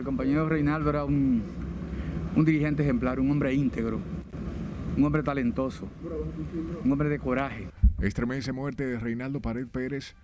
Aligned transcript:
el 0.00 0.06
compañero 0.06 0.48
Reinaldo 0.48 0.90
era 0.90 1.04
un, 1.04 1.42
un 2.34 2.44
dirigente 2.44 2.82
ejemplar, 2.82 3.20
un 3.20 3.30
hombre 3.30 3.54
íntegro, 3.54 4.00
un 4.96 5.04
hombre 5.04 5.22
talentoso, 5.22 5.88
un 6.82 6.90
hombre 6.90 7.08
de 7.08 7.18
coraje. 7.18 7.68
Estremece 8.00 8.52
muerte 8.52 8.86
de 8.86 8.98
Reinaldo 8.98 9.40
Pared 9.40 9.68
Pérez. 9.68 10.14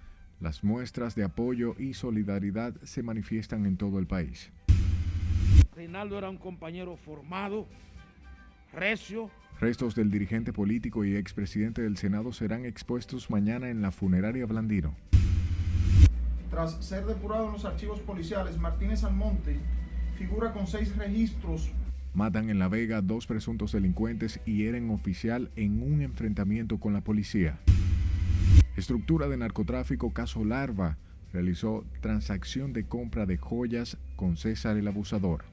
Las 0.40 0.64
muestras 0.64 1.14
de 1.14 1.24
apoyo 1.24 1.74
y 1.78 1.94
solidaridad 1.94 2.74
se 2.82 3.02
manifiestan 3.02 3.66
en 3.66 3.76
todo 3.76 3.98
el 3.98 4.06
país. 4.06 4.50
Reinaldo 5.74 6.18
era 6.18 6.30
un 6.30 6.38
compañero 6.38 6.96
formado, 6.96 7.66
recio. 8.72 9.30
Restos 9.60 9.94
del 9.94 10.10
dirigente 10.10 10.52
político 10.52 11.04
y 11.04 11.16
expresidente 11.16 11.82
del 11.82 11.96
Senado 11.96 12.32
serán 12.32 12.64
expuestos 12.64 13.30
mañana 13.30 13.68
en 13.70 13.82
la 13.82 13.90
funeraria 13.90 14.46
Blandino. 14.46 14.94
Tras 16.56 16.72
ser 16.82 17.04
depurado 17.04 17.48
en 17.48 17.52
los 17.52 17.66
archivos 17.66 18.00
policiales, 18.00 18.56
Martínez 18.56 19.04
Almonte 19.04 19.58
figura 20.16 20.54
con 20.54 20.66
seis 20.66 20.96
registros. 20.96 21.70
Matan 22.14 22.48
en 22.48 22.58
La 22.58 22.68
Vega 22.68 23.02
dos 23.02 23.26
presuntos 23.26 23.72
delincuentes 23.72 24.40
y 24.46 24.56
hieren 24.56 24.88
oficial 24.88 25.50
en 25.56 25.82
un 25.82 26.00
enfrentamiento 26.00 26.80
con 26.80 26.94
la 26.94 27.02
policía. 27.02 27.58
Estructura 28.74 29.28
de 29.28 29.36
narcotráfico 29.36 30.14
Caso 30.14 30.46
Larva 30.46 30.96
realizó 31.30 31.84
transacción 32.00 32.72
de 32.72 32.86
compra 32.86 33.26
de 33.26 33.36
joyas 33.36 33.98
con 34.16 34.38
César 34.38 34.78
el 34.78 34.88
Abusador. 34.88 35.44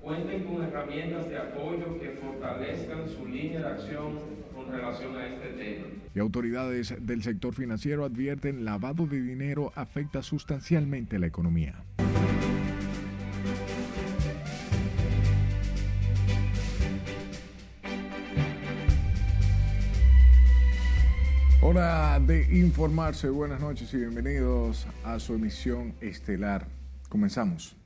Cuenten 0.00 0.44
con 0.44 0.62
herramientas 0.62 1.28
de 1.28 1.36
apoyo 1.36 2.00
que 2.00 2.18
fortalezcan 2.18 3.10
su 3.10 3.26
línea 3.26 3.60
de 3.60 3.66
acción 3.66 4.20
con 4.54 4.72
relación 4.72 5.14
a 5.18 5.26
este 5.26 5.48
tema. 5.48 6.01
Y 6.14 6.18
autoridades 6.18 6.94
del 7.00 7.22
sector 7.22 7.54
financiero 7.54 8.04
advierten 8.04 8.64
lavado 8.64 9.06
de 9.06 9.20
dinero 9.20 9.72
afecta 9.74 10.22
sustancialmente 10.22 11.18
la 11.18 11.26
economía. 11.26 11.84
Hora 21.62 22.20
de 22.20 22.58
informarse. 22.58 23.30
Buenas 23.30 23.60
noches 23.60 23.94
y 23.94 23.98
bienvenidos 23.98 24.86
a 25.04 25.18
su 25.18 25.34
emisión 25.34 25.94
estelar. 26.00 26.66
Comenzamos. 27.08 27.81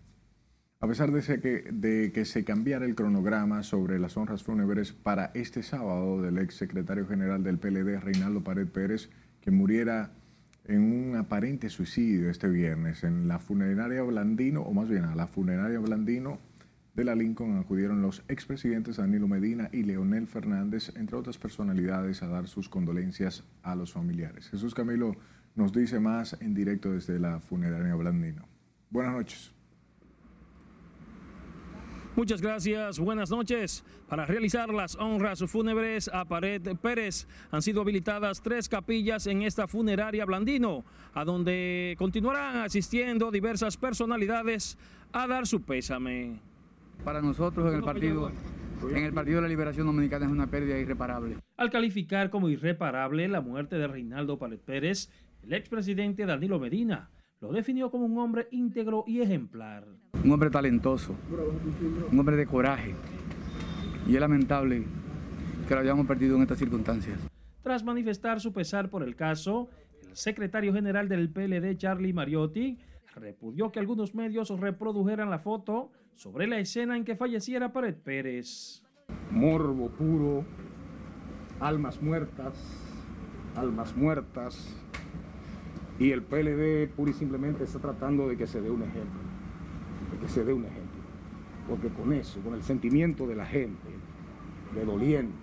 A 0.79 0.87
pesar 0.87 1.11
de, 1.11 1.41
que, 1.41 2.13
que 2.13 2.25
se 2.27 2.45
cambiara 2.45 2.85
el 2.85 2.95
cronograma 2.95 3.63
sobre 3.63 3.99
las 3.99 4.19
honras 4.19 4.43
fúnebres 4.43 4.93
para 4.93 5.31
este 5.33 5.63
sábado 5.63 6.21
del 6.21 6.37
ex 6.37 6.55
secretario 6.55 7.07
general 7.07 7.43
del 7.43 7.59
PLD, 7.59 7.99
Reinaldo 7.99 8.45
Pared 8.45 8.69
Pérez, 8.69 9.09
que 9.41 9.51
muriera 9.51 10.11
en 10.67 10.83
un 10.83 11.17
aparente 11.17 11.71
suicidio 11.71 12.29
este 12.29 12.49
viernes 12.49 13.05
en 13.05 13.27
la 13.27 13.39
funeraria 13.39 14.03
Blandino, 14.03 14.61
o 14.61 14.75
más 14.75 14.89
bien 14.89 15.05
a 15.05 15.15
la 15.15 15.27
funeraria 15.27 15.79
Blandino 15.79 16.39
de 16.95 17.05
la 17.05 17.15
Lincoln 17.15 17.59
acudieron 17.59 18.03
los 18.03 18.23
expresidentes 18.29 18.97
Danilo 18.97 19.29
Medina 19.29 19.71
y 19.73 19.83
Leonel 19.83 20.27
Fernández, 20.27 20.93
entre 20.97 21.17
otras 21.17 21.39
personalidades, 21.39 22.23
a 22.23 22.27
dar 22.27 22.49
sus 22.49 22.69
condolencias 22.69 23.45
a 23.63 23.75
los 23.77 23.93
familiares. 23.93 24.51
Jesús 24.51 24.75
Camilo 24.75 25.17
nos 25.55 25.73
dice 25.73 26.01
más 26.01 26.37
en 26.41 26.53
directo 26.53 26.93
desde 26.93 27.19
la 27.19 27.41
funeraria 27.41 27.95
Blandino. 27.95 28.47
Buenas 28.91 29.15
noches. 29.15 29.56
Muchas 32.17 32.41
gracias, 32.41 32.99
buenas 32.99 33.31
noches. 33.31 33.85
Para 34.09 34.25
realizar 34.25 34.71
las 34.71 34.97
honras 34.97 35.45
fúnebres 35.47 36.09
a 36.09 36.25
Pared 36.25 36.63
Pérez 36.81 37.29
han 37.51 37.61
sido 37.61 37.83
habilitadas 37.83 38.41
tres 38.41 38.71
capillas 38.71 39.27
en 39.27 39.43
esta 39.43 39.67
funeraria 39.67 40.25
Blandino, 40.25 40.83
a 41.13 41.27
donde 41.27 41.95
continuarán 41.99 42.57
asistiendo 42.57 43.31
diversas 43.31 43.77
personalidades 43.77 44.79
a 45.13 45.27
dar 45.27 45.47
su 45.47 45.61
pésame. 45.61 46.41
Para 47.05 47.21
nosotros 47.21 47.69
en 47.71 47.81
el 47.81 47.85
partido, 47.85 48.33
en 48.91 49.05
el 49.05 49.13
Partido 49.13 49.37
de 49.37 49.43
la 49.43 49.49
Liberación 49.49 49.87
Dominicana 49.87 50.25
es 50.25 50.33
una 50.33 50.47
pérdida 50.47 50.79
irreparable. 50.79 51.37
Al 51.59 51.69
calificar 51.69 52.31
como 52.31 52.49
irreparable 52.49 53.29
la 53.29 53.43
muerte 53.43 53.77
de 53.77 53.89
Reinaldo 53.89 54.39
Pared 54.39 54.59
Pérez, 54.59 55.11
el 55.43 55.53
expresidente 55.53 56.25
Danilo 56.25 56.59
Medina 56.59 57.11
lo 57.41 57.53
definió 57.53 57.91
como 57.91 58.07
un 58.07 58.19
hombre 58.19 58.49
íntegro 58.51 59.05
y 59.07 59.21
ejemplar. 59.21 59.85
Un 60.25 60.33
hombre 60.33 60.51
talentoso, 60.51 61.15
un 62.11 62.19
hombre 62.19 62.37
de 62.37 62.47
coraje. 62.47 62.95
Y 64.07 64.15
es 64.15 64.21
lamentable 64.21 64.85
que 65.69 65.75
lo 65.75 65.81
hayamos 65.81 66.07
perdido 66.07 66.37
en 66.37 66.43
estas 66.43 66.59
circunstancias. 66.59 67.19
Tras 67.63 67.85
manifestar 67.85 68.41
su 68.41 68.53
pesar 68.53 68.89
por 68.89 69.03
el 69.03 69.17
caso, 69.17 69.69
el 70.09 70.17
secretario 70.17 70.73
general 70.73 71.09
del 71.09 71.29
PLD, 71.31 71.77
Charlie 71.77 72.13
Mariotti, 72.13 72.79
repudió 73.15 73.71
que 73.71 73.81
algunos 73.81 74.15
medios 74.15 74.49
reprodujeran 74.51 75.31
la 75.31 75.39
foto 75.39 75.91
sobre 76.15 76.47
la 76.47 76.59
escena 76.59 76.97
en 76.97 77.05
que 77.05 77.17
falleciera 77.17 77.73
Pared 77.73 77.97
Pérez. 77.97 78.83
Morbo 79.31 79.91
puro, 79.91 80.45
almas 81.61 82.01
muertas, 82.01 82.55
almas 83.57 83.97
muertas, 83.97 84.81
y 85.99 86.11
el 86.11 86.23
PLD 86.23 86.89
pura 86.95 87.11
y 87.11 87.15
simplemente 87.15 87.65
está 87.65 87.79
tratando 87.79 88.29
de 88.29 88.37
que 88.37 88.47
se 88.47 88.61
dé 88.61 88.71
un 88.71 88.83
ejemplo, 88.83 89.21
de 90.13 90.19
que 90.19 90.29
se 90.29 90.45
dé 90.45 90.53
un 90.53 90.65
ejemplo. 90.65 90.87
Porque 91.69 91.89
con 91.89 92.13
eso, 92.13 92.41
con 92.41 92.55
el 92.55 92.63
sentimiento 92.63 93.27
de 93.27 93.35
la 93.35 93.47
gente, 93.47 93.89
de 94.75 94.85
dolientes, 94.85 95.37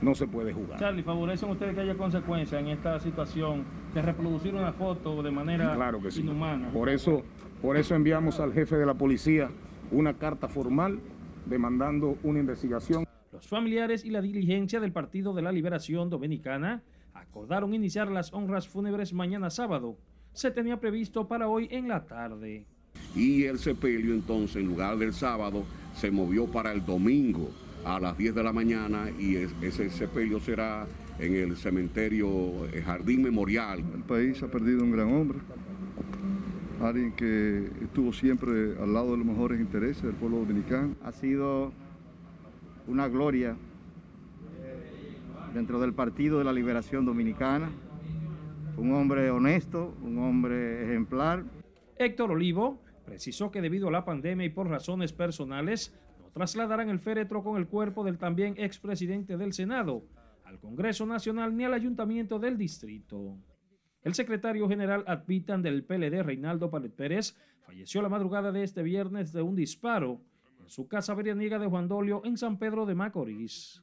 no 0.00 0.14
se 0.14 0.26
puede 0.26 0.52
jugar. 0.52 0.78
Charlie, 0.78 1.02
¿favorecen 1.02 1.50
ustedes 1.50 1.74
que 1.74 1.80
haya 1.80 1.96
consecuencias 1.96 2.60
en 2.60 2.68
esta 2.68 3.00
situación 3.00 3.64
de 3.94 4.02
reproducir 4.02 4.54
una 4.54 4.72
foto 4.72 5.22
de 5.22 5.30
manera 5.30 5.74
claro 5.74 6.00
que 6.00 6.10
sí. 6.10 6.20
inhumana? 6.20 6.70
Por 6.70 6.88
eso, 6.88 7.22
por 7.60 7.76
eso 7.76 7.94
enviamos 7.94 8.38
al 8.38 8.52
jefe 8.52 8.76
de 8.76 8.86
la 8.86 8.94
policía 8.94 9.50
una 9.90 10.14
carta 10.14 10.46
formal 10.46 11.00
demandando 11.46 12.16
una 12.22 12.38
investigación. 12.38 13.04
Los 13.32 13.48
familiares 13.48 14.04
y 14.04 14.10
la 14.10 14.20
dirigencia 14.20 14.78
del 14.78 14.92
Partido 14.92 15.32
de 15.32 15.42
la 15.42 15.50
Liberación 15.50 16.10
Dominicana 16.10 16.82
acordaron 17.30 17.74
iniciar 17.74 18.10
las 18.10 18.32
honras 18.32 18.66
fúnebres 18.68 19.12
mañana 19.12 19.50
sábado. 19.50 19.98
Se 20.32 20.50
tenía 20.50 20.80
previsto 20.80 21.28
para 21.28 21.48
hoy 21.48 21.68
en 21.70 21.88
la 21.88 22.06
tarde. 22.06 22.66
Y 23.14 23.44
el 23.44 23.58
sepelio 23.58 24.14
entonces, 24.14 24.56
en 24.56 24.66
lugar 24.66 24.96
del 24.96 25.12
sábado, 25.12 25.64
se 25.94 26.10
movió 26.10 26.46
para 26.46 26.72
el 26.72 26.84
domingo 26.84 27.50
a 27.84 28.00
las 28.00 28.16
10 28.16 28.34
de 28.34 28.42
la 28.42 28.52
mañana 28.52 29.10
y 29.18 29.36
ese 29.36 29.90
sepelio 29.90 30.40
será 30.40 30.86
en 31.18 31.34
el 31.34 31.56
cementerio 31.56 32.28
Jardín 32.84 33.22
Memorial. 33.22 33.84
El 33.94 34.02
país 34.02 34.42
ha 34.42 34.48
perdido 34.48 34.82
un 34.82 34.92
gran 34.92 35.12
hombre, 35.12 35.38
alguien 36.80 37.12
que 37.12 37.70
estuvo 37.82 38.12
siempre 38.12 38.76
al 38.80 38.92
lado 38.92 39.12
de 39.12 39.18
los 39.18 39.26
mejores 39.26 39.60
intereses 39.60 40.02
del 40.02 40.14
pueblo 40.14 40.38
dominicano. 40.38 40.94
Ha 41.04 41.12
sido 41.12 41.72
una 42.86 43.08
gloria 43.08 43.56
dentro 45.54 45.80
del 45.80 45.94
Partido 45.94 46.38
de 46.38 46.44
la 46.44 46.52
Liberación 46.52 47.04
Dominicana. 47.04 47.70
Un 48.76 48.92
hombre 48.92 49.30
honesto, 49.30 49.96
un 50.02 50.18
hombre 50.18 50.84
ejemplar. 50.84 51.44
Héctor 51.96 52.32
Olivo 52.32 52.80
precisó 53.04 53.50
que 53.50 53.60
debido 53.60 53.88
a 53.88 53.92
la 53.92 54.04
pandemia 54.04 54.46
y 54.46 54.50
por 54.50 54.68
razones 54.68 55.12
personales 55.12 55.98
no 56.20 56.30
trasladarán 56.30 56.88
el 56.90 56.98
féretro 56.98 57.42
con 57.42 57.56
el 57.56 57.66
cuerpo 57.66 58.04
del 58.04 58.18
también 58.18 58.54
expresidente 58.56 59.36
del 59.36 59.52
Senado 59.52 60.04
al 60.44 60.58
Congreso 60.60 61.04
Nacional 61.04 61.56
ni 61.56 61.64
al 61.64 61.74
Ayuntamiento 61.74 62.38
del 62.38 62.56
Distrito. 62.56 63.36
El 64.02 64.14
secretario 64.14 64.68
general 64.68 65.04
advitan 65.06 65.60
del 65.60 65.84
PLD, 65.84 66.22
Reinaldo 66.22 66.70
Pared 66.70 66.90
Pérez, 66.90 67.36
falleció 67.66 68.00
la 68.00 68.08
madrugada 68.08 68.52
de 68.52 68.62
este 68.62 68.82
viernes 68.82 69.32
de 69.32 69.42
un 69.42 69.56
disparo 69.56 70.20
en 70.60 70.68
su 70.68 70.88
casa 70.88 71.14
veraniega 71.14 71.58
de 71.58 71.66
Juan 71.66 71.88
Dolio 71.88 72.22
en 72.24 72.38
San 72.38 72.58
Pedro 72.58 72.86
de 72.86 72.94
Macorís. 72.94 73.82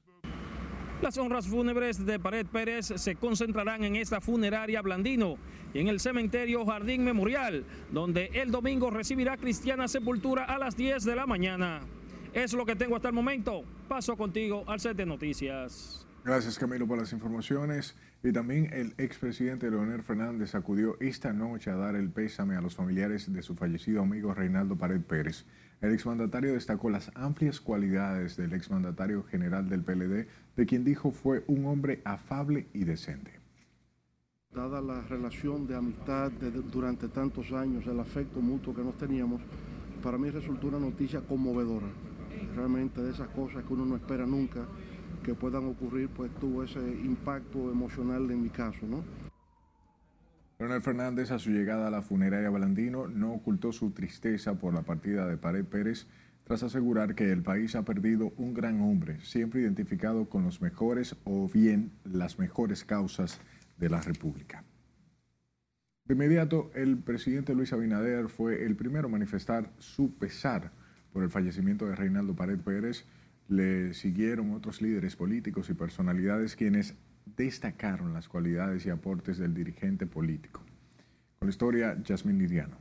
Las 1.02 1.18
honras 1.18 1.48
fúnebres 1.48 2.06
de 2.06 2.20
Pared 2.20 2.46
Pérez 2.46 2.94
se 2.96 3.16
concentrarán 3.16 3.84
en 3.84 3.98
esta 3.98 4.22
funeraria 4.22 4.82
Blandino 4.82 5.38
y 5.74 5.80
en 5.80 5.90
el 5.90 6.00
cementerio 6.00 6.66
Jardín 6.66 7.04
Memorial, 7.04 7.66
donde 7.92 8.32
el 8.34 8.50
domingo 8.50 8.90
recibirá 8.90 9.36
cristiana 9.36 9.90
sepultura 9.90 10.46
a 10.46 10.58
las 10.58 10.78
10 10.78 11.04
de 11.04 11.16
la 11.16 11.26
mañana. 11.26 11.82
Es 12.34 12.54
lo 12.54 12.66
que 12.66 12.76
tengo 12.76 12.96
hasta 12.96 13.10
el 13.10 13.14
momento. 13.14 13.64
Paso 13.90 14.16
contigo 14.16 14.64
al 14.68 14.80
set 14.80 14.96
de 14.96 15.06
noticias. 15.06 16.08
Gracias 16.24 16.58
Camilo 16.58 16.88
por 16.88 16.98
las 16.98 17.12
informaciones. 17.12 17.96
Y 18.24 18.32
también 18.32 18.70
el 18.74 18.96
expresidente 18.98 19.70
Leonel 19.70 20.02
Fernández 20.02 20.56
acudió 20.56 20.98
esta 21.00 21.34
noche 21.34 21.70
a 21.70 21.76
dar 21.76 21.96
el 21.96 22.10
pésame 22.10 22.56
a 22.56 22.62
los 22.62 22.74
familiares 22.74 23.32
de 23.32 23.44
su 23.44 23.54
fallecido 23.54 24.02
amigo 24.02 24.34
Reinaldo 24.34 24.76
Pared 24.78 25.02
Pérez. 25.02 25.46
El 25.82 25.94
exmandatario 25.94 26.54
destacó 26.54 26.90
las 26.90 27.12
amplias 27.16 27.60
cualidades 27.60 28.38
del 28.38 28.54
exmandatario 28.54 29.24
general 29.24 29.70
del 29.70 29.84
PLD, 29.84 30.28
de 30.56 30.66
quien 30.66 30.84
dijo 30.84 31.12
fue 31.12 31.44
un 31.48 31.66
hombre 31.66 32.02
afable 32.06 32.68
y 32.74 32.86
decente. 32.86 33.32
Dada 34.54 34.82
la 34.82 35.02
relación 35.02 35.68
de 35.68 35.76
amistad 35.76 36.32
de, 36.32 36.50
durante 36.50 37.10
tantos 37.10 37.52
años, 37.52 37.86
el 37.88 38.00
afecto 38.00 38.40
mutuo 38.40 38.74
que 38.74 38.84
nos 38.84 38.98
teníamos, 38.98 39.42
para 40.02 40.18
mí 40.18 40.30
resultó 40.30 40.68
una 40.68 40.80
noticia 40.80 41.22
conmovedora. 41.22 41.88
Realmente 42.56 43.02
de 43.02 43.12
esas 43.12 43.28
cosas 43.30 43.64
que 43.66 43.74
uno 43.74 43.86
no 43.86 43.96
espera 43.98 44.26
nunca 44.26 44.66
que 45.24 45.34
puedan 45.34 45.66
ocurrir, 45.66 46.08
pues 46.10 46.32
tuvo 46.40 46.64
ese 46.64 46.80
impacto 46.80 47.72
emocional 47.72 48.30
en 48.32 48.44
mi 48.44 48.50
caso, 48.50 48.86
¿no? 48.86 49.04
Leonel 50.58 50.82
Fernández, 50.82 51.32
a 51.32 51.40
su 51.40 51.50
llegada 51.50 51.88
a 51.88 51.92
la 51.92 52.02
funeraria 52.02 52.50
Balandino, 52.50 53.08
no 53.08 53.34
ocultó 53.34 53.74
su 53.74 53.92
tristeza 53.92 54.54
por 54.58 54.74
la 54.74 54.84
partida 54.84 55.28
de 55.28 55.36
Pared 55.36 55.66
Pérez, 55.66 56.08
tras 56.46 56.64
asegurar 56.64 57.14
que 57.14 57.32
el 57.32 57.42
país 57.42 57.76
ha 57.76 57.84
perdido 57.84 58.32
un 58.38 58.54
gran 58.54 58.80
hombre, 58.80 59.20
siempre 59.22 59.62
identificado 59.62 60.30
con 60.30 60.44
los 60.44 60.62
mejores 60.62 61.18
o 61.26 61.50
bien 61.50 61.92
las 62.06 62.40
mejores 62.40 62.86
causas 62.86 63.42
de 63.78 63.90
la 63.90 64.00
República. 64.00 64.64
De 66.06 66.14
inmediato, 66.14 66.72
el 66.74 67.00
presidente 67.00 67.54
Luis 67.54 67.74
Abinader 67.74 68.30
fue 68.30 68.64
el 68.64 68.76
primero 68.76 69.08
a 69.08 69.12
manifestar 69.12 69.72
su 69.80 70.14
pesar 70.14 70.72
por 71.12 71.24
el 71.24 71.32
fallecimiento 71.32 71.86
de 71.88 71.96
Reinaldo 71.96 72.36
Pared 72.36 72.60
Pérez. 72.60 73.06
Le 73.50 73.94
siguieron 73.94 74.52
otros 74.52 74.82
líderes 74.82 75.16
políticos 75.16 75.70
y 75.70 75.74
personalidades 75.74 76.56
quienes 76.56 76.96
destacaron 77.26 78.14
las 78.14 78.28
cualidades 78.28 78.86
y 78.86 78.90
aportes 78.90 79.38
del 79.38 79.54
dirigente 79.54 80.06
político. 80.06 80.62
Con 81.40 81.48
la 81.48 81.50
historia, 81.50 82.02
Yasmín 82.04 82.38
Liriano. 82.38 82.78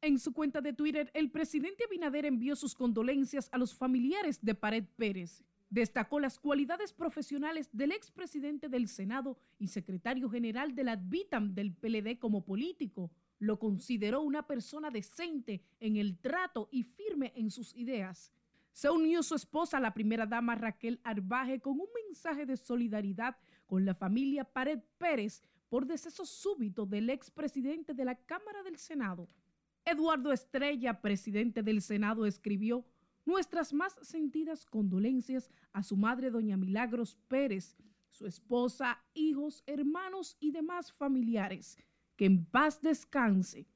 En 0.00 0.18
su 0.18 0.32
cuenta 0.32 0.60
de 0.60 0.72
Twitter, 0.72 1.10
el 1.12 1.30
presidente 1.30 1.84
Abinader 1.84 2.24
envió 2.24 2.54
sus 2.54 2.74
condolencias 2.74 3.48
a 3.52 3.58
los 3.58 3.74
familiares 3.74 4.38
de 4.42 4.54
Pared 4.54 4.84
Pérez. 4.96 5.42
Destacó 5.70 6.20
las 6.20 6.38
cualidades 6.38 6.92
profesionales 6.92 7.68
del 7.72 7.92
expresidente 7.92 8.68
del 8.68 8.88
Senado 8.88 9.36
y 9.58 9.68
secretario 9.68 10.30
general 10.30 10.74
de 10.74 10.84
la 10.84 10.92
Advitam 10.92 11.54
del 11.54 11.74
PLD 11.74 12.18
como 12.18 12.44
político. 12.44 13.10
Lo 13.38 13.58
consideró 13.58 14.22
una 14.22 14.46
persona 14.46 14.90
decente 14.90 15.62
en 15.80 15.96
el 15.96 16.16
trato 16.18 16.68
y 16.70 16.84
firme 16.84 17.32
en 17.36 17.50
sus 17.50 17.74
ideas. 17.74 18.32
Se 18.78 18.88
unió 18.88 19.24
su 19.24 19.34
esposa, 19.34 19.80
la 19.80 19.92
primera 19.92 20.24
dama 20.24 20.54
Raquel 20.54 21.00
Arbaje, 21.02 21.58
con 21.58 21.80
un 21.80 21.88
mensaje 22.06 22.46
de 22.46 22.56
solidaridad 22.56 23.36
con 23.66 23.84
la 23.84 23.92
familia 23.92 24.44
Pared 24.44 24.78
Pérez 24.98 25.42
por 25.68 25.84
deceso 25.84 26.24
súbito 26.24 26.86
del 26.86 27.10
expresidente 27.10 27.92
de 27.92 28.04
la 28.04 28.14
Cámara 28.14 28.62
del 28.62 28.78
Senado. 28.78 29.28
Eduardo 29.84 30.32
Estrella, 30.32 31.00
presidente 31.00 31.64
del 31.64 31.82
Senado, 31.82 32.24
escribió 32.24 32.86
nuestras 33.26 33.72
más 33.72 33.98
sentidas 34.00 34.64
condolencias 34.64 35.50
a 35.72 35.82
su 35.82 35.96
madre, 35.96 36.30
doña 36.30 36.56
Milagros 36.56 37.18
Pérez, 37.26 37.76
su 38.10 38.26
esposa, 38.26 39.02
hijos, 39.12 39.64
hermanos 39.66 40.36
y 40.38 40.52
demás 40.52 40.92
familiares. 40.92 41.78
Que 42.14 42.26
en 42.26 42.44
paz 42.44 42.80
descanse. 42.80 43.66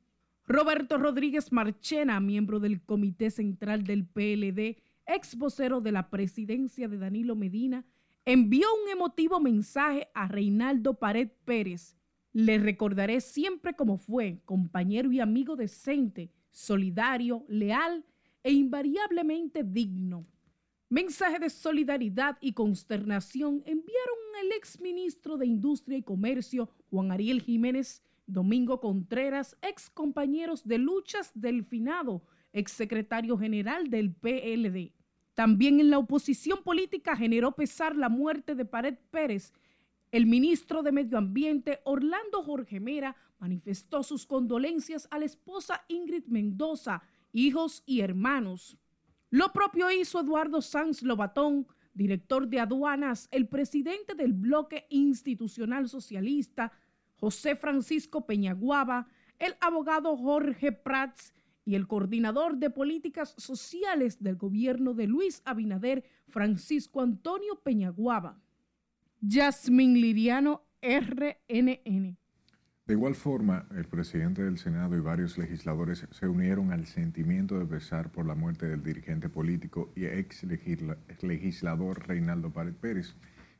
Roberto 0.46 0.96
Rodríguez 0.96 1.50
Marchena, 1.50 2.20
miembro 2.20 2.60
del 2.60 2.82
Comité 2.82 3.32
Central 3.32 3.82
del 3.82 4.06
PLD, 4.06 4.80
ex 5.06 5.36
vocero 5.36 5.80
de 5.80 5.92
la 5.92 6.10
presidencia 6.10 6.88
de 6.88 6.98
Danilo 6.98 7.36
Medina, 7.36 7.84
envió 8.24 8.66
un 8.82 8.90
emotivo 8.90 9.40
mensaje 9.40 10.08
a 10.14 10.28
Reinaldo 10.28 10.94
Pared 10.94 11.30
Pérez. 11.44 11.96
Le 12.32 12.58
recordaré 12.58 13.20
siempre 13.20 13.74
como 13.74 13.98
fue, 13.98 14.40
compañero 14.44 15.12
y 15.12 15.20
amigo 15.20 15.56
decente, 15.56 16.30
solidario, 16.50 17.44
leal 17.48 18.04
e 18.42 18.52
invariablemente 18.52 19.64
digno. 19.64 20.26
Mensaje 20.88 21.38
de 21.38 21.48
solidaridad 21.48 22.36
y 22.40 22.52
consternación 22.52 23.62
enviaron 23.64 24.18
el 24.42 24.52
exministro 24.52 25.38
de 25.38 25.46
Industria 25.46 25.98
y 25.98 26.02
Comercio, 26.02 26.68
Juan 26.90 27.12
Ariel 27.12 27.40
Jiménez, 27.40 28.02
Domingo 28.26 28.80
Contreras, 28.80 29.56
ex 29.62 29.90
compañeros 29.90 30.66
de 30.66 30.78
luchas 30.78 31.32
del 31.34 31.64
finado, 31.64 32.22
ex 32.52 32.72
secretario 32.72 33.38
general 33.38 33.88
del 33.90 34.12
PLD. 34.12 34.92
También 35.34 35.80
en 35.80 35.90
la 35.90 35.98
oposición 35.98 36.62
política 36.62 37.16
generó 37.16 37.52
pesar 37.52 37.96
la 37.96 38.08
muerte 38.08 38.54
de 38.54 38.64
Pared 38.64 38.96
Pérez. 39.10 39.52
El 40.10 40.26
ministro 40.26 40.82
de 40.82 40.92
Medio 40.92 41.16
Ambiente, 41.16 41.80
Orlando 41.84 42.42
Jorge 42.42 42.80
Mera, 42.80 43.16
manifestó 43.38 44.02
sus 44.02 44.26
condolencias 44.26 45.08
a 45.10 45.18
la 45.18 45.24
esposa 45.24 45.84
Ingrid 45.88 46.26
Mendoza, 46.26 47.02
hijos 47.32 47.82
y 47.86 48.00
hermanos. 48.00 48.76
Lo 49.30 49.52
propio 49.52 49.90
hizo 49.90 50.20
Eduardo 50.20 50.60
Sanz 50.60 51.02
Lobatón, 51.02 51.66
director 51.94 52.46
de 52.48 52.60
aduanas, 52.60 53.28
el 53.30 53.48
presidente 53.48 54.14
del 54.14 54.34
bloque 54.34 54.86
institucional 54.90 55.88
socialista, 55.88 56.72
José 57.16 57.56
Francisco 57.56 58.26
Peñaguaba, 58.26 59.06
el 59.38 59.54
abogado 59.60 60.16
Jorge 60.16 60.72
Prats 60.72 61.32
y 61.64 61.74
el 61.74 61.86
coordinador 61.86 62.56
de 62.56 62.70
políticas 62.70 63.34
sociales 63.36 64.22
del 64.22 64.36
gobierno 64.36 64.94
de 64.94 65.06
Luis 65.06 65.42
Abinader, 65.44 66.04
Francisco 66.28 67.00
Antonio 67.00 67.60
Peñaguaba. 67.62 68.40
Yasmín 69.20 70.00
Liriano, 70.00 70.62
RNN. 70.82 72.16
De 72.84 72.94
igual 72.94 73.14
forma, 73.14 73.66
el 73.76 73.84
presidente 73.84 74.42
del 74.42 74.58
Senado 74.58 74.96
y 74.96 75.00
varios 75.00 75.38
legisladores 75.38 76.04
se 76.10 76.26
unieron 76.26 76.72
al 76.72 76.86
sentimiento 76.86 77.56
de 77.58 77.64
pesar 77.64 78.10
por 78.10 78.26
la 78.26 78.34
muerte 78.34 78.66
del 78.66 78.82
dirigente 78.82 79.28
político 79.28 79.92
y 79.94 80.06
ex 80.06 80.44
legislador 81.22 82.08
Reinaldo 82.08 82.50
Párez 82.50 82.74
Pérez. 82.74 83.14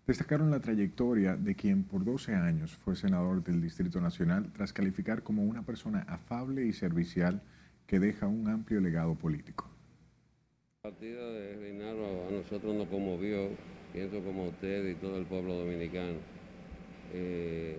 Destacaron 0.08 0.50
la 0.50 0.58
trayectoria 0.58 1.36
de 1.36 1.54
quien 1.54 1.84
por 1.84 2.04
12 2.04 2.34
años 2.34 2.74
fue 2.74 2.96
senador 2.96 3.44
del 3.44 3.62
Distrito 3.62 4.00
Nacional 4.00 4.50
tras 4.52 4.72
calificar 4.72 5.22
como 5.22 5.44
una 5.44 5.62
persona 5.62 6.00
afable 6.08 6.66
y 6.66 6.72
servicial 6.72 7.40
que 7.92 8.00
deja 8.00 8.26
un 8.26 8.48
amplio 8.48 8.80
legado 8.80 9.14
político. 9.14 9.68
La 10.82 10.90
partida 10.90 11.30
de 11.30 11.56
Reinaldo 11.56 12.26
a 12.26 12.32
nosotros 12.32 12.74
nos 12.74 12.88
conmovió, 12.88 13.50
pienso 13.92 14.18
como 14.24 14.46
usted 14.46 14.88
y 14.88 14.94
todo 14.94 15.18
el 15.18 15.26
pueblo 15.26 15.56
dominicano. 15.56 16.16
Eh, 17.12 17.76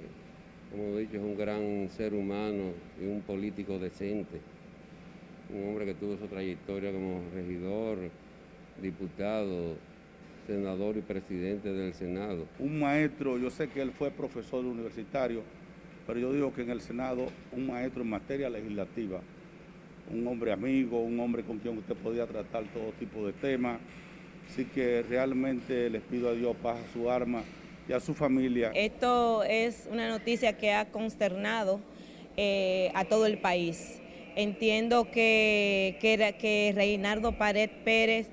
como 0.70 0.84
he 0.84 1.00
dicho, 1.00 1.18
es 1.18 1.24
un 1.24 1.36
gran 1.36 1.90
ser 1.90 2.14
humano 2.14 2.74
y 3.02 3.08
un 3.08 3.22
político 3.22 3.80
decente. 3.80 4.40
Un 5.52 5.70
hombre 5.70 5.86
que 5.88 5.96
tuvo 5.96 6.16
su 6.16 6.28
trayectoria 6.28 6.92
como 6.92 7.24
regidor, 7.34 7.98
diputado, 8.84 9.78
senador 10.46 10.96
y 10.96 11.02
presidente 11.02 11.74
del 11.74 11.96
Senado. 11.96 12.46
Un 12.60 12.80
maestro, 12.80 13.40
yo 13.40 13.50
sé 13.50 13.68
que 13.68 13.82
él 13.82 13.92
fue 13.92 14.12
profesor 14.12 14.64
universitario, 14.64 15.42
pero 16.06 16.20
yo 16.20 16.32
digo 16.32 16.54
que 16.54 16.62
en 16.62 16.70
el 16.70 16.82
Senado 16.82 17.26
un 17.52 17.66
maestro 17.66 18.04
en 18.04 18.12
materia 18.12 18.48
legislativa, 18.52 19.20
un 20.12 20.28
hombre 20.28 20.52
amigo, 20.52 21.00
un 21.02 21.20
hombre 21.20 21.44
con 21.44 21.60
quien 21.60 21.78
usted 21.78 21.96
podía 21.96 22.26
tratar 22.26 22.64
todo 22.74 22.92
tipo 23.00 23.26
de 23.26 23.34
temas. 23.34 23.80
Así 24.50 24.66
que 24.66 25.04
realmente 25.04 25.90
les 25.90 26.02
pido 26.02 26.30
a 26.30 26.34
Dios 26.34 26.56
paz 26.62 26.78
a 26.78 26.94
su 26.94 27.10
arma 27.10 27.44
y 27.88 27.94
a 27.94 28.00
su 28.00 28.14
familia. 28.14 28.72
Esto 28.76 29.44
es 29.44 29.88
una 29.92 30.08
noticia 30.08 30.58
que 30.58 30.74
ha 30.74 30.92
consternado 30.92 31.80
eh, 32.38 32.92
a 32.94 33.06
todo 33.06 33.26
el 33.26 33.38
país. 33.38 34.00
Entiendo 34.36 35.12
que, 35.12 35.98
que, 36.02 36.36
que 36.40 36.74
Reinaldo 36.76 37.38
Pared 37.38 37.70
Pérez 37.86 38.28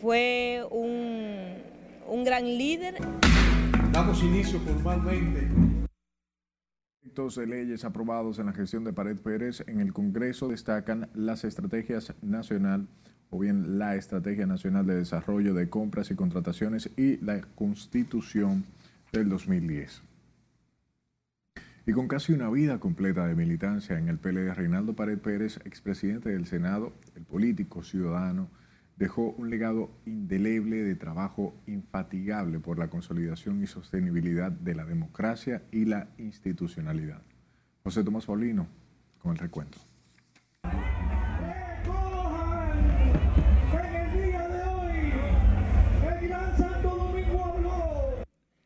fue 0.00 0.64
un, 0.70 1.54
un 2.08 2.24
gran 2.24 2.44
líder. 2.44 2.94
Damos 3.92 4.22
inicio 4.22 4.58
formalmente 4.60 5.46
de 7.14 7.46
leyes 7.46 7.84
aprobados 7.84 8.38
en 8.38 8.46
la 8.46 8.54
gestión 8.54 8.84
de 8.84 8.94
Pared 8.94 9.18
Pérez 9.18 9.62
en 9.66 9.80
el 9.80 9.92
Congreso 9.92 10.48
destacan 10.48 11.10
las 11.12 11.44
estrategias 11.44 12.14
nacional 12.22 12.88
o 13.28 13.38
bien 13.38 13.78
la 13.78 13.96
Estrategia 13.96 14.46
Nacional 14.46 14.86
de 14.86 14.94
Desarrollo 14.94 15.52
de 15.52 15.68
Compras 15.68 16.10
y 16.10 16.14
Contrataciones 16.14 16.88
y 16.96 17.18
la 17.18 17.42
Constitución 17.54 18.64
del 19.12 19.28
2010. 19.28 20.02
Y 21.86 21.92
con 21.92 22.08
casi 22.08 22.32
una 22.32 22.48
vida 22.48 22.80
completa 22.80 23.26
de 23.26 23.34
militancia 23.34 23.98
en 23.98 24.08
el 24.08 24.16
PLD, 24.16 24.54
Reinaldo 24.54 24.94
Pared 24.94 25.18
Pérez, 25.18 25.60
expresidente 25.66 26.30
del 26.30 26.46
Senado, 26.46 26.94
el 27.14 27.24
político 27.24 27.82
ciudadano, 27.82 28.48
dejó 28.96 29.30
un 29.30 29.50
legado 29.50 29.90
indeleble 30.06 30.82
de 30.82 30.94
trabajo 30.94 31.54
infatigable 31.66 32.60
por 32.60 32.78
la 32.78 32.88
consolidación 32.88 33.62
y 33.62 33.66
sostenibilidad 33.66 34.52
de 34.52 34.74
la 34.74 34.84
democracia 34.84 35.62
y 35.70 35.84
la 35.84 36.08
institucionalidad. 36.18 37.22
José 37.82 38.04
Tomás 38.04 38.26
Paulino 38.26 38.68
con 39.18 39.32
el 39.32 39.38
recuento. 39.38 39.78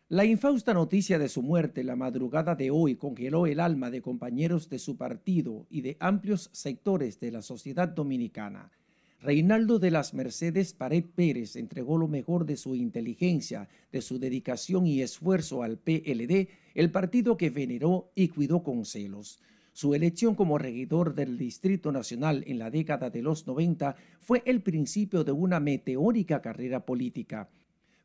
La 0.08 0.24
infausta 0.24 0.72
noticia 0.72 1.18
de 1.18 1.28
su 1.28 1.42
muerte 1.42 1.82
la 1.82 1.96
madrugada 1.96 2.54
de 2.54 2.70
hoy 2.70 2.94
congeló 2.94 3.46
el 3.46 3.58
alma 3.58 3.90
de 3.90 4.00
compañeros 4.00 4.68
de 4.70 4.78
su 4.78 4.96
partido 4.96 5.66
y 5.68 5.80
de 5.80 5.96
amplios 5.98 6.48
sectores 6.52 7.18
de 7.18 7.32
la 7.32 7.42
sociedad 7.42 7.88
dominicana. 7.88 8.70
Reinaldo 9.20 9.78
de 9.78 9.90
las 9.90 10.12
Mercedes 10.12 10.74
Pared 10.74 11.04
Pérez 11.14 11.56
entregó 11.56 11.96
lo 11.96 12.06
mejor 12.06 12.44
de 12.44 12.56
su 12.56 12.74
inteligencia, 12.74 13.68
de 13.90 14.02
su 14.02 14.18
dedicación 14.18 14.86
y 14.86 15.00
esfuerzo 15.00 15.62
al 15.62 15.78
PLD, 15.78 16.48
el 16.74 16.90
partido 16.90 17.36
que 17.36 17.50
veneró 17.50 18.10
y 18.14 18.28
cuidó 18.28 18.62
con 18.62 18.84
celos. 18.84 19.40
Su 19.72 19.94
elección 19.94 20.34
como 20.34 20.58
regidor 20.58 21.14
del 21.14 21.38
Distrito 21.38 21.92
Nacional 21.92 22.44
en 22.46 22.58
la 22.58 22.70
década 22.70 23.10
de 23.10 23.22
los 23.22 23.46
90 23.46 23.96
fue 24.20 24.42
el 24.46 24.62
principio 24.62 25.24
de 25.24 25.32
una 25.32 25.60
meteórica 25.60 26.40
carrera 26.40 26.84
política 26.86 27.48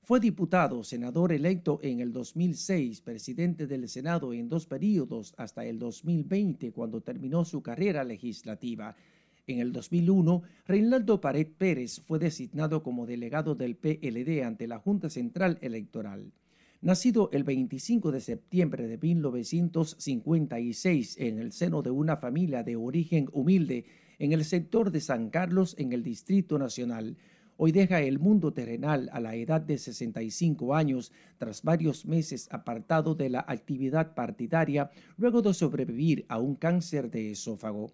Fue 0.03 0.19
diputado, 0.19 0.83
senador 0.83 1.31
electo 1.31 1.79
en 1.83 1.99
el 1.99 2.11
2006, 2.11 3.01
presidente 3.01 3.67
del 3.67 3.87
Senado 3.87 4.33
en 4.33 4.49
dos 4.49 4.65
periodos 4.65 5.33
hasta 5.37 5.63
el 5.63 5.77
2020, 5.77 6.71
cuando 6.71 7.01
terminó 7.01 7.45
su 7.45 7.61
carrera 7.61 8.03
legislativa. 8.03 8.95
En 9.51 9.59
el 9.59 9.71
2001, 9.73 10.43
Reinaldo 10.65 11.19
Pared 11.19 11.47
Pérez 11.57 11.99
fue 11.99 12.19
designado 12.19 12.83
como 12.83 13.05
delegado 13.05 13.53
del 13.53 13.75
PLD 13.75 14.45
ante 14.45 14.65
la 14.65 14.79
Junta 14.79 15.09
Central 15.09 15.57
Electoral. 15.59 16.31
Nacido 16.79 17.29
el 17.33 17.43
25 17.43 18.13
de 18.13 18.21
septiembre 18.21 18.87
de 18.87 18.97
1956 18.97 21.17
en 21.19 21.39
el 21.39 21.51
seno 21.51 21.81
de 21.81 21.89
una 21.89 22.15
familia 22.15 22.63
de 22.63 22.77
origen 22.77 23.27
humilde 23.33 23.83
en 24.19 24.31
el 24.31 24.45
sector 24.45 24.89
de 24.89 25.01
San 25.01 25.29
Carlos 25.29 25.75
en 25.77 25.91
el 25.91 26.01
Distrito 26.01 26.57
Nacional, 26.57 27.17
hoy 27.57 27.73
deja 27.73 28.01
el 28.01 28.19
mundo 28.19 28.53
terrenal 28.53 29.09
a 29.11 29.19
la 29.19 29.35
edad 29.35 29.59
de 29.59 29.77
65 29.77 30.75
años 30.75 31.11
tras 31.37 31.61
varios 31.61 32.05
meses 32.05 32.47
apartado 32.51 33.15
de 33.15 33.29
la 33.29 33.43
actividad 33.45 34.13
partidaria 34.13 34.91
luego 35.17 35.41
de 35.41 35.53
sobrevivir 35.53 36.25
a 36.29 36.39
un 36.39 36.55
cáncer 36.55 37.11
de 37.11 37.31
esófago. 37.31 37.91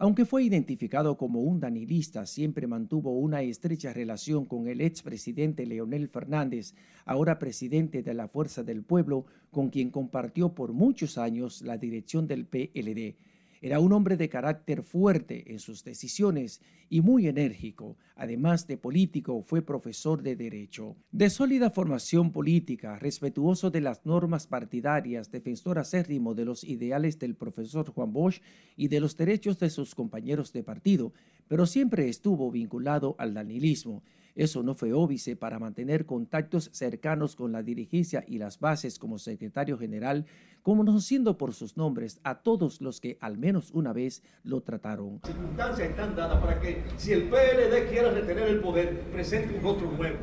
Aunque 0.00 0.24
fue 0.24 0.44
identificado 0.44 1.16
como 1.16 1.40
un 1.40 1.58
danilista, 1.58 2.24
siempre 2.24 2.68
mantuvo 2.68 3.18
una 3.18 3.42
estrecha 3.42 3.92
relación 3.92 4.46
con 4.46 4.68
el 4.68 4.80
expresidente 4.80 5.66
Leonel 5.66 6.08
Fernández, 6.08 6.74
ahora 7.04 7.40
presidente 7.40 8.04
de 8.04 8.14
la 8.14 8.28
Fuerza 8.28 8.62
del 8.62 8.84
Pueblo, 8.84 9.26
con 9.50 9.70
quien 9.70 9.90
compartió 9.90 10.54
por 10.54 10.72
muchos 10.72 11.18
años 11.18 11.62
la 11.62 11.78
dirección 11.78 12.28
del 12.28 12.46
PLD. 12.46 13.16
Era 13.60 13.80
un 13.80 13.92
hombre 13.92 14.16
de 14.16 14.28
carácter 14.28 14.82
fuerte 14.82 15.52
en 15.52 15.58
sus 15.58 15.82
decisiones 15.82 16.60
y 16.88 17.00
muy 17.00 17.26
enérgico. 17.26 17.96
Además 18.14 18.66
de 18.66 18.76
político, 18.76 19.42
fue 19.42 19.62
profesor 19.62 20.22
de 20.22 20.36
Derecho. 20.36 20.96
De 21.10 21.28
sólida 21.30 21.70
formación 21.70 22.32
política, 22.32 22.98
respetuoso 22.98 23.70
de 23.70 23.80
las 23.80 24.06
normas 24.06 24.46
partidarias, 24.46 25.30
defensor 25.30 25.78
acérrimo 25.78 26.34
de 26.34 26.44
los 26.44 26.64
ideales 26.64 27.18
del 27.18 27.34
profesor 27.34 27.90
Juan 27.90 28.12
Bosch 28.12 28.40
y 28.76 28.88
de 28.88 29.00
los 29.00 29.16
derechos 29.16 29.58
de 29.58 29.70
sus 29.70 29.94
compañeros 29.94 30.52
de 30.52 30.62
partido, 30.62 31.12
pero 31.48 31.66
siempre 31.66 32.08
estuvo 32.08 32.50
vinculado 32.50 33.16
al 33.18 33.34
danilismo. 33.34 34.02
Eso 34.38 34.62
no 34.62 34.76
fue 34.76 34.92
óbice 34.92 35.34
para 35.34 35.58
mantener 35.58 36.06
contactos 36.06 36.70
cercanos 36.72 37.34
con 37.34 37.50
la 37.50 37.64
dirigencia 37.64 38.24
y 38.24 38.38
las 38.38 38.60
bases 38.60 39.00
como 39.00 39.18
secretario 39.18 39.76
general, 39.76 40.26
conociendo 40.62 41.36
por 41.36 41.52
sus 41.52 41.76
nombres 41.76 42.20
a 42.22 42.36
todos 42.38 42.80
los 42.80 43.00
que 43.00 43.18
al 43.20 43.36
menos 43.36 43.72
una 43.72 43.92
vez 43.92 44.22
lo 44.44 44.60
trataron. 44.60 45.18
Las 45.24 45.32
circunstancias 45.32 45.90
están 45.90 46.14
dadas 46.14 46.40
para 46.40 46.60
que 46.60 46.84
si 46.96 47.14
el 47.14 47.24
PLD 47.24 47.90
quiere 47.90 48.12
retener 48.12 48.46
el 48.46 48.60
poder, 48.60 49.00
presente 49.10 49.56
un 49.56 49.60
rostro 49.60 49.90
nuevo, 49.90 50.18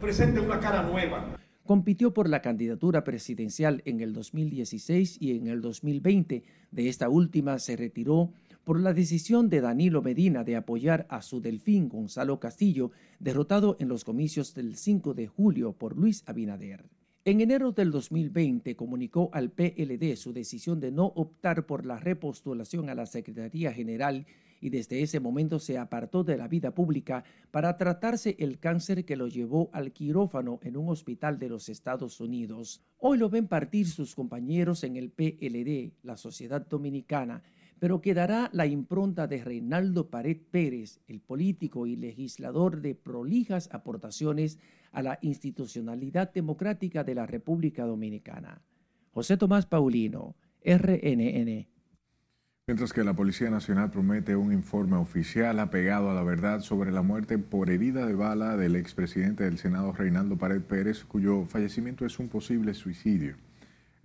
presente 0.00 0.38
una 0.38 0.60
cara 0.60 0.84
nueva. 0.84 1.36
Compitió 1.64 2.14
por 2.14 2.28
la 2.28 2.42
candidatura 2.42 3.02
presidencial 3.02 3.82
en 3.84 4.00
el 4.00 4.12
2016 4.12 5.16
y 5.20 5.36
en 5.36 5.48
el 5.48 5.60
2020. 5.60 6.44
De 6.70 6.88
esta 6.88 7.08
última 7.08 7.58
se 7.58 7.74
retiró 7.74 8.30
por 8.66 8.80
la 8.80 8.92
decisión 8.92 9.48
de 9.48 9.60
Danilo 9.60 10.02
Medina 10.02 10.42
de 10.42 10.56
apoyar 10.56 11.06
a 11.08 11.22
su 11.22 11.40
delfín 11.40 11.88
Gonzalo 11.88 12.40
Castillo, 12.40 12.90
derrotado 13.20 13.76
en 13.78 13.86
los 13.86 14.02
comicios 14.02 14.54
del 14.54 14.74
5 14.74 15.14
de 15.14 15.28
julio 15.28 15.72
por 15.72 15.96
Luis 15.96 16.24
Abinader. 16.26 16.84
En 17.24 17.40
enero 17.40 17.70
del 17.70 17.92
2020 17.92 18.74
comunicó 18.74 19.30
al 19.32 19.52
PLD 19.52 20.16
su 20.16 20.32
decisión 20.32 20.80
de 20.80 20.90
no 20.90 21.06
optar 21.06 21.64
por 21.64 21.86
la 21.86 22.00
repostulación 22.00 22.90
a 22.90 22.96
la 22.96 23.06
Secretaría 23.06 23.72
General 23.72 24.26
y 24.60 24.70
desde 24.70 25.00
ese 25.00 25.20
momento 25.20 25.60
se 25.60 25.78
apartó 25.78 26.24
de 26.24 26.36
la 26.36 26.48
vida 26.48 26.74
pública 26.74 27.22
para 27.52 27.76
tratarse 27.76 28.34
el 28.40 28.58
cáncer 28.58 29.04
que 29.04 29.14
lo 29.14 29.28
llevó 29.28 29.70
al 29.74 29.92
quirófano 29.92 30.58
en 30.64 30.76
un 30.76 30.88
hospital 30.88 31.38
de 31.38 31.50
los 31.50 31.68
Estados 31.68 32.20
Unidos. 32.20 32.82
Hoy 32.98 33.16
lo 33.18 33.30
ven 33.30 33.46
partir 33.46 33.86
sus 33.86 34.16
compañeros 34.16 34.82
en 34.82 34.96
el 34.96 35.10
PLD, 35.10 35.92
la 36.02 36.16
Sociedad 36.16 36.66
Dominicana, 36.66 37.44
pero 37.78 38.00
quedará 38.00 38.50
la 38.52 38.66
impronta 38.66 39.26
de 39.26 39.44
Reinaldo 39.44 40.08
Pared 40.08 40.38
Pérez, 40.50 41.00
el 41.08 41.20
político 41.20 41.86
y 41.86 41.96
legislador 41.96 42.80
de 42.80 42.94
prolijas 42.94 43.68
aportaciones 43.72 44.58
a 44.92 45.02
la 45.02 45.18
institucionalidad 45.20 46.32
democrática 46.32 47.04
de 47.04 47.14
la 47.14 47.26
República 47.26 47.84
Dominicana. 47.84 48.62
José 49.10 49.36
Tomás 49.36 49.66
Paulino, 49.66 50.36
RNN. 50.64 51.68
Mientras 52.68 52.92
que 52.92 53.04
la 53.04 53.14
Policía 53.14 53.48
Nacional 53.48 53.90
promete 53.92 54.34
un 54.34 54.52
informe 54.52 54.96
oficial 54.96 55.60
apegado 55.60 56.10
a 56.10 56.14
la 56.14 56.24
verdad 56.24 56.60
sobre 56.60 56.90
la 56.90 57.02
muerte 57.02 57.38
por 57.38 57.70
herida 57.70 58.06
de 58.06 58.14
bala 58.14 58.56
del 58.56 58.74
expresidente 58.74 59.44
del 59.44 59.58
Senado 59.58 59.92
Reinaldo 59.92 60.36
Pared 60.36 60.62
Pérez, 60.62 61.04
cuyo 61.04 61.44
fallecimiento 61.44 62.04
es 62.04 62.18
un 62.18 62.28
posible 62.28 62.74
suicidio. 62.74 63.36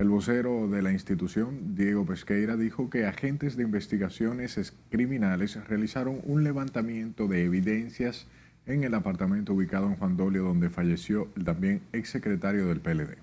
El 0.02 0.10
vocero 0.10 0.68
de 0.68 0.82
la 0.82 0.92
institución, 0.92 1.76
Diego 1.76 2.08
Pesqueira, 2.08 2.58
dijo 2.58 2.90
que 2.90 3.06
agentes 3.06 3.56
de 3.56 3.62
investigaciones 3.62 4.74
criminales 4.90 5.64
realizaron 5.68 6.22
un 6.26 6.44
levantamiento 6.44 7.28
de 7.28 7.46
evidencias 7.46 8.26
en 8.66 8.84
el 8.84 8.96
apartamento 8.96 9.54
ubicado 9.54 9.86
en 9.86 9.98
Juan 9.98 10.18
Dolio, 10.18 10.42
donde 10.42 10.72
falleció 10.72 11.28
el 11.36 11.46
también 11.46 11.84
exsecretario 11.94 12.66
del 12.66 12.80
PLD. 12.80 13.20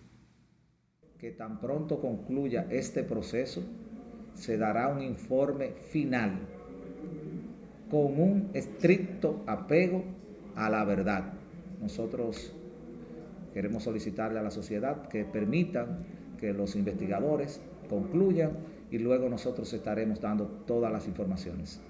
Que 1.18 1.32
tan 1.32 1.58
pronto 1.58 2.00
concluya 2.00 2.68
este 2.70 3.02
proceso, 3.02 3.64
se 4.34 4.56
dará 4.56 4.86
un 4.86 5.02
informe 5.02 5.72
final 5.90 6.38
con 7.90 8.20
un 8.20 8.50
estricto 8.54 9.42
apego 9.48 10.04
a 10.54 10.70
la 10.70 10.84
verdad. 10.84 11.32
Nosotros 11.80 12.52
queremos 13.52 13.82
solicitarle 13.82 14.38
a 14.38 14.42
la 14.42 14.52
sociedad 14.52 15.08
que 15.08 15.24
permitan 15.24 16.17
que 16.38 16.52
los 16.52 16.74
investigadores 16.76 17.60
concluyan 17.88 18.52
y 18.90 18.98
luego 18.98 19.28
nosotros 19.28 19.72
estaremos 19.72 20.20
dando 20.20 20.46
todas 20.66 20.90
las 20.90 21.06
informaciones. 21.06 21.80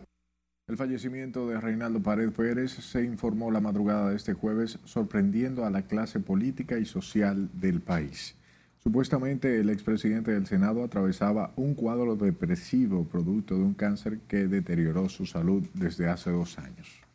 El 0.66 0.76
fallecimiento 0.76 1.48
de 1.48 1.58
Reinaldo 1.60 2.02
Pared 2.02 2.30
Pérez 2.30 2.72
se 2.72 3.02
informó 3.02 3.50
la 3.50 3.60
madrugada 3.60 4.10
de 4.10 4.16
este 4.16 4.34
jueves, 4.34 4.78
sorprendiendo 4.84 5.64
a 5.64 5.70
la 5.70 5.82
clase 5.82 6.20
política 6.20 6.78
y 6.78 6.84
social 6.84 7.48
del 7.54 7.80
país. 7.80 8.34
Supuestamente 8.82 9.60
el 9.60 9.70
expresidente 9.70 10.30
del 10.30 10.46
Senado 10.46 10.84
atravesaba 10.84 11.52
un 11.56 11.74
cuadro 11.74 12.16
depresivo 12.16 13.04
producto 13.04 13.56
de 13.56 13.62
un 13.62 13.74
cáncer 13.74 14.18
que 14.28 14.46
deterioró 14.46 15.08
su 15.08 15.24
salud 15.24 15.66
desde 15.72 16.08
hace 16.08 16.30
dos 16.30 16.58
años. 16.58 17.07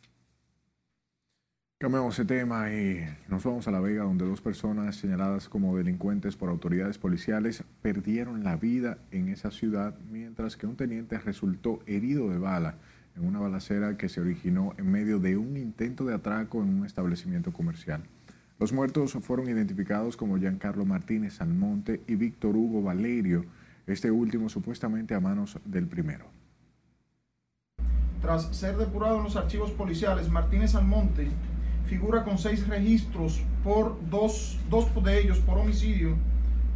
Cambiamos 1.83 2.15
de 2.15 2.23
tema 2.23 2.71
y 2.71 3.05
nos 3.27 3.43
vamos 3.43 3.67
a 3.67 3.71
La 3.71 3.81
Vega, 3.81 4.03
donde 4.03 4.25
dos 4.25 4.39
personas 4.39 4.95
señaladas 4.95 5.49
como 5.49 5.75
delincuentes 5.75 6.37
por 6.37 6.47
autoridades 6.47 6.97
policiales 6.97 7.65
perdieron 7.81 8.45
la 8.45 8.55
vida 8.55 8.99
en 9.11 9.27
esa 9.27 9.51
ciudad, 9.51 9.93
mientras 10.09 10.55
que 10.55 10.65
un 10.65 10.77
teniente 10.77 11.17
resultó 11.17 11.81
herido 11.85 12.29
de 12.29 12.37
bala 12.37 12.75
en 13.17 13.25
una 13.25 13.41
balacera 13.41 13.97
que 13.97 14.07
se 14.07 14.21
originó 14.21 14.73
en 14.77 14.89
medio 14.93 15.19
de 15.19 15.35
un 15.35 15.57
intento 15.57 16.05
de 16.05 16.13
atraco 16.13 16.63
en 16.63 16.69
un 16.69 16.85
establecimiento 16.85 17.51
comercial. 17.51 18.01
Los 18.59 18.71
muertos 18.71 19.11
fueron 19.19 19.49
identificados 19.49 20.15
como 20.15 20.37
Giancarlo 20.37 20.85
Martínez 20.85 21.41
Almonte 21.41 21.99
y 22.07 22.15
Víctor 22.15 22.55
Hugo 22.55 22.81
Valerio, 22.81 23.43
este 23.87 24.09
último 24.09 24.47
supuestamente 24.47 25.15
a 25.15 25.19
manos 25.19 25.59
del 25.65 25.87
primero. 25.87 26.27
Tras 28.21 28.55
ser 28.55 28.77
depurado 28.77 29.17
en 29.17 29.25
los 29.25 29.35
archivos 29.35 29.71
policiales, 29.71 30.29
Martínez 30.29 30.75
Almonte 30.75 31.27
figura 31.85 32.23
con 32.23 32.37
seis 32.37 32.67
registros 32.67 33.41
por 33.63 33.97
dos, 34.09 34.59
dos 34.69 34.87
de 35.03 35.19
ellos 35.19 35.39
por 35.39 35.57
homicidio, 35.57 36.15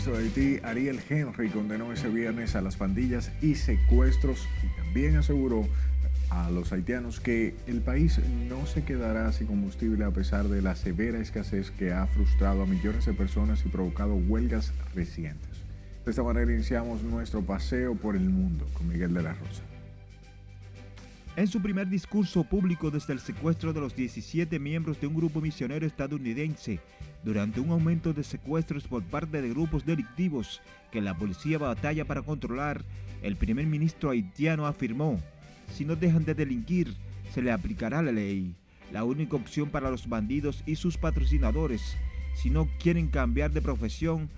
Ministro 0.00 0.16
de 0.18 0.24
Haití, 0.24 0.60
Ariel 0.64 0.98
Henry, 1.10 1.50
condenó 1.50 1.92
ese 1.92 2.08
viernes 2.08 2.56
a 2.56 2.62
las 2.62 2.76
pandillas 2.76 3.30
y 3.42 3.54
secuestros 3.54 4.48
y 4.64 4.80
también 4.80 5.16
aseguró 5.16 5.68
a 6.30 6.50
los 6.50 6.72
haitianos 6.72 7.20
que 7.20 7.54
el 7.66 7.82
país 7.82 8.18
no 8.48 8.64
se 8.64 8.82
quedará 8.82 9.30
sin 9.32 9.48
combustible 9.48 10.06
a 10.06 10.10
pesar 10.10 10.48
de 10.48 10.62
la 10.62 10.74
severa 10.74 11.18
escasez 11.18 11.70
que 11.70 11.92
ha 11.92 12.06
frustrado 12.06 12.62
a 12.62 12.66
millones 12.66 13.04
de 13.04 13.12
personas 13.12 13.62
y 13.66 13.68
provocado 13.68 14.14
huelgas 14.14 14.72
recientes. 14.94 15.50
De 16.06 16.12
esta 16.12 16.22
manera 16.22 16.50
iniciamos 16.50 17.02
nuestro 17.02 17.42
paseo 17.42 17.94
por 17.94 18.16
el 18.16 18.30
mundo 18.30 18.66
con 18.72 18.88
Miguel 18.88 19.12
de 19.12 19.22
la 19.22 19.34
Rosa. 19.34 19.62
En 21.36 21.46
su 21.46 21.60
primer 21.60 21.90
discurso 21.90 22.42
público 22.44 22.90
desde 22.90 23.12
el 23.12 23.20
secuestro 23.20 23.74
de 23.74 23.80
los 23.80 23.94
17 23.94 24.58
miembros 24.58 24.98
de 24.98 25.08
un 25.08 25.14
grupo 25.14 25.42
misionero 25.42 25.86
estadounidense, 25.86 26.80
durante 27.22 27.60
un 27.60 27.70
aumento 27.70 28.12
de 28.12 28.24
secuestros 28.24 28.86
por 28.86 29.02
parte 29.02 29.42
de 29.42 29.48
grupos 29.50 29.84
delictivos 29.84 30.60
que 30.90 31.00
la 31.00 31.16
policía 31.16 31.58
batalla 31.58 32.04
para 32.04 32.22
controlar, 32.22 32.82
el 33.22 33.36
primer 33.36 33.66
ministro 33.66 34.10
haitiano 34.10 34.66
afirmó, 34.66 35.20
si 35.74 35.84
no 35.84 35.96
dejan 35.96 36.24
de 36.24 36.34
delinquir, 36.34 36.94
se 37.32 37.42
le 37.42 37.52
aplicará 37.52 38.02
la 38.02 38.12
ley. 38.12 38.54
La 38.92 39.04
única 39.04 39.36
opción 39.36 39.68
para 39.68 39.90
los 39.90 40.08
bandidos 40.08 40.62
y 40.66 40.76
sus 40.76 40.96
patrocinadores, 40.96 41.96
si 42.34 42.50
no 42.50 42.68
quieren 42.80 43.08
cambiar 43.08 43.52
de 43.52 43.62
profesión, 43.62 44.28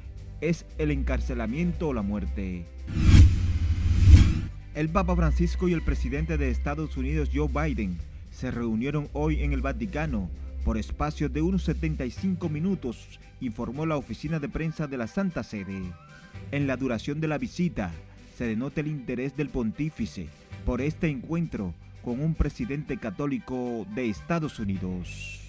es 0.40 0.66
el 0.78 0.90
encarcelamiento 0.90 1.88
o 1.88 1.94
la 1.94 2.02
muerte. 2.02 2.66
El 4.74 4.88
Papa 4.88 5.14
Francisco 5.14 5.68
y 5.68 5.72
el 5.72 5.82
presidente 5.82 6.36
de 6.36 6.50
Estados 6.50 6.96
Unidos 6.96 7.30
Joe 7.32 7.48
Biden 7.48 7.98
se 8.30 8.50
reunieron 8.50 9.08
hoy 9.12 9.42
en 9.42 9.52
el 9.52 9.60
Vaticano 9.60 10.30
por 10.64 10.78
espacio 10.78 11.28
de 11.28 11.42
unos 11.42 11.64
75 11.64 12.48
minutos, 12.48 13.20
informó 13.40 13.86
la 13.86 13.96
oficina 13.96 14.38
de 14.38 14.48
prensa 14.48 14.86
de 14.86 14.96
la 14.96 15.06
Santa 15.06 15.42
Sede. 15.42 15.82
En 16.50 16.66
la 16.66 16.76
duración 16.76 17.20
de 17.20 17.28
la 17.28 17.38
visita 17.38 17.90
se 18.36 18.46
denota 18.46 18.80
el 18.80 18.86
interés 18.86 19.36
del 19.36 19.48
pontífice 19.48 20.28
por 20.64 20.80
este 20.80 21.08
encuentro 21.08 21.74
con 22.02 22.20
un 22.20 22.34
presidente 22.34 22.96
católico 22.96 23.86
de 23.94 24.08
Estados 24.08 24.58
Unidos. 24.58 25.40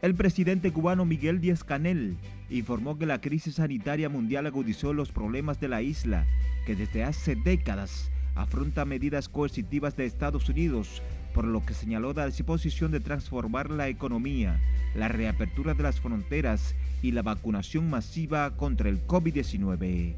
El 0.00 0.14
presidente 0.16 0.72
cubano 0.72 1.04
Miguel 1.04 1.40
Díaz 1.40 1.62
Canel 1.62 2.16
informó 2.50 2.98
que 2.98 3.06
la 3.06 3.20
crisis 3.20 3.54
sanitaria 3.54 4.08
mundial 4.08 4.46
agudizó 4.46 4.92
los 4.92 5.12
problemas 5.12 5.60
de 5.60 5.68
la 5.68 5.82
isla, 5.82 6.26
que 6.66 6.74
desde 6.74 7.04
hace 7.04 7.36
décadas 7.36 8.10
afronta 8.34 8.84
medidas 8.84 9.28
coercitivas 9.28 9.96
de 9.96 10.06
Estados 10.06 10.48
Unidos, 10.48 11.02
por 11.34 11.46
lo 11.46 11.64
que 11.64 11.74
señaló 11.74 12.12
la 12.12 12.26
disposición 12.26 12.90
de 12.90 13.00
transformar 13.00 13.70
la 13.70 13.88
economía, 13.88 14.60
la 14.94 15.08
reapertura 15.08 15.74
de 15.74 15.82
las 15.82 16.00
fronteras 16.00 16.74
y 17.02 17.12
la 17.12 17.22
vacunación 17.22 17.90
masiva 17.90 18.56
contra 18.56 18.88
el 18.88 19.06
COVID-19. 19.06 20.14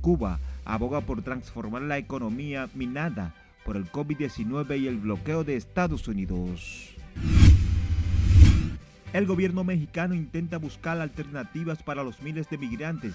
Cuba 0.00 0.40
aboga 0.64 1.00
por 1.00 1.22
transformar 1.22 1.82
la 1.82 1.98
economía 1.98 2.68
minada 2.74 3.34
por 3.64 3.76
el 3.76 3.90
COVID-19 3.90 4.80
y 4.80 4.86
el 4.86 4.96
bloqueo 4.96 5.44
de 5.44 5.56
Estados 5.56 6.08
Unidos. 6.08 6.90
El 9.12 9.26
gobierno 9.26 9.64
mexicano 9.64 10.14
intenta 10.14 10.58
buscar 10.58 11.00
alternativas 11.00 11.82
para 11.82 12.04
los 12.04 12.22
miles 12.22 12.48
de 12.48 12.58
migrantes 12.58 13.14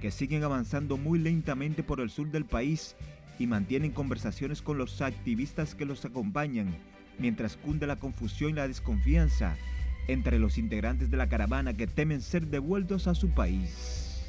que 0.00 0.10
siguen 0.10 0.44
avanzando 0.44 0.96
muy 0.96 1.18
lentamente 1.18 1.82
por 1.82 2.00
el 2.00 2.10
sur 2.10 2.30
del 2.30 2.44
país 2.44 2.96
y 3.38 3.46
mantienen 3.46 3.92
conversaciones 3.92 4.62
con 4.62 4.78
los 4.78 5.00
activistas 5.00 5.74
que 5.74 5.84
los 5.84 6.04
acompañan, 6.04 6.74
mientras 7.18 7.56
cunde 7.56 7.86
la 7.86 7.96
confusión 7.96 8.50
y 8.50 8.54
la 8.54 8.68
desconfianza 8.68 9.56
entre 10.08 10.38
los 10.38 10.58
integrantes 10.58 11.10
de 11.10 11.16
la 11.16 11.28
caravana 11.28 11.74
que 11.74 11.86
temen 11.86 12.20
ser 12.20 12.46
devueltos 12.46 13.06
a 13.06 13.14
su 13.14 13.30
país. 13.30 14.24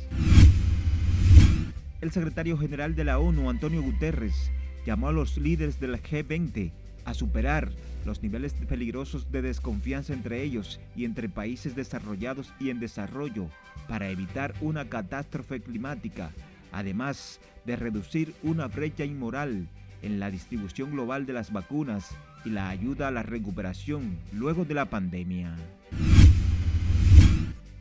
El 2.01 2.11
secretario 2.11 2.57
general 2.57 2.95
de 2.95 3.05
la 3.05 3.19
ONU, 3.19 3.49
Antonio 3.49 3.81
Guterres, 3.81 4.51
llamó 4.85 5.07
a 5.07 5.13
los 5.13 5.37
líderes 5.37 5.79
del 5.79 6.01
G20 6.01 6.71
a 7.05 7.13
superar 7.13 7.69
los 8.05 8.21
niveles 8.21 8.53
peligrosos 8.53 9.31
de 9.31 9.41
desconfianza 9.41 10.13
entre 10.13 10.43
ellos 10.43 10.79
y 10.95 11.05
entre 11.05 11.29
países 11.29 11.75
desarrollados 11.75 12.53
y 12.59 12.69
en 12.69 12.79
desarrollo 12.79 13.47
para 13.87 14.09
evitar 14.09 14.53
una 14.61 14.89
catástrofe 14.89 15.61
climática, 15.61 16.31
además 16.73 17.39
de 17.65 17.77
reducir 17.77 18.33
una 18.43 18.67
brecha 18.67 19.05
inmoral 19.05 19.69
en 20.01 20.19
la 20.19 20.29
distribución 20.29 20.91
global 20.91 21.25
de 21.25 21.33
las 21.33 21.53
vacunas 21.53 22.09
y 22.43 22.49
la 22.49 22.69
ayuda 22.69 23.07
a 23.07 23.11
la 23.11 23.23
recuperación 23.23 24.17
luego 24.33 24.65
de 24.65 24.73
la 24.73 24.89
pandemia. 24.89 25.55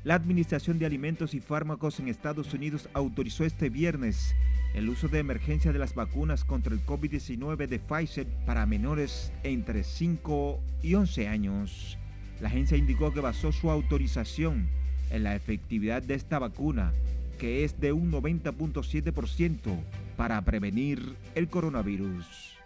La 0.05 0.15
Administración 0.15 0.79
de 0.79 0.87
Alimentos 0.87 1.33
y 1.35 1.41
Fármacos 1.41 2.01
en 2.01 2.09
Estados 2.09 2.53
Unidos 2.55 2.89
autorizó 2.93 3.45
este 3.45 3.71
viernes 3.71 4.35
el 4.75 4.89
uso 4.89 5.09
de 5.09 5.19
emergencia 5.19 5.73
de 5.73 5.79
las 5.79 5.95
vacunas 5.95 6.45
contra 6.45 6.75
el 6.75 6.85
COVID-19 6.85 7.69
de 7.69 7.79
Pfizer 7.79 8.27
para 8.47 8.67
menores 8.67 9.33
entre 9.43 9.85
5 9.85 10.61
y 10.83 10.95
11 10.95 11.29
años. 11.29 11.99
La 12.41 12.49
agencia 12.49 12.77
indicó 12.77 13.13
que 13.13 13.21
basó 13.21 13.53
su 13.53 13.71
autorización 13.71 14.69
en 15.11 15.25
la 15.25 15.37
efectividad 15.37 16.03
de 16.03 16.15
esta 16.15 16.39
vacuna, 16.39 16.93
que 17.39 17.65
es 17.65 17.81
de 17.81 17.93
un 17.93 18.11
90.7% 18.11 19.79
para 20.17 20.41
prevenir 20.43 21.17
el 21.35 21.49
coronavirus. 21.49 22.59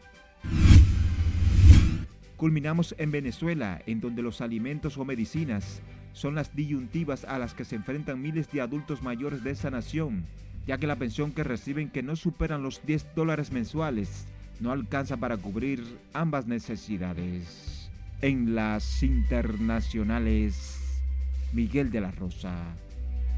Culminamos 2.37 2.95
en 2.99 3.11
Venezuela, 3.11 3.81
en 3.87 4.01
donde 4.01 4.23
los 4.23 4.41
alimentos 4.41 4.99
o 4.99 5.05
medicinas 5.05 5.81
son 6.13 6.35
las 6.35 6.55
disyuntivas 6.55 7.25
a 7.25 7.39
las 7.39 7.55
que 7.55 7.65
se 7.65 7.77
enfrentan 7.77 8.21
miles 8.21 8.51
de 8.51 8.61
adultos 8.61 9.03
mayores 9.03 9.43
de 9.43 9.51
esa 9.51 9.71
nación 9.71 10.25
ya 10.67 10.79
que 10.79 10.87
la 10.87 10.97
pensión 10.97 11.33
que 11.33 11.45
reciben 11.45 11.91
que 11.91 12.03
no 12.03 12.17
superan 12.17 12.63
los 12.63 12.85
10 12.85 13.15
dólares 13.15 13.53
mensuales 13.53 14.27
no 14.59 14.73
alcanza 14.73 15.17
para 15.17 15.37
cubrir 15.37 15.83
ambas 16.13 16.47
necesidades. 16.47 17.89
En 18.21 18.55
las 18.55 19.03
internacionales, 19.03 20.81
Miguel 21.53 21.91
de 21.91 22.01
la 22.01 22.11
Rosa. 22.11 22.75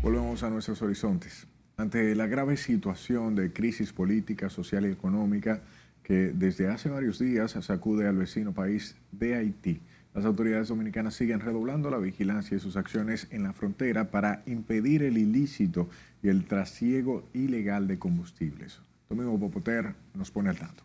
Volvemos 0.00 0.44
a 0.44 0.50
nuestros 0.50 0.80
horizontes. 0.80 1.48
Ante 1.76 2.14
la 2.14 2.28
grave 2.28 2.56
situación 2.56 3.34
de 3.34 3.52
crisis 3.52 3.92
política, 3.92 4.48
social 4.48 4.86
y 4.86 4.92
económica 4.92 5.60
que 6.04 6.32
desde 6.32 6.68
hace 6.68 6.88
varios 6.88 7.18
días 7.18 7.56
sacude 7.60 8.06
al 8.06 8.16
vecino 8.16 8.52
país 8.52 8.96
de 9.10 9.34
Haití, 9.34 9.80
las 10.14 10.24
autoridades 10.24 10.68
dominicanas 10.68 11.14
siguen 11.14 11.40
redoblando 11.40 11.90
la 11.90 11.98
vigilancia 11.98 12.56
y 12.56 12.60
sus 12.60 12.76
acciones 12.76 13.26
en 13.30 13.42
la 13.42 13.52
frontera 13.52 14.10
para 14.10 14.42
impedir 14.46 15.02
el 15.02 15.18
ilícito 15.18 15.88
y 16.22 16.28
el 16.28 16.44
trasiego 16.44 17.28
ilegal 17.34 17.88
de 17.88 17.98
combustibles. 17.98 18.80
Domingo 19.08 19.38
Popoter 19.38 19.94
nos 20.14 20.30
pone 20.30 20.50
al 20.50 20.58
tanto. 20.58 20.84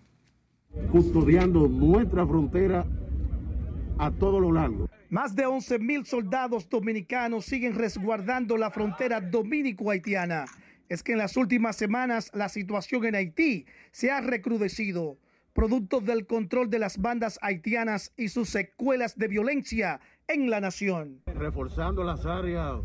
Custodiando 0.91 1.67
nuestra 1.67 2.25
frontera 2.25 2.85
a 3.99 4.11
todo 4.11 4.39
lo 4.39 4.51
largo. 4.51 4.89
Más 5.13 5.35
de 5.35 5.45
11 5.45 5.77
mil 5.77 6.07
soldados 6.07 6.67
dominicanos 6.67 7.45
siguen 7.45 7.75
resguardando 7.75 8.57
la 8.57 8.71
frontera 8.71 9.21
dominico-haitiana. 9.21 10.45
Es 10.89 11.03
que 11.03 11.11
en 11.11 11.19
las 11.19 11.37
últimas 11.37 11.75
semanas 11.75 12.31
la 12.33 12.49
situación 12.49 13.05
en 13.05 13.13
Haití 13.13 13.67
se 13.91 14.09
ha 14.09 14.21
recrudecido, 14.21 15.19
producto 15.53 15.99
del 15.99 16.25
control 16.25 16.71
de 16.71 16.79
las 16.79 16.97
bandas 16.97 17.37
haitianas 17.43 18.11
y 18.17 18.29
sus 18.29 18.49
secuelas 18.49 19.15
de 19.15 19.27
violencia 19.27 20.01
en 20.27 20.49
la 20.49 20.59
nación. 20.59 21.21
Reforzando 21.27 22.03
las 22.03 22.25
áreas 22.25 22.79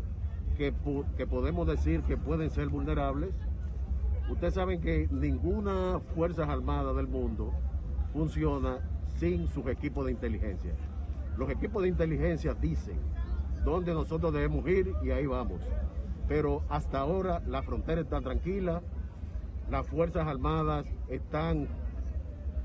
que, 0.55 0.71
podemos 0.71 1.67
decir 1.67 2.03
que 2.03 2.15
pueden 2.15 2.51
ser 2.51 2.67
vulnerables. 2.67 3.33
Ustedes 4.29 4.53
saben 4.53 4.81
que 4.81 5.07
ninguna 5.09 5.99
Fuerzas 6.13 6.47
Armadas 6.47 6.95
del 6.95 7.07
mundo 7.07 7.55
funciona 8.13 8.87
sin 9.19 9.47
sus 9.47 9.65
equipos 9.65 10.05
de 10.05 10.11
inteligencia. 10.11 10.75
Los 11.39 11.49
equipos 11.49 11.83
de 11.83 11.87
inteligencia 11.87 12.53
dicen 12.53 12.99
dónde 13.63 13.93
nosotros 13.93 14.33
debemos 14.33 14.67
ir 14.67 14.91
y 15.01 15.11
ahí 15.11 15.25
vamos. 15.25 15.61
Pero 16.27 16.65
hasta 16.67 16.99
ahora 16.99 17.41
la 17.47 17.63
frontera 17.63 18.01
está 18.01 18.19
tranquila, 18.19 18.81
las 19.69 19.87
Fuerzas 19.87 20.27
Armadas 20.27 20.85
están, 21.07 21.69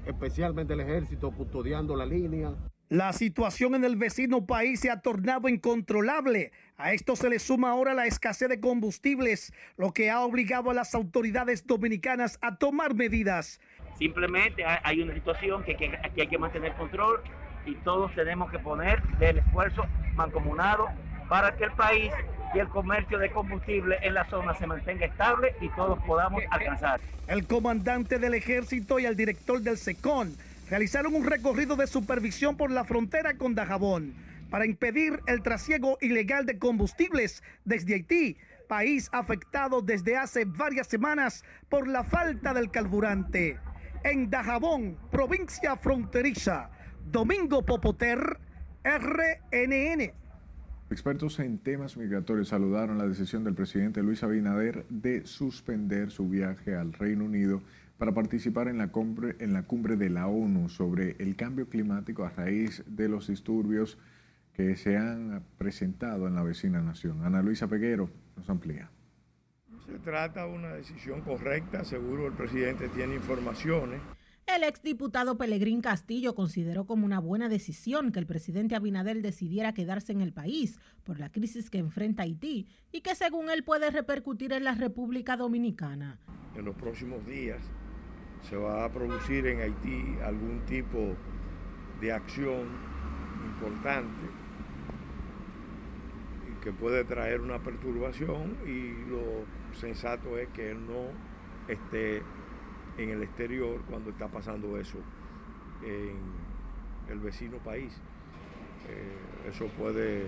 especialmente 0.06 0.72
el 0.72 0.80
ejército, 0.80 1.30
custodiando 1.30 1.94
la 1.94 2.04
línea. 2.04 2.52
La 2.88 3.12
situación 3.12 3.76
en 3.76 3.84
el 3.84 3.94
vecino 3.94 4.44
país 4.44 4.80
se 4.80 4.90
ha 4.90 5.00
tornado 5.00 5.48
incontrolable. 5.48 6.50
A 6.76 6.94
esto 6.94 7.14
se 7.14 7.30
le 7.30 7.38
suma 7.38 7.70
ahora 7.70 7.94
la 7.94 8.06
escasez 8.06 8.48
de 8.48 8.58
combustibles, 8.58 9.52
lo 9.76 9.92
que 9.92 10.10
ha 10.10 10.20
obligado 10.20 10.70
a 10.70 10.74
las 10.74 10.96
autoridades 10.96 11.64
dominicanas 11.64 12.40
a 12.42 12.56
tomar 12.56 12.96
medidas. 12.96 13.60
Simplemente 13.98 14.64
hay 14.64 15.00
una 15.00 15.14
situación 15.14 15.62
que, 15.62 15.76
que 15.76 15.96
aquí 16.02 16.22
hay 16.22 16.26
que 16.26 16.38
mantener 16.38 16.74
control 16.74 17.20
y 17.66 17.74
todos 17.77 18.14
tenemos 18.14 18.50
que 18.50 18.59
poner 18.59 19.03
del 19.18 19.38
esfuerzo 19.38 19.85
mancomunado 20.14 20.88
para 21.29 21.57
que 21.57 21.64
el 21.64 21.72
país 21.72 22.12
y 22.55 22.59
el 22.59 22.68
comercio 22.68 23.18
de 23.18 23.31
combustible 23.31 23.98
en 24.03 24.14
la 24.14 24.29
zona 24.29 24.55
se 24.55 24.66
mantenga 24.66 25.07
estable 25.07 25.55
y 25.61 25.68
todos 25.70 25.98
podamos 26.05 26.42
alcanzar. 26.50 27.00
El 27.27 27.46
comandante 27.46 28.18
del 28.18 28.35
ejército 28.35 28.98
y 28.98 29.07
el 29.07 29.16
director 29.16 29.61
del 29.61 29.77
SECON 29.77 30.37
realizaron 30.70 31.14
un 31.14 31.24
recorrido 31.27 31.77
de 31.77 31.87
supervisión 31.87 32.57
por 32.57 32.70
la 32.70 32.85
frontera 32.85 33.35
con 33.35 33.55
Dajabón 33.55 34.14
para 34.50 34.66
impedir 34.66 35.20
el 35.27 35.42
trasiego 35.42 35.98
ilegal 36.00 36.46
de 36.46 36.59
combustibles 36.59 37.42
desde 37.64 37.94
Haití, 37.94 38.37
país 38.68 39.09
afectado 39.12 39.83
desde 39.83 40.16
hace 40.16 40.44
varias 40.44 40.87
semanas 40.87 41.44
por 41.68 41.88
la 41.88 42.05
falta 42.05 42.55
del 42.55 42.70
carburante. 42.70 43.59
En 44.05 44.31
Dajabón, 44.31 44.96
provincia 45.11 45.77
fronteriza, 45.77 46.70
Domingo 47.11 47.64
Popoter, 47.64 48.38
RNN. 48.83 50.12
Expertos 50.90 51.38
en 51.38 51.59
temas 51.59 51.97
migratorios 51.97 52.49
saludaron 52.49 52.99
la 52.99 53.07
decisión 53.07 53.45
del 53.45 53.55
presidente 53.55 54.03
Luis 54.03 54.23
Abinader 54.23 54.85
de 54.88 55.27
suspender 55.27 56.11
su 56.11 56.29
viaje 56.29 56.75
al 56.75 56.93
Reino 56.93 57.25
Unido 57.25 57.62
para 57.99 58.12
participar 58.12 58.69
en 58.69 58.79
la, 58.79 58.88
cumbre, 58.88 59.37
en 59.38 59.53
la 59.53 59.62
cumbre 59.62 59.97
de 59.97 60.11
la 60.11 60.27
ONU 60.27 60.69
sobre 60.69 61.17
el 61.19 61.37
cambio 61.37 61.69
climático 61.69 62.25
a 62.25 62.31
raíz 62.31 62.83
de 62.87 63.09
los 63.09 63.29
disturbios 63.29 63.99
que 64.53 64.77
se 64.77 64.97
han 64.97 65.43
presentado 65.59 66.27
en 66.29 66.35
la 66.35 66.43
vecina 66.43 66.81
nación. 66.81 67.25
Ana 67.25 67.43
Luisa 67.43 67.69
Peguero 67.69 68.11
nos 68.37 68.49
amplía. 68.51 68.90
Se 69.87 69.99
trata 69.99 70.47
de 70.47 70.53
una 70.53 70.73
decisión 70.73 71.21
correcta, 71.23 71.85
seguro 71.85 72.27
el 72.27 72.33
presidente 72.33 72.88
tiene 72.88 73.14
informaciones. 73.14 74.01
El 74.46 74.62
exdiputado 74.62 75.38
Pelegrín 75.38 75.80
Castillo 75.80 76.35
consideró 76.35 76.85
como 76.85 77.07
una 77.07 77.18
buena 77.18 77.48
decisión 77.48 78.12
que 78.12 78.18
el 78.18 78.26
presidente 78.26 78.74
Abinader 78.74 79.22
decidiera 79.22 79.72
quedarse 79.72 80.12
en 80.12 80.20
el 80.20 80.35
país 80.35 80.78
por 81.02 81.18
la 81.18 81.33
crisis 81.33 81.70
que 81.70 81.78
enfrenta 81.78 82.24
Haití 82.24 82.68
y 82.92 83.00
que 83.00 83.14
según 83.14 83.48
él 83.48 83.64
puede 83.64 83.90
repercutir 83.90 84.52
en 84.52 84.64
la 84.64 84.74
República 84.74 85.38
Dominicana. 85.38 86.18
En 86.54 86.66
los 86.66 86.76
próximos 86.76 87.24
días 87.26 87.62
se 88.42 88.57
va 88.57 88.85
a 88.85 88.92
producir 88.92 89.46
en 89.46 89.61
Haití 89.61 90.18
algún 90.22 90.61
tipo 90.66 91.16
de 92.02 92.12
acción 92.12 92.68
importante 93.46 94.26
que 96.64 96.72
puede 96.72 97.04
traer 97.04 97.40
una 97.40 97.59
perturbación 97.59 98.57
y 98.66 99.09
lo 99.11 99.44
sensato 99.74 100.38
es 100.38 100.48
que 100.48 100.70
él 100.70 100.87
no 100.87 101.09
esté 101.68 102.22
en 102.98 103.11
el 103.11 103.22
exterior 103.22 103.83
cuando 103.88 104.11
está 104.11 104.28
pasando 104.28 104.78
eso 104.78 104.98
en 105.83 106.16
el 107.11 107.18
vecino 107.18 107.59
país. 107.59 107.92
Eh, 108.88 109.50
eso 109.50 109.66
puede 109.78 110.24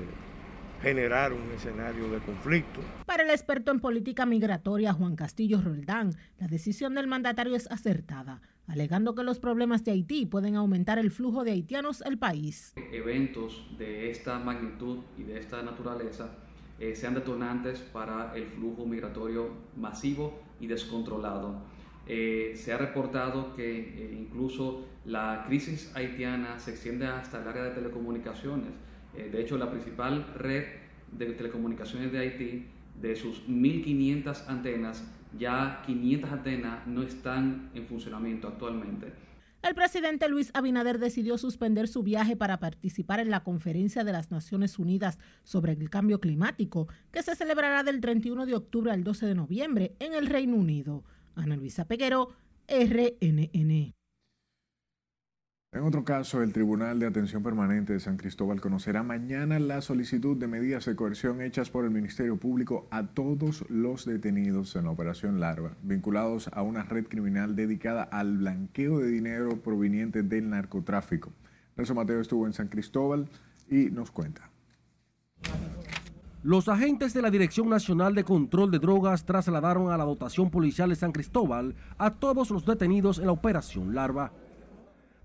generar 0.83 1.33
un 1.33 1.51
escenario 1.53 2.11
de 2.11 2.19
conflicto. 2.21 2.81
Para 3.07 3.23
el 3.23 3.31
experto 3.31 3.71
en 3.71 3.81
política 3.81 4.27
migratoria 4.27 4.93
Juan 4.93 5.17
Castillo 5.17 5.61
Roldán, 5.61 6.15
la 6.39 6.49
decisión 6.49 6.95
del 6.95 7.07
mandatario 7.07 7.57
es 7.57 7.71
acertada, 7.71 8.43
alegando 8.67 9.15
que 9.15 9.23
los 9.23 9.39
problemas 9.39 9.85
de 9.85 9.93
Haití 9.93 10.27
pueden 10.27 10.55
aumentar 10.57 10.99
el 10.99 11.11
flujo 11.11 11.45
de 11.45 11.53
haitianos 11.53 12.03
al 12.03 12.19
país. 12.19 12.75
Eventos 12.93 13.67
de 13.79 14.11
esta 14.11 14.39
magnitud 14.39 14.99
y 15.17 15.23
de 15.23 15.39
esta 15.39 15.63
naturaleza 15.63 16.37
eh, 16.79 16.95
sean 16.95 17.15
detonantes 17.15 17.81
para 17.81 18.37
el 18.37 18.47
flujo 18.47 18.85
migratorio 18.85 19.51
masivo 19.77 20.43
y 20.61 20.67
descontrolado. 20.67 21.63
Eh, 22.07 22.53
se 22.55 22.73
ha 22.73 22.79
reportado 22.79 23.53
que 23.55 23.79
eh, 23.81 24.17
incluso 24.17 24.87
la 25.05 25.45
crisis 25.47 25.91
haitiana 25.95 26.59
se 26.59 26.71
extiende 26.71 27.07
hasta 27.07 27.43
el 27.43 27.49
área 27.49 27.65
de 27.65 27.71
telecomunicaciones. 27.71 28.71
Eh, 29.17 29.29
de 29.33 29.41
hecho, 29.41 29.59
la 29.59 29.71
principal 29.71 30.33
red 30.37 30.65
de 31.11 31.27
telecomunicaciones 31.27 32.13
de 32.13 32.19
Haití, 32.19 32.67
de 33.01 33.17
sus 33.17 33.47
1.500 33.49 34.47
antenas, 34.47 35.05
ya 35.39 35.83
500 35.85 36.31
antenas 36.31 36.87
no 36.87 37.03
están 37.03 37.71
en 37.75 37.87
funcionamiento 37.87 38.49
actualmente. 38.49 39.13
El 39.63 39.75
presidente 39.75 40.29
Luis 40.29 40.53
Abinader 40.55 41.01
decidió 41.01 41.39
suspender 41.39 41.89
su 41.89 42.05
viaje 42.05 42.37
para 42.37 42.61
participar 42.61 43.19
en 43.19 43.31
la 43.31 43.43
conferencia 43.43 44.05
de 44.05 44.13
las 44.13 44.31
Naciones 44.31 44.79
Unidas 44.79 45.19
sobre 45.43 45.73
el 45.73 45.91
cambio 45.91 46.21
climático, 46.21 46.87
que 47.11 47.23
se 47.23 47.35
celebrará 47.35 47.83
del 47.83 48.01
31 48.01 48.47
de 48.47 48.55
octubre 48.55 48.93
al 48.93 49.03
12 49.03 49.27
de 49.27 49.35
noviembre 49.35 49.97
en 49.99 50.15
el 50.15 50.27
Reino 50.27 50.55
Unido. 50.55 51.03
Ana 51.37 51.57
Luisa 51.57 51.87
Peguero, 51.87 52.31
RNN. 52.69 53.95
En 55.73 55.83
otro 55.83 56.05
caso, 56.05 56.43
el 56.43 56.55
Tribunal 56.55 56.99
de 56.99 57.07
Atención 57.07 57.43
Permanente 57.43 57.93
de 57.93 58.01
San 58.01 58.17
Cristóbal 58.17 58.63
conocerá 58.63 59.03
mañana 59.03 59.59
la 59.59 59.83
solicitud 59.83 60.35
de 60.37 60.47
medidas 60.47 60.87
de 60.87 60.97
coerción 60.97 61.43
hechas 61.43 61.69
por 61.69 61.85
el 61.85 61.91
Ministerio 61.91 62.39
Público 62.39 62.89
a 62.91 63.09
todos 63.09 63.63
los 63.69 64.07
detenidos 64.07 64.75
en 64.77 64.85
la 64.85 64.91
Operación 64.93 65.39
Larva, 65.39 65.77
vinculados 65.83 66.49
a 66.55 66.63
una 66.63 66.83
red 66.83 67.07
criminal 67.07 67.57
dedicada 67.57 68.05
al 68.05 68.39
blanqueo 68.39 69.01
de 69.01 69.09
dinero 69.09 69.61
proveniente 69.61 70.23
del 70.23 70.49
narcotráfico. 70.49 71.33
Nelson 71.77 71.97
Mateo 71.97 72.21
estuvo 72.23 72.47
en 72.47 72.55
San 72.55 72.69
Cristóbal 72.69 73.29
y 73.69 73.91
nos 73.91 74.11
cuenta. 74.11 74.51
Los 76.47 76.69
agentes 76.69 77.13
de 77.13 77.23
la 77.23 77.31
Dirección 77.33 77.69
Nacional 77.69 78.15
de 78.15 78.23
Control 78.23 78.71
de 78.71 78.79
Drogas 78.79 79.25
trasladaron 79.25 79.91
a 79.91 79.97
la 79.97 80.05
dotación 80.05 80.49
policial 80.49 80.89
de 80.91 80.95
San 80.95 81.11
Cristóbal 81.11 81.75
a 81.99 82.13
todos 82.13 82.53
los 82.53 82.65
detenidos 82.65 83.19
en 83.19 83.27
la 83.27 83.33
operación 83.33 83.97
Larva. 83.97 84.31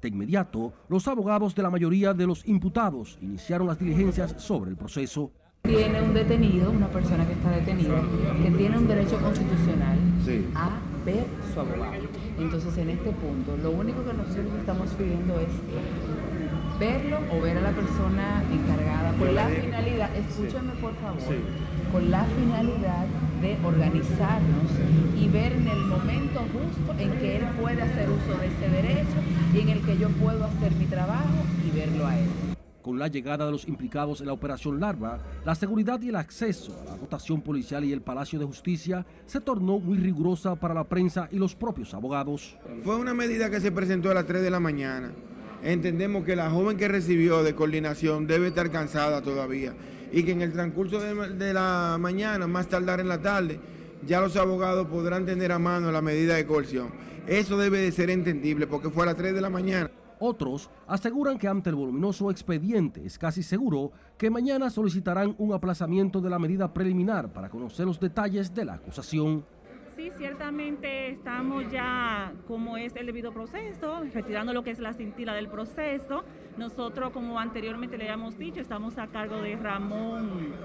De 0.01 0.07
inmediato, 0.07 0.73
los 0.89 1.07
abogados 1.07 1.53
de 1.53 1.62
la 1.62 1.69
mayoría 1.69 2.15
de 2.15 2.25
los 2.25 2.43
imputados 2.47 3.19
iniciaron 3.21 3.67
las 3.67 3.77
diligencias 3.77 4.34
sobre 4.39 4.71
el 4.71 4.77
proceso. 4.77 5.29
Tiene 5.62 6.01
un 6.01 6.15
detenido, 6.15 6.71
una 6.71 6.88
persona 6.88 7.23
que 7.27 7.34
está 7.34 7.51
detenida, 7.51 8.01
que 8.43 8.49
tiene 8.57 8.79
un 8.79 8.88
derecho 8.88 9.21
constitucional 9.21 9.99
a 10.55 10.79
ver 11.05 11.23
su 11.53 11.60
abogado. 11.60 12.01
Entonces, 12.39 12.75
en 12.79 12.89
este 12.89 13.12
punto, 13.12 13.55
lo 13.57 13.69
único 13.69 14.03
que 14.03 14.13
nosotros 14.13 14.55
estamos 14.57 14.89
pidiendo 14.93 15.39
es 15.39 15.49
verlo 16.82 17.20
o 17.32 17.39
ver 17.39 17.60
a 17.60 17.62
la 17.62 17.72
persona 17.74 18.44
encargada 18.52 19.13
con 19.13 19.36
la 19.36 19.48
finalidad, 19.50 20.15
escúchame 20.15 20.74
por 20.82 20.96
favor, 20.96 21.22
con 21.91 22.10
la 22.10 22.24
finalidad 22.24 23.06
de 23.39 23.56
organizarnos 23.63 24.72
y 25.15 25.28
ver 25.28 25.52
en 25.54 25.67
el 25.67 25.80
momento 25.86 26.39
justo 26.39 27.00
en 27.00 27.12
que 27.20 27.38
él 27.38 27.46
puede 27.62 27.84
hacer 27.84 28.10
uso 28.10 28.36
de 28.39 28.48
ese 28.48 28.67
derecho 28.67 29.20
y 29.54 29.60
en 29.60 29.70
el 29.70 29.82
que 29.86 29.96
yo 30.00 30.10
puedo 30.10 30.44
hacer 30.44 30.72
mi 30.74 30.86
trabajo 30.86 31.46
y 31.63 31.78
verlo 31.78 32.08
a 32.08 32.17
él. 32.17 32.28
Con 32.82 32.98
la 32.98 33.10
llegada 33.10 33.46
de 33.46 33.52
los 33.52 33.67
implicados 33.67 34.22
en 34.22 34.26
la 34.26 34.34
operación 34.34 34.80
Larva, 34.80 35.20
la 35.46 35.54
seguridad 35.54 36.02
y 36.02 36.10
el 36.10 36.15
acceso 36.15 36.76
a 36.82 36.86
la 36.86 36.98
dotación 36.98 37.41
policial 37.41 37.86
y 37.86 37.94
el 37.94 38.02
Palacio 38.02 38.39
de 38.39 38.46
Justicia 38.46 39.06
se 39.28 39.39
tornó 39.39 39.78
muy 39.78 40.00
rigurosa 40.00 40.56
para 40.56 40.74
la 40.74 40.86
prensa 40.86 41.30
y 41.32 41.38
los 41.38 41.54
propios 41.54 41.94
abogados. 41.94 42.58
Fue 42.84 42.96
una 42.96 43.13
medida 43.13 43.52
que 43.52 43.60
se 43.60 43.72
presentó 43.72 44.10
a 44.10 44.15
las 44.15 44.26
3 44.26 44.41
de 44.41 44.50
la 44.50 44.60
mañana 44.60 45.12
entendemos 45.63 46.24
que 46.26 46.36
la 46.36 46.50
joven 46.50 46.78
que 46.78 46.88
recibió 46.88 47.43
de 47.43 47.56
coordinación 47.56 48.28
debe 48.28 48.47
estar 48.47 48.71
cansada 48.71 49.21
todavía 49.21 49.74
y 50.12 50.24
que 50.24 50.32
en 50.32 50.41
el 50.41 50.52
transcurso 50.52 51.00
de, 51.00 51.54
la 51.54 51.97
mañana, 52.00 52.47
más 52.47 52.67
tardar 52.67 53.00
en 53.00 53.08
la 53.08 53.21
tarde, 53.21 53.60
ya 54.06 54.19
los 54.19 54.36
abogados 54.36 54.88
podrán 54.88 55.26
tener 55.26 55.52
a 55.52 55.60
mano 55.60 55.91
la 55.91 56.02
medida 56.02 56.36
de 56.36 56.45
coerción. 56.45 56.89
Eso 57.28 57.58
debe 57.58 57.80
de 57.80 57.91
ser 57.91 58.10
entendible 58.10 58.67
porque 58.67 58.89
fue 58.89 59.04
a 59.04 59.08
las 59.08 59.15
3 59.15 59.34
de 59.34 59.41
la 59.41 59.50
mañana. 59.50 59.89
Otros 60.19 60.69
aseguran 60.88 61.39
que 61.39 61.47
ante 61.47 61.69
el 61.69 61.76
voluminoso 61.76 62.30
expediente 62.30 63.04
es 63.06 63.17
casi 63.17 63.41
seguro 63.41 63.91
que 64.17 64.30
mañana 64.30 64.69
solicitarán 64.69 65.34
un 65.39 65.54
aplazamiento 65.54 66.21
de 66.21 66.30
la 66.30 66.38
medida 66.38 66.74
preliminar 66.74 67.34
para 67.34 67.50
conocer 67.50 67.88
los 67.88 68.00
detalles 68.00 68.54
de 68.54 68.65
la 68.65 68.74
acusación. 68.76 69.43
Sí, 70.02 70.10
ciertamente 70.18 71.12
estamos 71.12 71.72
ya, 71.72 72.34
como 72.48 72.76
es 72.76 72.96
el 72.96 73.06
debido 73.06 73.32
proceso, 73.32 74.02
retirando 74.12 74.52
lo 74.52 74.64
que 74.64 74.72
es 74.72 74.80
la 74.80 74.96
cintila 74.96 75.36
del 75.36 75.48
proceso. 75.48 76.24
Nosotros, 76.58 77.12
como 77.12 77.38
anteriormente 77.40 78.00
le 78.00 78.06
habíamos 78.06 78.36
dicho, 78.36 78.62
estamos 78.62 78.98
a 78.98 79.08
cargo 79.08 79.38
de 79.44 79.56
Ramón 79.58 80.56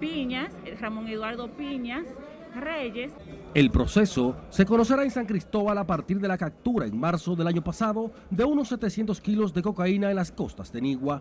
Piñas, 0.00 0.54
eh, 0.64 0.78
Ramón 0.80 1.08
Eduardo 1.08 1.50
Piñas 1.50 2.06
Reyes. 2.54 3.12
El 3.52 3.70
proceso 3.70 4.34
se 4.48 4.64
conocerá 4.64 5.02
en 5.02 5.10
San 5.10 5.26
Cristóbal 5.26 5.76
a 5.76 5.86
partir 5.86 6.18
de 6.18 6.28
la 6.28 6.38
captura 6.38 6.86
en 6.86 6.98
marzo 6.98 7.36
del 7.36 7.48
año 7.48 7.62
pasado 7.62 8.10
de 8.30 8.44
unos 8.44 8.68
700 8.68 9.20
kilos 9.20 9.52
de 9.52 9.60
cocaína 9.60 10.08
en 10.08 10.16
las 10.16 10.32
costas 10.32 10.72
de 10.72 10.80
Nigua. 10.80 11.20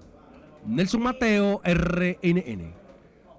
Nelson 0.66 1.04
Mateo, 1.04 1.60
RNN. 1.66 2.79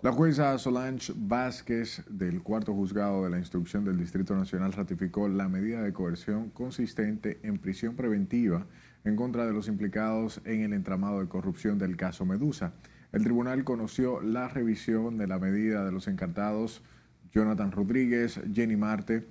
La 0.03 0.13
jueza 0.13 0.57
Solange 0.57 1.13
Vázquez 1.15 2.03
del 2.09 2.43
cuarto 2.43 2.73
juzgado 2.73 3.23
de 3.23 3.29
la 3.29 3.37
instrucción 3.37 3.85
del 3.85 3.99
Distrito 3.99 4.35
Nacional 4.35 4.73
ratificó 4.73 5.29
la 5.29 5.47
medida 5.47 5.83
de 5.83 5.93
coerción 5.93 6.49
consistente 6.49 7.39
en 7.43 7.59
prisión 7.59 7.97
preventiva 7.97 8.65
en 9.05 9.15
contra 9.15 9.45
de 9.45 9.53
los 9.53 9.69
implicados 9.69 10.41
en 10.47 10.63
el 10.63 10.73
entramado 10.73 11.21
de 11.21 11.29
corrupción 11.29 11.79
del 11.79 11.99
caso 11.99 12.25
Medusa. 12.25 12.73
El 13.13 13.25
tribunal 13.25 13.63
conoció 13.63 14.23
la 14.23 14.49
revisión 14.49 15.19
de 15.19 15.27
la 15.27 15.39
medida 15.39 15.85
de 15.85 15.93
los 15.93 16.09
encartados 16.09 16.83
Jonathan 17.31 17.71
Rodríguez, 17.71 18.41
Jenny 18.55 18.77
Marte, 18.77 19.27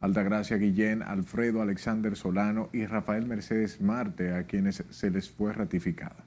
Altagracia 0.00 0.56
Guillén, 0.56 1.02
Alfredo 1.02 1.60
Alexander 1.60 2.16
Solano 2.16 2.70
y 2.72 2.86
Rafael 2.86 3.26
Mercedes 3.26 3.82
Marte, 3.82 4.32
a 4.32 4.44
quienes 4.44 4.84
se 4.88 5.10
les 5.10 5.28
fue 5.28 5.52
ratificada. 5.52 6.24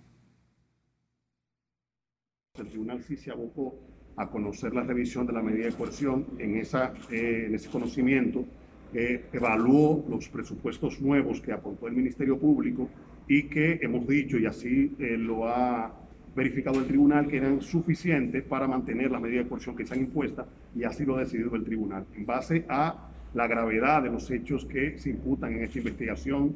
El 2.59 2.67
tribunal 2.67 3.03
sí 3.03 3.15
se 3.17 3.31
abocó 3.31 3.75
a 4.15 4.29
conocer 4.29 4.73
la 4.73 4.83
revisión 4.83 5.27
de 5.27 5.33
la 5.33 5.41
medida 5.41 5.65
de 5.67 5.73
coerción. 5.73 6.25
En, 6.39 6.55
eh, 6.55 7.49
ese 7.53 7.69
conocimiento 7.69 8.45
eh, 8.93 9.25
evaluó 9.31 10.05
los 10.09 10.27
presupuestos 10.29 10.99
nuevos 11.01 11.39
que 11.41 11.51
aportó 11.51 11.87
el 11.87 11.93
Ministerio 11.93 12.37
Público 12.37 12.89
y 13.27 13.43
que 13.43 13.79
hemos 13.81 14.07
dicho, 14.07 14.37
y 14.37 14.45
así 14.45 14.95
eh, 14.99 15.17
lo 15.17 15.47
ha 15.47 15.93
verificado 16.35 16.79
el 16.79 16.85
tribunal, 16.85 17.27
que 17.27 17.37
eran 17.37 17.61
suficientes 17.61 18.43
para 18.43 18.67
mantener 18.67 19.11
la 19.11 19.19
medida 19.19 19.43
de 19.43 19.49
coerción 19.49 19.75
que 19.75 19.85
se 19.85 19.93
han 19.93 20.01
impuesta 20.01 20.45
y 20.75 20.83
así 20.83 21.03
lo 21.03 21.15
ha 21.15 21.19
decidido 21.19 21.55
el 21.55 21.63
tribunal. 21.63 22.05
En 22.15 22.25
base 22.25 22.65
a 22.69 23.09
la 23.33 23.47
gravedad 23.47 24.03
de 24.03 24.09
los 24.09 24.29
hechos 24.31 24.65
que 24.65 24.97
se 24.97 25.09
imputan 25.09 25.53
en 25.53 25.63
esta 25.63 25.79
investigación. 25.79 26.55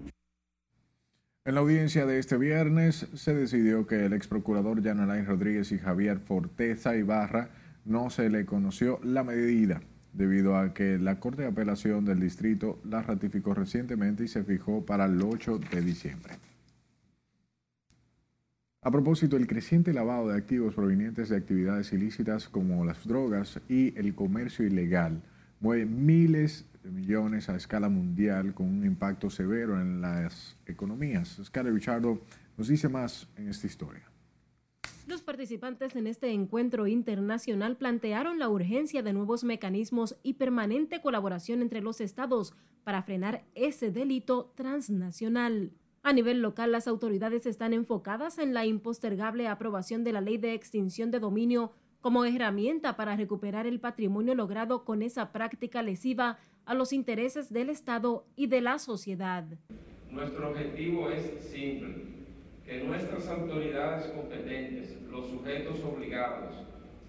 En 1.43 1.56
la 1.56 1.62
audiencia 1.62 2.06
de 2.06 2.19
este 2.19 2.38
viernes 2.38 3.08
se 3.15 3.34
decidió 3.34 3.88
que 3.88 4.06
el 4.06 4.13
ex 4.13 4.27
procurador 4.27 4.84
Jan 4.84 4.99
Alain 4.99 5.25
Rodríguez 5.25 5.71
y 5.71 5.80
Javier 5.80 6.19
Forteza 6.19 6.95
Ibarra 6.95 7.49
no 7.84 8.12
se 8.12 8.30
le 8.30 8.45
conoció 8.45 8.99
la 9.01 9.23
medida 9.23 9.82
debido 10.13 10.56
a 10.56 10.75
que 10.75 10.99
la 10.99 11.19
Corte 11.19 11.41
de 11.41 11.47
Apelación 11.47 12.06
del 12.06 12.19
Distrito 12.19 12.80
la 12.84 13.01
ratificó 13.01 13.56
recientemente 13.56 14.25
y 14.25 14.27
se 14.27 14.43
fijó 14.43 14.86
para 14.86 15.06
el 15.06 15.19
8 15.19 15.58
de 15.71 15.82
diciembre. 15.82 16.36
A 18.84 18.91
propósito, 18.91 19.36
el 19.36 19.47
creciente 19.47 19.93
lavado 19.93 20.30
de 20.30 20.38
activos 20.38 20.75
provenientes 20.75 21.30
de 21.30 21.38
actividades 21.38 21.91
ilícitas 21.91 22.49
como 22.49 22.86
las 22.86 23.08
drogas 23.08 23.60
y 23.67 23.97
el 23.97 24.13
comercio 24.13 24.63
ilegal 24.63 25.23
mueve 25.62 25.86
miles 25.86 26.65
de 26.84 26.91
millones 26.91 27.47
a 27.47 27.56
escala 27.56 27.88
mundial 27.88 28.54
con 28.54 28.67
un 28.67 28.86
impacto 28.86 29.30
severo 29.30 29.80
en 29.80 30.02
las 30.02 30.58
economías. 30.65 31.39
Scarlett 31.43 31.76
Richardo 31.76 32.19
nos 32.58 32.67
dice 32.67 32.89
más 32.89 33.28
en 33.38 33.47
esta 33.47 33.67
historia. 33.67 34.12
Los 35.08 35.21
participantes 35.21 35.95
en 35.95 36.08
este 36.08 36.32
encuentro 36.32 36.88
internacional 36.88 37.78
plantearon 37.78 38.39
la 38.39 38.50
urgencia 38.50 39.04
de 39.04 39.13
nuevos 39.13 39.43
mecanismos 39.43 40.15
y 40.24 40.34
permanente 40.34 41.02
colaboración 41.02 41.62
entre 41.62 41.82
los 41.82 42.02
estados 42.02 42.54
para 42.84 43.04
frenar 43.04 43.43
ese 43.54 43.91
delito 43.91 44.52
transnacional. 44.56 45.71
A 46.04 46.13
nivel 46.13 46.41
local, 46.41 46.71
las 46.71 46.88
autoridades 46.88 47.45
están 47.45 47.74
enfocadas 47.74 48.39
en 48.39 48.54
la 48.56 48.65
impostergable 48.65 49.47
aprobación 49.47 50.04
de 50.04 50.13
la 50.13 50.21
ley 50.21 50.38
de 50.38 50.54
extinción 50.54 51.12
de 51.12 51.19
dominio 51.19 51.74
como 52.01 52.25
herramienta 52.25 52.95
para 52.95 53.15
recuperar 53.15 53.67
el 53.67 53.79
patrimonio 53.79 54.35
logrado 54.35 54.83
con 54.83 55.03
esa 55.03 55.31
práctica 55.31 55.81
lesiva 55.83 56.39
a 56.65 56.73
los 56.73 56.93
intereses 56.93 57.53
del 57.53 57.69
Estado 57.69 58.25
y 58.35 58.47
de 58.47 58.61
la 58.61 58.79
sociedad. 58.79 59.45
Nuestro 60.09 60.49
objetivo 60.49 61.09
es 61.09 61.43
simple, 61.51 61.95
que 62.65 62.83
nuestras 62.83 63.27
autoridades 63.29 64.07
competentes, 64.07 65.01
los 65.09 65.27
sujetos 65.27 65.79
obligados 65.83 66.55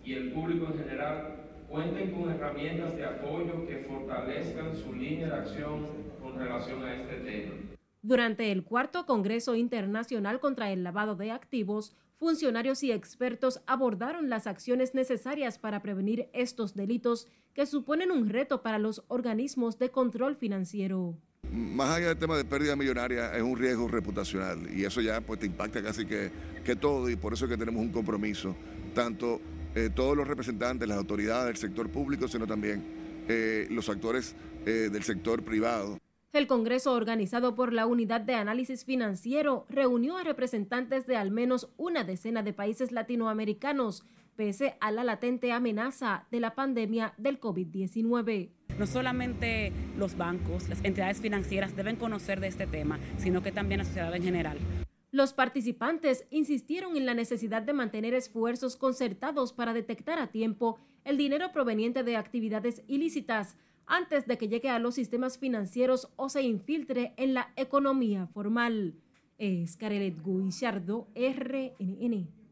y 0.05 0.15
el 0.15 0.33
público 0.33 0.67
en 0.67 0.79
general 0.79 1.37
cuenten 1.69 2.13
con 2.13 2.31
herramientas 2.31 2.97
de 2.97 3.05
apoyo 3.05 3.67
que 3.67 3.87
fortalezcan 3.89 4.77
su 4.77 4.93
línea 4.93 5.29
de 5.29 5.35
acción 5.35 5.87
con 6.21 6.39
relación 6.39 6.85
a 6.85 6.95
este 6.95 7.17
tema. 7.17 7.55
Durante 8.03 8.53
el 8.53 8.65
cuarto 8.65 9.07
Congreso 9.07 9.55
Internacional 9.55 10.39
contra 10.41 10.71
el 10.71 10.83
Lavado 10.83 11.15
de 11.15 11.31
Activos, 11.31 11.97
funcionarios 12.23 12.85
y 12.85 12.93
expertos 12.93 13.61
abordaron 13.67 14.31
las 14.31 14.47
acciones 14.47 14.95
necesarias 14.95 15.59
para 15.59 15.83
prevenir 15.83 16.29
estos 16.33 16.77
delitos 16.77 17.27
que 17.53 17.67
suponen 17.67 18.13
un 18.13 18.29
reto 18.29 18.63
para 18.63 18.79
los 18.79 19.03
organismos 19.09 19.77
de 19.81 19.91
control 19.91 20.37
financiero. 20.37 21.19
Más 21.51 21.97
allá 21.97 22.09
del 22.11 22.19
tema 22.19 22.37
de 22.37 22.45
pérdida 22.45 22.77
millonaria, 22.77 23.37
es 23.37 23.43
un 23.43 23.59
riesgo 23.59 23.89
reputacional 23.89 24.71
y 24.73 24.85
eso 24.85 25.01
ya 25.01 25.21
pues, 25.21 25.41
te 25.41 25.47
impacta 25.47 25.83
casi 25.83 26.07
que, 26.07 26.31
que 26.65 26.77
todo 26.77 27.11
y 27.11 27.17
por 27.17 27.33
eso 27.33 27.47
es 27.47 27.51
que 27.51 27.57
tenemos 27.57 27.83
un 27.83 27.91
compromiso, 27.91 28.55
tanto 28.95 29.41
eh, 29.75 29.91
todos 29.93 30.17
los 30.17 30.29
representantes, 30.29 30.89
las 30.89 30.99
autoridades 30.99 31.47
del 31.47 31.57
sector 31.57 31.91
público, 31.91 32.29
sino 32.29 32.47
también 32.47 32.85
eh, 33.29 33.67
los 33.69 33.89
actores 33.89 34.37
eh, 34.65 34.91
del 34.93 35.03
sector 35.03 35.43
privado. 35.43 35.99
El 36.33 36.47
Congreso, 36.47 36.95
organizado 36.95 37.55
por 37.55 37.75
la 37.75 37.85
Unidad 37.85 38.23
de 38.23 38.35
Análisis 38.35 38.87
Financiero, 38.87 39.67
reunió 39.69 40.17
a 40.17 40.25
representantes 40.25 41.07
de 41.07 41.17
al 41.17 41.31
menos 41.31 41.69
una 41.77 42.05
decena 42.05 42.43
de 42.43 42.55
países 42.55 42.91
latinoamericanos, 42.91 44.07
pese 44.35 44.79
a 44.81 44.91
la 44.93 45.05
latente 45.05 45.53
amenaza 45.53 46.27
de 46.31 46.41
la 46.41 46.55
pandemia 46.55 47.13
del 47.19 47.39
COVID-19. 47.39 48.49
No 48.79 48.87
solamente 48.87 49.75
los 49.99 50.17
bancos, 50.17 50.71
las 50.71 50.83
entidades 50.83 51.21
financieras 51.21 51.77
deben 51.77 51.97
conocer 51.97 52.41
de 52.41 52.47
este 52.47 52.67
tema, 52.67 52.99
sino 53.19 53.43
que 53.43 53.53
también 53.53 53.81
la 53.81 53.85
sociedad 53.85 54.17
en 54.17 54.23
general. 54.23 54.57
Los 55.11 55.35
participantes 55.35 56.25
insistieron 56.31 56.97
en 56.97 57.05
la 57.05 57.13
necesidad 57.13 57.61
de 57.61 57.75
mantener 57.75 58.15
esfuerzos 58.15 58.77
concertados 58.77 59.53
para 59.53 59.75
detectar 59.75 60.19
a 60.19 60.29
tiempo 60.29 60.79
el 61.05 61.19
dinero 61.19 61.53
proveniente 61.53 62.03
de 62.03 62.17
actividades 62.17 62.83
ilícitas, 62.87 63.59
antes 63.87 64.27
de 64.27 64.39
que 64.39 64.49
llegue 64.49 64.71
a 64.71 64.79
los 64.79 64.95
sistemas 64.95 65.39
financieros 65.39 66.13
o 66.17 66.29
se 66.29 66.43
infiltre 66.43 67.15
en 67.17 67.35
la 67.35 67.53
economía 67.57 68.27
formal. 68.27 68.95
Es 69.39 69.77
Carelet 69.77 70.23
Guillardo, 70.23 71.09
RNN. 71.15 72.43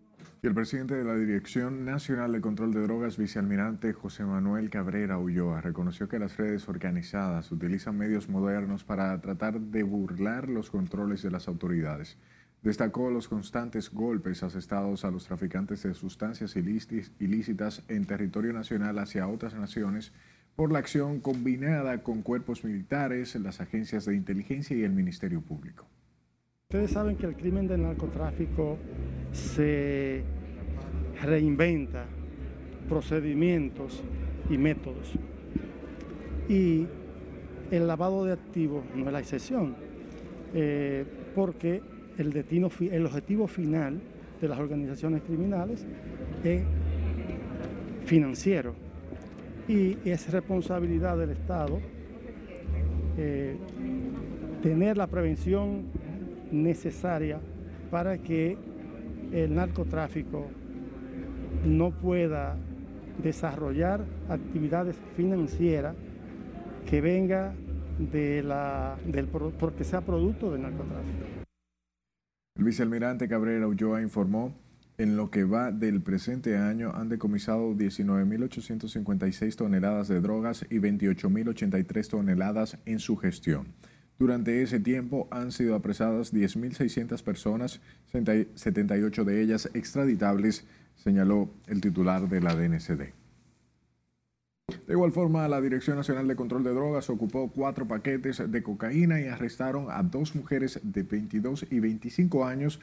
Y 0.42 0.46
el 0.46 0.54
presidente 0.54 0.94
de 0.94 1.04
la 1.04 1.16
Dirección 1.16 1.84
Nacional 1.84 2.32
de 2.32 2.40
Control 2.40 2.72
de 2.72 2.80
Drogas, 2.80 3.18
vicealmirante 3.18 3.92
José 3.92 4.24
Manuel 4.24 4.70
Cabrera 4.70 5.18
Ulloa, 5.18 5.60
reconoció 5.60 6.08
que 6.08 6.18
las 6.18 6.38
redes 6.38 6.66
organizadas 6.66 7.52
utilizan 7.52 7.98
medios 7.98 8.30
modernos 8.30 8.82
para 8.82 9.20
tratar 9.20 9.60
de 9.60 9.82
burlar 9.82 10.48
los 10.48 10.70
controles 10.70 11.22
de 11.22 11.30
las 11.30 11.46
autoridades. 11.46 12.16
Destacó 12.62 13.10
los 13.10 13.28
constantes 13.28 13.90
golpes 13.90 14.42
asestados 14.42 15.04
a 15.04 15.10
los 15.10 15.26
traficantes 15.26 15.82
de 15.82 15.94
sustancias 15.94 16.56
ilícitas 16.56 17.82
en 17.88 18.06
territorio 18.06 18.52
nacional 18.52 18.98
hacia 18.98 19.28
otras 19.28 19.54
naciones 19.54 20.12
por 20.60 20.72
la 20.72 20.80
acción 20.80 21.20
combinada 21.20 22.02
con 22.02 22.20
cuerpos 22.20 22.64
militares, 22.64 23.34
las 23.36 23.62
agencias 23.62 24.04
de 24.04 24.14
inteligencia 24.14 24.76
y 24.76 24.82
el 24.82 24.92
Ministerio 24.92 25.40
Público. 25.40 25.86
Ustedes 26.68 26.90
saben 26.90 27.16
que 27.16 27.24
el 27.24 27.34
crimen 27.34 27.66
del 27.66 27.80
narcotráfico 27.80 28.76
se 29.32 30.22
reinventa 31.22 32.04
procedimientos 32.90 34.02
y 34.50 34.58
métodos. 34.58 35.12
Y 36.46 36.86
el 37.70 37.86
lavado 37.86 38.26
de 38.26 38.34
activos 38.34 38.84
no 38.94 39.06
es 39.06 39.12
la 39.14 39.20
excepción, 39.20 39.76
eh, 40.52 41.06
porque 41.34 41.80
el, 42.18 42.36
el 42.92 43.06
objetivo 43.06 43.46
final 43.46 43.98
de 44.42 44.46
las 44.46 44.58
organizaciones 44.58 45.22
criminales 45.22 45.86
es 46.44 46.62
financiero 48.04 48.89
y 49.70 49.96
es 50.04 50.28
responsabilidad 50.32 51.16
del 51.16 51.30
Estado 51.30 51.78
eh, 53.16 53.56
tener 54.64 54.96
la 54.96 55.06
prevención 55.06 55.84
necesaria 56.50 57.38
para 57.88 58.18
que 58.18 58.58
el 59.32 59.54
narcotráfico 59.54 60.48
no 61.64 61.92
pueda 61.92 62.56
desarrollar 63.22 64.04
actividades 64.28 64.96
financieras 65.16 65.94
que 66.88 67.00
venga 67.00 67.54
de 67.98 68.42
la, 68.42 68.96
del, 69.06 69.28
porque 69.28 69.84
sea 69.84 70.00
producto 70.00 70.50
del 70.50 70.62
narcotráfico. 70.62 71.26
El 72.56 72.64
vicealmirante 72.64 73.28
Cabrera 73.28 73.68
Ulloa 73.68 74.02
informó 74.02 74.52
en 74.98 75.16
lo 75.16 75.30
que 75.30 75.44
va 75.44 75.72
del 75.72 76.02
presente 76.02 76.56
año 76.56 76.92
han 76.94 77.08
decomisado 77.08 77.74
19.856 77.74 79.56
toneladas 79.56 80.08
de 80.08 80.20
drogas 80.20 80.66
y 80.68 80.78
28.083 80.78 82.08
toneladas 82.08 82.78
en 82.84 82.98
su 82.98 83.16
gestión. 83.16 83.68
Durante 84.18 84.62
ese 84.62 84.80
tiempo 84.80 85.28
han 85.30 85.50
sido 85.50 85.74
apresadas 85.74 86.34
10.600 86.34 87.22
personas, 87.22 87.80
78 88.12 89.24
de 89.24 89.42
ellas 89.42 89.70
extraditables, 89.72 90.66
señaló 90.94 91.50
el 91.66 91.80
titular 91.80 92.28
de 92.28 92.40
la 92.42 92.54
DNCD. 92.54 93.14
De 94.86 94.92
igual 94.92 95.12
forma, 95.12 95.48
la 95.48 95.60
Dirección 95.60 95.96
Nacional 95.96 96.28
de 96.28 96.36
Control 96.36 96.62
de 96.62 96.74
Drogas 96.74 97.10
ocupó 97.10 97.50
cuatro 97.50 97.88
paquetes 97.88 98.42
de 98.50 98.62
cocaína 98.62 99.20
y 99.20 99.26
arrestaron 99.26 99.86
a 99.88 100.02
dos 100.02 100.34
mujeres 100.34 100.80
de 100.82 101.02
22 101.02 101.66
y 101.70 101.80
25 101.80 102.44
años 102.44 102.80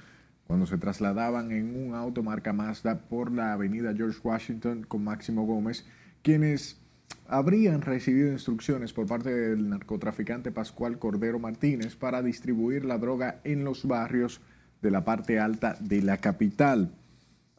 cuando 0.48 0.66
se 0.66 0.78
trasladaban 0.78 1.52
en 1.52 1.76
un 1.76 1.94
auto 1.94 2.24
marca 2.24 2.54
Mazda 2.54 3.02
por 3.02 3.32
la 3.32 3.54
avenida 3.54 3.94
George 3.94 4.20
Washington 4.24 4.86
con 4.88 5.04
Máximo 5.04 5.46
Gómez, 5.46 5.86
quienes 6.24 6.80
habrían 7.28 7.82
recibido 7.82 8.32
instrucciones 8.32 8.94
por 8.94 9.08
parte 9.08 9.30
del 9.30 9.70
narcotraficante 9.70 10.52
Pascual 10.52 10.98
Cordero 10.98 11.38
Martínez 11.38 11.98
para 11.98 12.24
distribuir 12.24 12.86
la 12.86 12.98
droga 12.98 13.42
en 13.44 13.66
los 13.66 13.86
barrios 13.86 14.40
de 14.82 14.92
la 14.92 15.04
parte 15.04 15.40
alta 15.40 15.76
de 15.82 16.02
la 16.02 16.18
capital. 16.18 16.94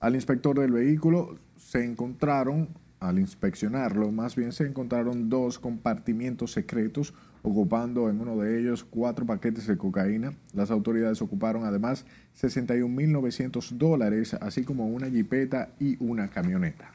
Al 0.00 0.14
inspector 0.14 0.58
del 0.58 0.72
vehículo 0.72 1.38
se 1.56 1.84
encontraron, 1.84 2.68
al 3.00 3.18
inspeccionarlo, 3.18 4.10
más 4.10 4.34
bien 4.34 4.52
se 4.52 4.66
encontraron 4.66 5.28
dos 5.28 5.58
compartimientos 5.58 6.52
secretos 6.52 7.12
ocupando 7.42 8.08
en 8.10 8.20
uno 8.20 8.36
de 8.36 8.60
ellos 8.60 8.84
cuatro 8.84 9.26
paquetes 9.26 9.66
de 9.66 9.76
cocaína. 9.76 10.34
Las 10.52 10.70
autoridades 10.70 11.22
ocuparon 11.22 11.64
además 11.64 12.04
61.900 12.40 13.70
dólares, 13.70 14.34
así 14.34 14.64
como 14.64 14.88
una 14.88 15.08
jipeta 15.08 15.70
y 15.78 15.96
una 16.02 16.28
camioneta. 16.28 16.92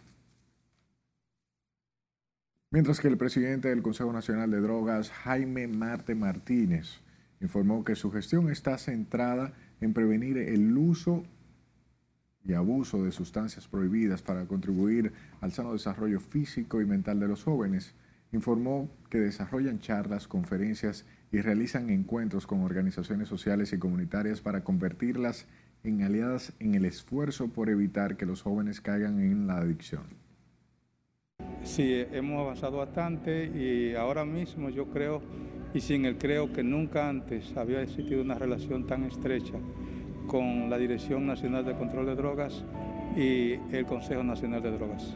Mientras 2.71 2.99
que 2.99 3.07
el 3.07 3.17
presidente 3.17 3.69
del 3.69 3.83
Consejo 3.83 4.11
Nacional 4.11 4.49
de 4.49 4.59
Drogas, 4.59 5.11
Jaime 5.11 5.67
Marte 5.67 6.15
Martínez, 6.15 7.01
informó 7.39 7.83
que 7.83 7.95
su 7.95 8.11
gestión 8.11 8.49
está 8.49 8.77
centrada 8.77 9.53
en 9.79 9.93
prevenir 9.93 10.37
el 10.37 10.75
uso 10.75 11.23
y 12.43 12.53
abuso 12.53 13.03
de 13.03 13.11
sustancias 13.11 13.67
prohibidas 13.67 14.21
para 14.21 14.45
contribuir 14.45 15.13
al 15.39 15.51
sano 15.51 15.73
desarrollo 15.73 16.19
físico 16.19 16.81
y 16.81 16.85
mental 16.85 17.19
de 17.19 17.27
los 17.27 17.43
jóvenes 17.43 17.93
informó 18.33 18.89
que 19.09 19.19
desarrollan 19.19 19.79
charlas, 19.79 20.27
conferencias 20.27 21.05
y 21.31 21.39
realizan 21.41 21.89
encuentros 21.89 22.45
con 22.45 22.61
organizaciones 22.61 23.29
sociales 23.29 23.71
y 23.73 23.79
comunitarias 23.79 24.41
para 24.41 24.63
convertirlas 24.63 25.47
en 25.83 26.01
aliadas 26.03 26.53
en 26.59 26.75
el 26.75 26.85
esfuerzo 26.85 27.47
por 27.47 27.69
evitar 27.69 28.17
que 28.17 28.25
los 28.25 28.41
jóvenes 28.41 28.81
caigan 28.81 29.19
en 29.19 29.47
la 29.47 29.57
adicción. 29.57 30.03
Sí, 31.63 32.05
hemos 32.11 32.41
avanzado 32.41 32.77
bastante 32.77 33.45
y 33.45 33.95
ahora 33.95 34.25
mismo 34.25 34.69
yo 34.69 34.87
creo, 34.87 35.21
y 35.73 35.81
sin 35.81 36.05
el 36.05 36.17
creo 36.17 36.51
que 36.51 36.63
nunca 36.63 37.09
antes 37.09 37.55
había 37.55 37.81
existido 37.81 38.21
una 38.21 38.35
relación 38.35 38.85
tan 38.85 39.03
estrecha 39.03 39.55
con 40.27 40.69
la 40.69 40.77
Dirección 40.77 41.25
Nacional 41.25 41.65
de 41.65 41.75
Control 41.75 42.05
de 42.05 42.15
Drogas 42.15 42.63
y 43.15 43.53
el 43.75 43.85
Consejo 43.85 44.23
Nacional 44.23 44.61
de 44.61 44.71
Drogas. 44.71 45.15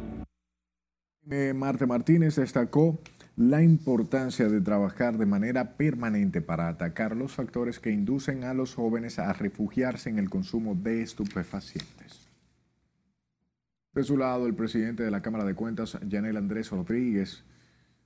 Marte 1.27 1.85
Martínez 1.85 2.35
destacó 2.35 2.99
la 3.35 3.61
importancia 3.61 4.47
de 4.47 4.61
trabajar 4.61 5.17
de 5.17 5.25
manera 5.25 5.75
permanente 5.75 6.41
para 6.41 6.69
atacar 6.69 7.17
los 7.17 7.33
factores 7.33 7.79
que 7.79 7.91
inducen 7.91 8.45
a 8.45 8.53
los 8.53 8.75
jóvenes 8.75 9.19
a 9.19 9.33
refugiarse 9.33 10.09
en 10.09 10.19
el 10.19 10.29
consumo 10.29 10.73
de 10.73 11.01
estupefacientes. 11.01 12.29
De 13.93 14.03
su 14.03 14.17
lado, 14.17 14.47
el 14.47 14.53
presidente 14.53 15.03
de 15.03 15.11
la 15.11 15.21
Cámara 15.21 15.43
de 15.43 15.53
Cuentas, 15.53 15.97
Yanel 16.07 16.37
Andrés 16.37 16.71
Rodríguez, 16.71 17.43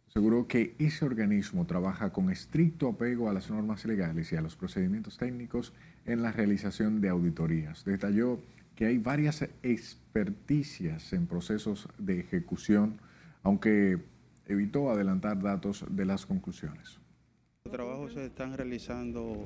aseguró 0.10 0.48
que 0.48 0.74
ese 0.80 1.06
organismo 1.06 1.68
trabaja 1.68 2.12
con 2.12 2.32
estricto 2.32 2.90
apego 2.90 3.30
a 3.30 3.34
las 3.34 3.52
normas 3.52 3.86
legales 3.86 4.32
y 4.32 4.36
a 4.36 4.42
los 4.42 4.56
procedimientos 4.56 5.18
técnicos 5.18 5.74
en 6.06 6.24
la 6.24 6.32
realización 6.32 7.02
de 7.02 7.10
auditorías. 7.10 7.86
Detalló 7.86 8.40
que 8.76 8.88
hay 8.88 8.98
varias 8.98 9.48
experticias 9.62 11.14
en 11.14 11.28
procesos 11.28 11.88
de 12.00 12.20
ejecución 12.20 13.00
aunque 13.44 14.00
evitó 14.48 14.90
adelantar 14.92 15.42
datos 15.42 15.86
de 15.90 16.06
las 16.06 16.26
conclusiones. 16.26 17.00
Los 17.66 17.74
trabajos 17.74 18.14
se 18.14 18.26
están 18.26 18.56
realizando 18.58 19.46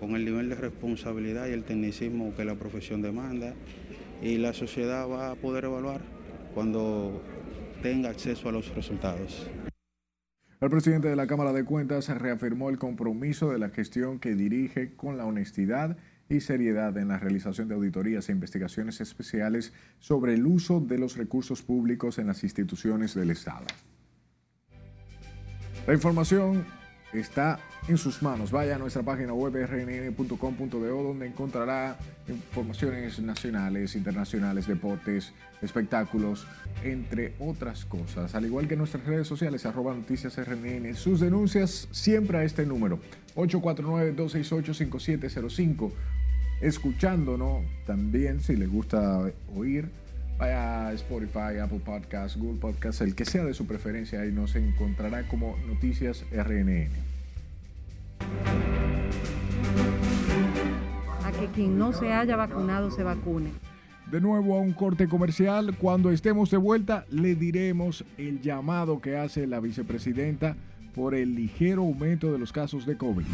con 0.00 0.16
el 0.16 0.24
nivel 0.24 0.48
de 0.48 0.56
responsabilidad 0.56 1.46
y 1.46 1.52
el 1.52 1.64
tecnicismo 1.64 2.34
que 2.34 2.44
la 2.44 2.56
profesión 2.56 3.02
demanda 3.02 3.54
y 4.22 4.38
la 4.38 4.52
sociedad 4.52 5.08
va 5.08 5.30
a 5.30 5.34
poder 5.34 5.64
evaluar 5.64 6.00
cuando 6.54 7.22
tenga 7.82 8.10
acceso 8.10 8.48
a 8.48 8.52
los 8.52 8.74
resultados. 8.74 9.48
El 10.60 10.70
presidente 10.70 11.08
de 11.08 11.16
la 11.16 11.26
Cámara 11.26 11.52
de 11.52 11.64
Cuentas 11.64 12.08
reafirmó 12.08 12.70
el 12.70 12.78
compromiso 12.78 13.50
de 13.50 13.58
la 13.58 13.68
gestión 13.68 14.18
que 14.18 14.34
dirige 14.34 14.94
con 14.96 15.18
la 15.18 15.26
honestidad 15.26 15.98
y 16.28 16.40
seriedad 16.40 16.96
en 16.96 17.08
la 17.08 17.18
realización 17.18 17.68
de 17.68 17.74
auditorías 17.74 18.28
e 18.28 18.32
investigaciones 18.32 19.00
especiales 19.00 19.72
sobre 19.98 20.34
el 20.34 20.46
uso 20.46 20.80
de 20.80 20.98
los 20.98 21.16
recursos 21.16 21.62
públicos 21.62 22.18
en 22.18 22.26
las 22.26 22.42
instituciones 22.44 23.14
del 23.14 23.30
Estado. 23.30 23.66
La 25.86 25.92
información 25.92 26.64
está 27.12 27.60
en 27.88 27.98
sus 27.98 28.22
manos. 28.22 28.50
Vaya 28.50 28.76
a 28.76 28.78
nuestra 28.78 29.02
página 29.02 29.34
web 29.34 29.66
rnn.com.do 29.66 31.02
donde 31.02 31.26
encontrará 31.26 31.98
informaciones 32.26 33.20
nacionales, 33.20 33.94
internacionales, 33.94 34.66
deportes, 34.66 35.34
espectáculos, 35.60 36.46
entre 36.82 37.34
otras 37.38 37.84
cosas. 37.84 38.34
Al 38.34 38.46
igual 38.46 38.66
que 38.66 38.76
nuestras 38.76 39.04
redes 39.04 39.28
sociales, 39.28 39.66
arroba 39.66 39.94
noticias 39.94 40.38
rnn. 40.38 40.94
Sus 40.94 41.20
denuncias 41.20 41.86
siempre 41.90 42.38
a 42.38 42.44
este 42.44 42.64
número, 42.64 42.98
849-268-5705 43.36 45.92
escuchándonos. 46.60 47.62
También, 47.86 48.40
si 48.40 48.56
le 48.56 48.66
gusta 48.66 49.30
oír, 49.54 49.88
vaya 50.38 50.88
a 50.88 50.92
Spotify, 50.94 51.58
Apple 51.62 51.80
Podcasts, 51.84 52.38
Google 52.38 52.60
Podcasts, 52.60 53.00
el 53.00 53.14
que 53.14 53.24
sea 53.24 53.44
de 53.44 53.54
su 53.54 53.66
preferencia, 53.66 54.24
y 54.26 54.32
nos 54.32 54.56
encontrará 54.56 55.26
como 55.28 55.56
Noticias 55.66 56.24
RNN. 56.32 56.88
A 61.24 61.32
que 61.32 61.46
quien 61.54 61.78
no 61.78 61.92
se 61.92 62.12
haya 62.12 62.36
vacunado 62.36 62.90
se 62.90 63.02
vacune. 63.02 63.50
De 64.10 64.20
nuevo 64.20 64.56
a 64.56 64.60
un 64.60 64.72
corte 64.72 65.08
comercial. 65.08 65.76
Cuando 65.78 66.10
estemos 66.10 66.50
de 66.50 66.58
vuelta, 66.58 67.06
le 67.10 67.34
diremos 67.34 68.04
el 68.18 68.40
llamado 68.42 69.00
que 69.00 69.16
hace 69.16 69.46
la 69.46 69.60
vicepresidenta 69.60 70.56
por 70.94 71.14
el 71.14 71.34
ligero 71.34 71.82
aumento 71.82 72.30
de 72.30 72.38
los 72.38 72.52
casos 72.52 72.86
de 72.86 72.96
COVID. 72.96 73.24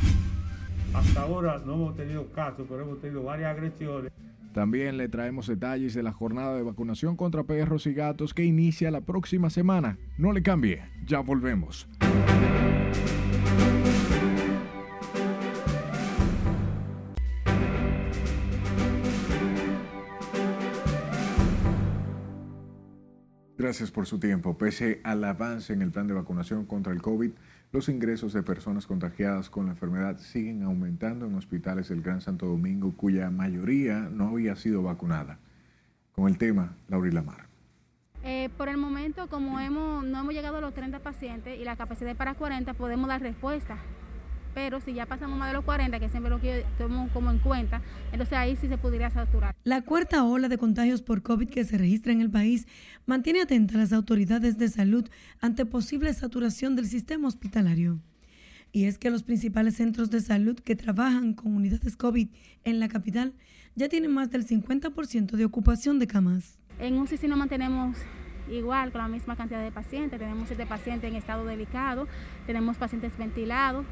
Hasta 0.92 1.22
ahora 1.22 1.62
no 1.64 1.74
hemos 1.74 1.96
tenido 1.96 2.26
casos, 2.33 2.66
pero 2.68 2.83
hemos 2.83 3.00
tenido 3.00 3.22
varias 3.22 3.57
agresiones. 3.57 4.12
También 4.53 4.96
le 4.96 5.09
traemos 5.09 5.46
detalles 5.46 5.94
de 5.94 6.03
la 6.03 6.12
jornada 6.12 6.57
de 6.57 6.62
vacunación 6.62 7.16
contra 7.16 7.44
perros 7.44 7.87
y 7.87 7.94
gatos 7.94 8.35
que 8.35 8.44
inicia 8.44 8.90
la 8.90 9.00
próxima 9.00 9.48
semana. 9.48 9.96
No 10.18 10.33
le 10.33 10.42
cambie, 10.42 10.83
ya 11.07 11.20
volvemos. 11.20 11.88
Gracias 23.57 23.90
por 23.90 24.07
su 24.07 24.18
tiempo. 24.18 24.59
Pese 24.59 25.00
al 25.05 25.22
avance 25.22 25.72
en 25.74 25.83
el 25.83 25.92
plan 25.92 26.09
de 26.09 26.14
vacunación 26.14 26.64
contra 26.64 26.92
el 26.92 27.03
COVID, 27.03 27.31
los 27.72 27.88
ingresos 27.88 28.33
de 28.33 28.42
personas 28.42 28.87
contagiadas 28.87 29.48
con 29.48 29.66
la 29.66 29.72
enfermedad 29.72 30.18
siguen 30.18 30.62
aumentando 30.62 31.26
en 31.26 31.35
hospitales 31.35 31.88
del 31.88 32.02
Gran 32.02 32.20
Santo 32.20 32.46
Domingo, 32.46 32.92
cuya 32.96 33.30
mayoría 33.30 34.09
no 34.11 34.28
había 34.28 34.56
sido 34.56 34.83
vacunada. 34.83 35.38
Con 36.12 36.28
el 36.28 36.38
tema, 36.38 36.74
Laura 36.88 37.11
Lamar. 37.12 37.46
Eh, 38.22 38.50
por 38.59 38.68
el 38.68 38.76
momento, 38.76 39.28
como 39.28 39.61
hemos, 39.61 40.04
no 40.04 40.20
hemos 40.20 40.35
llegado 40.35 40.56
a 40.59 40.61
los 40.61 40.74
30 40.74 40.98
pacientes 40.98 41.59
y 41.59 41.64
la 41.64 41.76
capacidad 41.76 42.14
para 42.16 42.35
40, 42.35 42.74
podemos 42.74 43.09
dar 43.09 43.22
respuesta 43.22 43.78
pero 44.54 44.80
si 44.80 44.94
ya 44.94 45.06
pasamos 45.06 45.38
más 45.38 45.48
de 45.48 45.54
los 45.54 45.64
40, 45.64 45.98
que 46.00 46.08
siempre 46.08 46.30
lo 46.30 46.40
que 46.40 46.64
tomamos 46.78 47.10
como 47.12 47.30
en 47.30 47.38
cuenta, 47.38 47.82
entonces 48.12 48.36
ahí 48.36 48.56
sí 48.56 48.68
se 48.68 48.78
podría 48.78 49.10
saturar. 49.10 49.54
La 49.64 49.82
cuarta 49.82 50.24
ola 50.24 50.48
de 50.48 50.58
contagios 50.58 51.02
por 51.02 51.22
COVID 51.22 51.48
que 51.48 51.64
se 51.64 51.78
registra 51.78 52.12
en 52.12 52.20
el 52.20 52.30
país 52.30 52.66
mantiene 53.06 53.42
atenta 53.42 53.74
a 53.74 53.78
las 53.78 53.92
autoridades 53.92 54.58
de 54.58 54.68
salud 54.68 55.08
ante 55.40 55.66
posible 55.66 56.12
saturación 56.14 56.76
del 56.76 56.86
sistema 56.86 57.28
hospitalario. 57.28 58.00
Y 58.72 58.84
es 58.84 58.98
que 58.98 59.10
los 59.10 59.24
principales 59.24 59.76
centros 59.76 60.10
de 60.10 60.20
salud 60.20 60.58
que 60.58 60.76
trabajan 60.76 61.34
con 61.34 61.54
unidades 61.54 61.96
COVID 61.96 62.28
en 62.64 62.80
la 62.80 62.88
capital 62.88 63.34
ya 63.74 63.88
tienen 63.88 64.12
más 64.12 64.30
del 64.30 64.46
50% 64.46 65.32
de 65.32 65.44
ocupación 65.44 65.98
de 65.98 66.06
camas. 66.06 66.60
En 66.78 66.94
un 66.94 67.06
nos 67.06 67.38
mantenemos 67.38 67.96
igual 68.50 68.90
con 68.92 69.00
la 69.00 69.08
misma 69.08 69.36
cantidad 69.36 69.62
de 69.62 69.72
pacientes. 69.72 70.18
Tenemos 70.18 70.48
siete 70.48 70.66
pacientes 70.66 71.10
en 71.10 71.16
estado 71.16 71.44
delicado, 71.44 72.06
tenemos 72.46 72.76
pacientes 72.76 73.16
ventilados, 73.16 73.86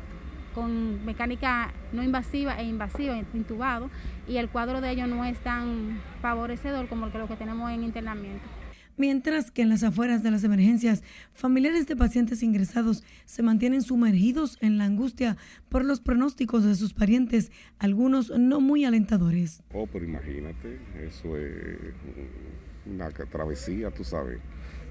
con 0.54 1.04
mecánica 1.04 1.72
no 1.92 2.02
invasiva 2.02 2.60
e 2.60 2.64
invasiva, 2.64 3.18
intubado, 3.34 3.90
y 4.26 4.36
el 4.36 4.48
cuadro 4.48 4.80
de 4.80 4.90
ellos 4.90 5.08
no 5.08 5.24
es 5.24 5.38
tan 5.40 6.00
favorecedor 6.20 6.88
como 6.88 7.06
el 7.06 7.12
que 7.12 7.18
lo 7.18 7.28
que 7.28 7.36
tenemos 7.36 7.70
en 7.70 7.84
internamiento. 7.84 8.44
Mientras 8.98 9.52
que 9.52 9.62
en 9.62 9.68
las 9.68 9.84
afueras 9.84 10.24
de 10.24 10.32
las 10.32 10.42
emergencias, 10.42 11.04
familiares 11.32 11.86
de 11.86 11.94
pacientes 11.94 12.42
ingresados 12.42 13.04
se 13.26 13.44
mantienen 13.44 13.82
sumergidos 13.82 14.58
en 14.60 14.76
la 14.76 14.86
angustia 14.86 15.36
por 15.68 15.84
los 15.84 16.00
pronósticos 16.00 16.64
de 16.64 16.74
sus 16.74 16.94
parientes, 16.94 17.52
algunos 17.78 18.30
no 18.36 18.60
muy 18.60 18.84
alentadores. 18.84 19.62
Oh, 19.72 19.86
pero 19.86 20.04
imagínate, 20.04 20.80
eso 21.00 21.36
es 21.36 21.78
una 22.86 23.08
travesía, 23.10 23.92
tú 23.92 24.02
sabes, 24.02 24.40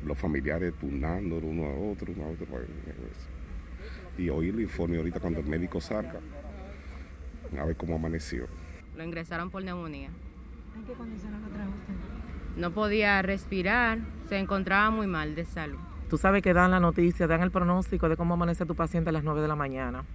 los 0.05 0.17
familiares 0.17 0.73
turnando 0.79 1.39
uno 1.39 1.65
a 1.65 1.91
otro, 1.91 2.13
uno 2.13 2.23
a 2.23 2.27
otro. 2.29 2.45
Pues, 2.45 2.65
y 4.17 4.29
oír 4.29 4.53
el 4.53 4.61
informe 4.61 4.97
ahorita 4.97 5.19
cuando 5.19 5.39
el 5.39 5.45
médico 5.45 5.79
salga, 5.79 6.19
a 7.57 7.65
ver 7.65 7.75
cómo 7.75 7.95
amaneció. 7.95 8.47
Lo 8.95 9.03
ingresaron 9.03 9.49
por 9.49 9.63
neumonía. 9.63 10.09
¿En 10.75 10.83
qué 10.85 10.93
condiciones 10.93 11.41
lo 11.41 11.47
trajo 11.49 11.69
usted? 11.69 12.59
No 12.59 12.71
podía 12.71 13.21
respirar, 13.21 13.99
se 14.27 14.39
encontraba 14.39 14.89
muy 14.89 15.07
mal 15.07 15.35
de 15.35 15.45
salud. 15.45 15.77
Tú 16.09 16.17
sabes 16.17 16.41
que 16.41 16.53
dan 16.53 16.71
la 16.71 16.79
noticia, 16.79 17.27
dan 17.27 17.41
el 17.41 17.51
pronóstico 17.51 18.09
de 18.09 18.17
cómo 18.17 18.33
amanece 18.33 18.65
tu 18.65 18.75
paciente 18.75 19.09
a 19.09 19.13
las 19.13 19.23
9 19.23 19.41
de 19.41 19.47
la 19.47 19.55
mañana 19.55 20.05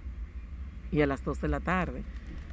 y 0.91 1.01
a 1.01 1.07
las 1.07 1.23
12 1.23 1.43
de 1.43 1.47
la 1.47 1.59
tarde. 1.59 2.03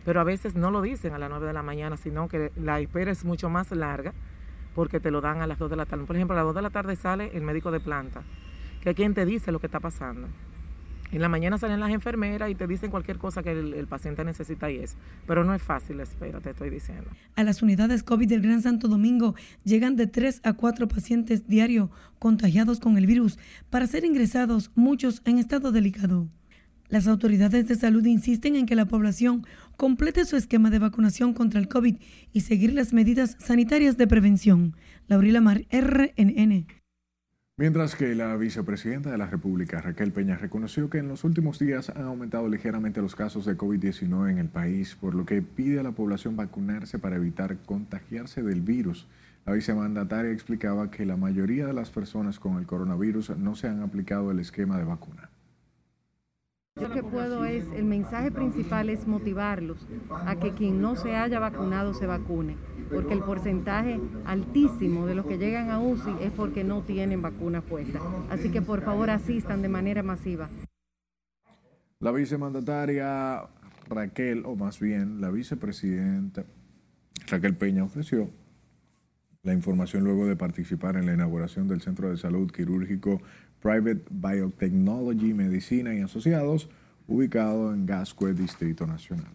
Pero 0.04 0.20
a 0.20 0.24
veces 0.24 0.54
no 0.54 0.70
lo 0.70 0.82
dicen 0.82 1.14
a 1.14 1.18
las 1.18 1.30
9 1.30 1.46
de 1.46 1.52
la 1.52 1.62
mañana, 1.62 1.96
sino 1.96 2.28
que 2.28 2.52
la 2.56 2.80
espera 2.80 3.10
es 3.10 3.24
mucho 3.24 3.50
más 3.50 3.70
larga 3.72 4.12
porque 4.74 5.00
te 5.00 5.10
lo 5.10 5.20
dan 5.20 5.42
a 5.42 5.46
las 5.46 5.58
2 5.58 5.70
de 5.70 5.76
la 5.76 5.86
tarde. 5.86 6.04
Por 6.04 6.16
ejemplo, 6.16 6.34
a 6.34 6.38
las 6.38 6.46
2 6.46 6.54
de 6.54 6.62
la 6.62 6.70
tarde 6.70 6.96
sale 6.96 7.30
el 7.34 7.42
médico 7.42 7.70
de 7.70 7.80
planta, 7.80 8.22
que 8.82 8.90
es 8.90 8.96
quien 8.96 9.14
te 9.14 9.24
dice 9.24 9.52
lo 9.52 9.58
que 9.58 9.66
está 9.66 9.80
pasando. 9.80 10.28
En 11.12 11.20
la 11.20 11.28
mañana 11.28 11.58
salen 11.58 11.80
las 11.80 11.90
enfermeras 11.90 12.50
y 12.50 12.54
te 12.54 12.66
dicen 12.66 12.90
cualquier 12.90 13.18
cosa 13.18 13.42
que 13.42 13.50
el, 13.52 13.86
paciente 13.86 14.24
necesita 14.24 14.70
y 14.70 14.76
eso. 14.76 14.96
Pero 15.26 15.44
no 15.44 15.54
es 15.54 15.62
fácil 15.62 15.96
la 15.96 16.04
espera, 16.04 16.40
te 16.40 16.50
estoy 16.50 16.70
diciendo. 16.70 17.10
A 17.34 17.42
las 17.42 17.62
unidades 17.62 18.02
COVID 18.02 18.28
del 18.28 18.42
Gran 18.42 18.62
Santo 18.62 18.86
Domingo 18.88 19.34
llegan 19.64 19.96
de 19.96 20.06
3 20.06 20.40
a 20.44 20.52
4 20.52 20.88
pacientes 20.88 21.48
diario 21.48 21.90
contagiados 22.18 22.78
con 22.78 22.96
el 22.96 23.06
virus 23.06 23.38
para 23.70 23.86
ser 23.86 24.04
ingresados, 24.04 24.70
muchos 24.74 25.22
en 25.24 25.38
estado 25.38 25.72
delicado. 25.72 26.28
Las 26.88 27.06
autoridades 27.06 27.68
de 27.68 27.76
salud 27.76 28.04
insisten 28.04 28.56
en 28.56 28.66
que 28.66 28.74
la 28.74 28.86
población 28.86 29.46
complete 29.76 30.24
su 30.24 30.36
esquema 30.36 30.70
de 30.70 30.80
vacunación 30.80 31.34
contra 31.34 31.60
el 31.60 31.68
COVID 31.68 31.96
y 32.32 32.40
seguir 32.40 32.72
las 32.72 32.92
medidas 32.92 33.36
sanitarias 33.38 33.96
de 33.96 34.08
prevención. 34.08 34.74
Laurila 35.06 35.40
Mar, 35.40 35.66
RNN. 35.70 36.79
Mientras 37.60 37.94
que 37.94 38.14
la 38.14 38.34
vicepresidenta 38.38 39.10
de 39.10 39.18
la 39.18 39.26
República, 39.26 39.82
Raquel 39.82 40.12
Peña, 40.12 40.38
reconoció 40.38 40.88
que 40.88 40.96
en 40.96 41.08
los 41.08 41.24
últimos 41.24 41.58
días 41.58 41.90
han 41.90 42.04
aumentado 42.04 42.48
ligeramente 42.48 43.02
los 43.02 43.14
casos 43.14 43.44
de 43.44 43.58
COVID-19 43.58 44.30
en 44.30 44.38
el 44.38 44.48
país, 44.48 44.96
por 44.98 45.14
lo 45.14 45.26
que 45.26 45.42
pide 45.42 45.78
a 45.78 45.82
la 45.82 45.92
población 45.92 46.36
vacunarse 46.36 46.98
para 46.98 47.16
evitar 47.16 47.58
contagiarse 47.66 48.42
del 48.42 48.62
virus. 48.62 49.08
La 49.44 49.52
vicemandataria 49.52 50.32
explicaba 50.32 50.90
que 50.90 51.04
la 51.04 51.18
mayoría 51.18 51.66
de 51.66 51.74
las 51.74 51.90
personas 51.90 52.40
con 52.40 52.56
el 52.56 52.64
coronavirus 52.64 53.36
no 53.36 53.54
se 53.54 53.68
han 53.68 53.82
aplicado 53.82 54.30
el 54.30 54.40
esquema 54.40 54.78
de 54.78 54.84
vacuna. 54.84 55.29
Lo 56.80 56.90
que 56.90 57.02
puedo 57.02 57.44
es, 57.44 57.64
el 57.76 57.84
mensaje 57.84 58.30
principal 58.30 58.88
es 58.88 59.06
motivarlos 59.06 59.86
a 60.10 60.36
que 60.36 60.54
quien 60.54 60.80
no 60.80 60.96
se 60.96 61.14
haya 61.14 61.38
vacunado 61.38 61.92
se 61.92 62.06
vacune, 62.06 62.56
porque 62.92 63.12
el 63.12 63.20
porcentaje 63.20 64.00
altísimo 64.24 65.06
de 65.06 65.14
los 65.14 65.26
que 65.26 65.36
llegan 65.36 65.70
a 65.70 65.78
UCI 65.78 66.16
es 66.22 66.32
porque 66.32 66.64
no 66.64 66.82
tienen 66.82 67.20
vacuna 67.20 67.60
puesta. 67.60 68.00
Así 68.30 68.50
que 68.50 68.62
por 68.62 68.82
favor 68.82 69.10
asistan 69.10 69.60
de 69.60 69.68
manera 69.68 70.02
masiva. 70.02 70.48
La 72.00 72.12
vicemandataria 72.12 73.42
Raquel, 73.88 74.44
o 74.46 74.56
más 74.56 74.80
bien 74.80 75.20
la 75.20 75.30
vicepresidenta 75.30 76.44
Raquel 77.26 77.56
Peña 77.56 77.84
ofreció 77.84 78.30
la 79.42 79.52
información 79.52 80.04
luego 80.04 80.26
de 80.26 80.36
participar 80.36 80.96
en 80.96 81.06
la 81.06 81.14
inauguración 81.14 81.68
del 81.68 81.80
Centro 81.80 82.10
de 82.10 82.16
Salud 82.16 82.50
Quirúrgico 82.50 83.20
Private 83.60 84.04
Biotechnology 84.10 85.34
Medicina 85.34 85.94
y 85.94 86.00
Asociados, 86.00 86.68
ubicado 87.06 87.74
en 87.74 87.86
Gascue, 87.86 88.34
Distrito 88.34 88.86
Nacional. 88.86 89.32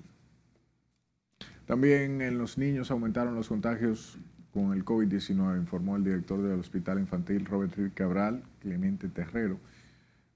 También 1.65 2.21
en 2.21 2.37
los 2.37 2.57
niños 2.57 2.91
aumentaron 2.91 3.35
los 3.35 3.47
contagios 3.47 4.19
con 4.53 4.73
el 4.73 4.85
COVID-19, 4.85 5.57
informó 5.59 5.95
el 5.95 6.03
director 6.03 6.41
del 6.41 6.59
Hospital 6.59 6.99
Infantil 6.99 7.45
Robert 7.45 7.93
Cabral, 7.93 8.43
Clemente 8.59 9.09
Terrero. 9.09 9.59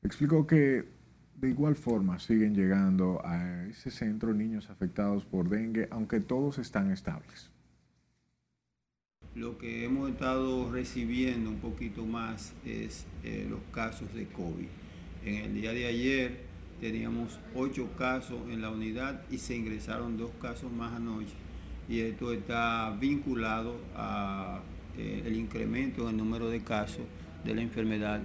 Explicó 0.03 0.45
que 0.45 0.85
de 1.35 1.49
igual 1.49 1.75
forma 1.75 2.19
siguen 2.19 2.53
llegando 2.53 3.21
a 3.25 3.65
ese 3.67 3.91
centro 3.91 4.33
niños 4.33 4.69
afectados 4.69 5.23
por 5.25 5.49
dengue, 5.49 5.87
aunque 5.91 6.19
todos 6.19 6.57
están 6.57 6.91
estables 6.91 7.49
lo 9.35 9.57
que 9.57 9.85
hemos 9.85 10.09
estado 10.09 10.71
recibiendo 10.71 11.49
un 11.49 11.59
poquito 11.59 12.05
más 12.05 12.53
es 12.65 13.05
eh, 13.23 13.45
los 13.49 13.59
casos 13.71 14.13
de 14.13 14.27
COVID. 14.27 14.67
En 15.25 15.35
el 15.35 15.53
día 15.53 15.71
de 15.71 15.85
ayer 15.85 16.41
teníamos 16.79 17.39
ocho 17.55 17.89
casos 17.97 18.39
en 18.49 18.61
la 18.61 18.69
unidad 18.69 19.21
y 19.29 19.37
se 19.37 19.55
ingresaron 19.55 20.17
dos 20.17 20.31
casos 20.41 20.71
más 20.71 20.93
anoche. 20.93 21.33
Y 21.87 22.01
esto 22.01 22.33
está 22.33 22.95
vinculado 22.99 23.77
al 23.95 24.61
eh, 24.97 25.33
incremento 25.35 26.03
en 26.03 26.09
el 26.09 26.17
número 26.17 26.49
de 26.49 26.63
casos 26.63 27.05
de 27.43 27.55
la 27.55 27.61
enfermedad. 27.61 28.21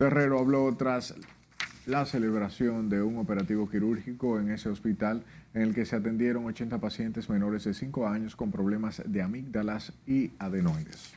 Ferrero 0.00 0.38
habló 0.38 0.74
tras 0.76 1.14
la 1.90 2.06
celebración 2.06 2.88
de 2.88 3.02
un 3.02 3.18
operativo 3.18 3.68
quirúrgico 3.68 4.38
en 4.38 4.50
ese 4.50 4.68
hospital 4.68 5.24
en 5.54 5.62
el 5.62 5.74
que 5.74 5.84
se 5.84 5.96
atendieron 5.96 6.46
80 6.46 6.78
pacientes 6.78 7.28
menores 7.28 7.64
de 7.64 7.74
5 7.74 8.06
años 8.06 8.36
con 8.36 8.52
problemas 8.52 9.02
de 9.04 9.22
amígdalas 9.22 9.92
y 10.06 10.30
adenoides. 10.38 11.14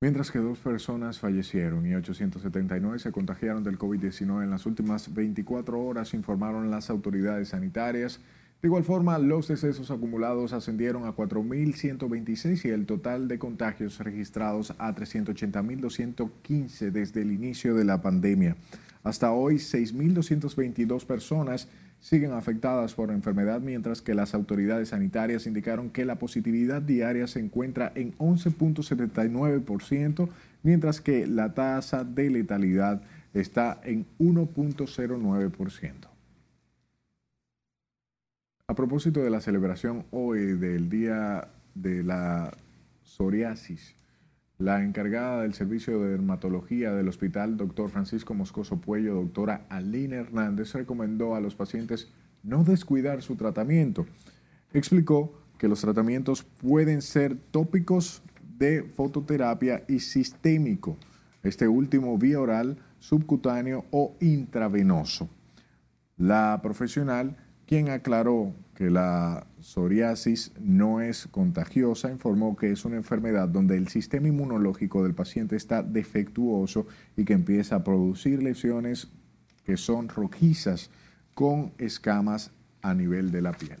Mientras 0.00 0.30
que 0.30 0.38
dos 0.38 0.58
personas 0.58 1.18
fallecieron 1.18 1.84
y 1.84 1.94
879 1.94 2.98
se 2.98 3.12
contagiaron 3.12 3.62
del 3.62 3.78
COVID-19 3.78 4.42
en 4.42 4.50
las 4.50 4.64
últimas 4.64 5.12
24 5.12 5.78
horas, 5.78 6.14
informaron 6.14 6.70
las 6.70 6.88
autoridades 6.88 7.50
sanitarias. 7.50 8.20
De 8.62 8.68
igual 8.68 8.84
forma, 8.84 9.18
los 9.18 9.48
decesos 9.48 9.90
acumulados 9.90 10.52
ascendieron 10.52 11.06
a 11.06 11.16
4.126 11.16 12.66
y 12.66 12.68
el 12.68 12.84
total 12.84 13.26
de 13.26 13.38
contagios 13.38 13.98
registrados 14.00 14.74
a 14.76 14.94
380.215 14.94 16.90
desde 16.90 17.22
el 17.22 17.32
inicio 17.32 17.74
de 17.74 17.84
la 17.84 18.02
pandemia. 18.02 18.58
Hasta 19.02 19.32
hoy, 19.32 19.54
6.222 19.54 21.06
personas 21.06 21.68
siguen 22.00 22.32
afectadas 22.32 22.92
por 22.92 23.08
la 23.08 23.14
enfermedad, 23.14 23.62
mientras 23.62 24.02
que 24.02 24.14
las 24.14 24.34
autoridades 24.34 24.90
sanitarias 24.90 25.46
indicaron 25.46 25.88
que 25.88 26.04
la 26.04 26.18
positividad 26.18 26.82
diaria 26.82 27.26
se 27.28 27.40
encuentra 27.40 27.92
en 27.94 28.14
11.79%, 28.18 30.28
mientras 30.62 31.00
que 31.00 31.26
la 31.26 31.54
tasa 31.54 32.04
de 32.04 32.28
letalidad 32.28 33.00
está 33.32 33.80
en 33.84 34.04
1.09%. 34.18 36.09
A 38.70 38.74
propósito 38.76 39.18
de 39.18 39.30
la 39.30 39.40
celebración 39.40 40.06
hoy 40.12 40.56
del 40.56 40.88
Día 40.88 41.48
de 41.74 42.04
la 42.04 42.56
Psoriasis, 43.02 43.96
la 44.58 44.84
encargada 44.84 45.42
del 45.42 45.54
servicio 45.54 46.00
de 46.00 46.10
dermatología 46.10 46.92
del 46.92 47.08
hospital, 47.08 47.56
doctor 47.56 47.90
Francisco 47.90 48.32
Moscoso 48.32 48.80
Puello, 48.80 49.16
doctora 49.16 49.66
Aline 49.70 50.18
Hernández, 50.18 50.72
recomendó 50.74 51.34
a 51.34 51.40
los 51.40 51.56
pacientes 51.56 52.12
no 52.44 52.62
descuidar 52.62 53.22
su 53.22 53.34
tratamiento. 53.34 54.06
Explicó 54.72 55.42
que 55.58 55.66
los 55.66 55.80
tratamientos 55.80 56.44
pueden 56.44 57.02
ser 57.02 57.34
tópicos 57.50 58.22
de 58.56 58.84
fototerapia 58.84 59.82
y 59.88 59.98
sistémico, 59.98 60.96
este 61.42 61.66
último 61.66 62.16
vía 62.18 62.40
oral, 62.40 62.76
subcutáneo 63.00 63.86
o 63.90 64.14
intravenoso. 64.20 65.28
La 66.16 66.60
profesional, 66.62 67.36
quien 67.70 67.88
aclaró 67.88 68.52
que 68.74 68.90
la 68.90 69.46
psoriasis 69.60 70.50
no 70.58 71.00
es 71.00 71.28
contagiosa, 71.28 72.10
informó 72.10 72.56
que 72.56 72.72
es 72.72 72.84
una 72.84 72.96
enfermedad 72.96 73.46
donde 73.46 73.76
el 73.76 73.86
sistema 73.86 74.26
inmunológico 74.26 75.04
del 75.04 75.14
paciente 75.14 75.54
está 75.54 75.84
defectuoso 75.84 76.88
y 77.16 77.24
que 77.24 77.32
empieza 77.32 77.76
a 77.76 77.84
producir 77.84 78.42
lesiones 78.42 79.06
que 79.64 79.76
son 79.76 80.08
rojizas 80.08 80.90
con 81.32 81.72
escamas 81.78 82.50
a 82.82 82.92
nivel 82.92 83.30
de 83.30 83.42
la 83.42 83.52
piel. 83.52 83.78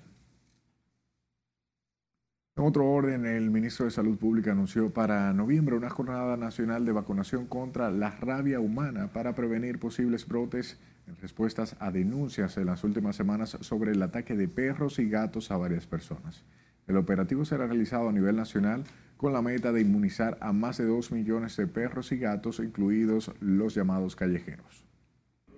En 2.56 2.64
otro 2.64 2.88
orden, 2.88 3.26
el 3.26 3.50
ministro 3.50 3.86
de 3.86 3.90
Salud 3.90 4.16
Pública 4.18 4.52
anunció 4.52 4.90
para 4.90 5.32
noviembre 5.32 5.74
una 5.74 5.90
jornada 5.90 6.36
nacional 6.36 6.84
de 6.84 6.92
vacunación 6.92 7.46
contra 7.46 7.90
la 7.90 8.10
rabia 8.10 8.60
humana 8.60 9.08
para 9.12 9.34
prevenir 9.34 9.80
posibles 9.80 10.28
brotes 10.28 10.78
en 11.10 11.16
respuestas 11.20 11.76
a 11.80 11.90
denuncias 11.90 12.56
en 12.56 12.66
las 12.66 12.84
últimas 12.84 13.16
semanas 13.16 13.58
sobre 13.60 13.92
el 13.92 14.02
ataque 14.02 14.36
de 14.36 14.48
perros 14.48 14.98
y 14.98 15.08
gatos 15.08 15.50
a 15.50 15.56
varias 15.56 15.86
personas. 15.86 16.44
El 16.86 16.96
operativo 16.96 17.44
será 17.44 17.66
realizado 17.66 18.08
a 18.08 18.12
nivel 18.12 18.36
nacional 18.36 18.84
con 19.16 19.32
la 19.32 19.42
meta 19.42 19.72
de 19.72 19.82
inmunizar 19.82 20.38
a 20.40 20.52
más 20.52 20.78
de 20.78 20.86
2 20.86 21.12
millones 21.12 21.56
de 21.56 21.66
perros 21.66 22.10
y 22.12 22.18
gatos, 22.18 22.58
incluidos 22.60 23.32
los 23.40 23.74
llamados 23.74 24.16
callejeros. 24.16 24.84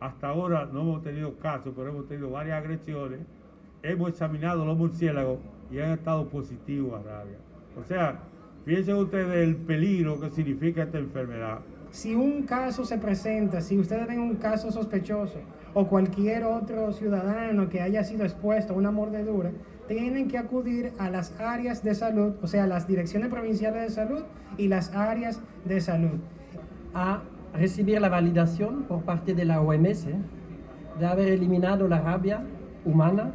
Hasta 0.00 0.28
ahora 0.28 0.66
no 0.72 0.80
hemos 0.80 1.02
tenido 1.02 1.38
casos, 1.38 1.72
pero 1.76 1.90
hemos 1.90 2.08
tenido 2.08 2.30
varias 2.30 2.58
agresiones. 2.58 3.20
Hemos 3.82 4.10
examinado 4.10 4.64
los 4.64 4.76
murciélagos 4.76 5.38
y 5.70 5.78
han 5.78 5.92
estado 5.92 6.28
positivos 6.28 7.00
a 7.00 7.02
rabia. 7.02 7.38
O 7.80 7.84
sea, 7.84 8.18
piensen 8.64 8.96
ustedes 8.96 9.48
el 9.48 9.56
peligro 9.56 10.20
que 10.20 10.30
significa 10.30 10.82
esta 10.82 10.98
enfermedad 10.98 11.60
si 11.92 12.14
un 12.14 12.44
caso 12.44 12.86
se 12.86 12.96
presenta, 12.96 13.60
si 13.60 13.78
ustedes 13.78 14.08
ven 14.08 14.18
un 14.18 14.36
caso 14.36 14.72
sospechoso 14.72 15.38
o 15.74 15.86
cualquier 15.86 16.44
otro 16.44 16.90
ciudadano 16.92 17.68
que 17.68 17.82
haya 17.82 18.02
sido 18.02 18.24
expuesto 18.24 18.72
a 18.72 18.76
una 18.76 18.90
mordedura, 18.90 19.52
tienen 19.86 20.26
que 20.26 20.38
acudir 20.38 20.92
a 20.98 21.10
las 21.10 21.38
áreas 21.38 21.84
de 21.84 21.94
salud, 21.94 22.32
o 22.42 22.46
sea, 22.46 22.66
las 22.66 22.88
direcciones 22.88 23.28
provinciales 23.28 23.82
de 23.82 23.90
salud 23.90 24.22
y 24.56 24.68
las 24.68 24.94
áreas 24.94 25.40
de 25.66 25.80
salud. 25.82 26.18
A 26.94 27.22
recibir 27.54 28.00
la 28.00 28.08
validación 28.08 28.84
por 28.84 29.02
parte 29.02 29.34
de 29.34 29.44
la 29.44 29.60
OMS 29.60 30.06
de 30.98 31.06
haber 31.06 31.28
eliminado 31.28 31.88
la 31.88 32.00
rabia 32.00 32.42
humana 32.86 33.32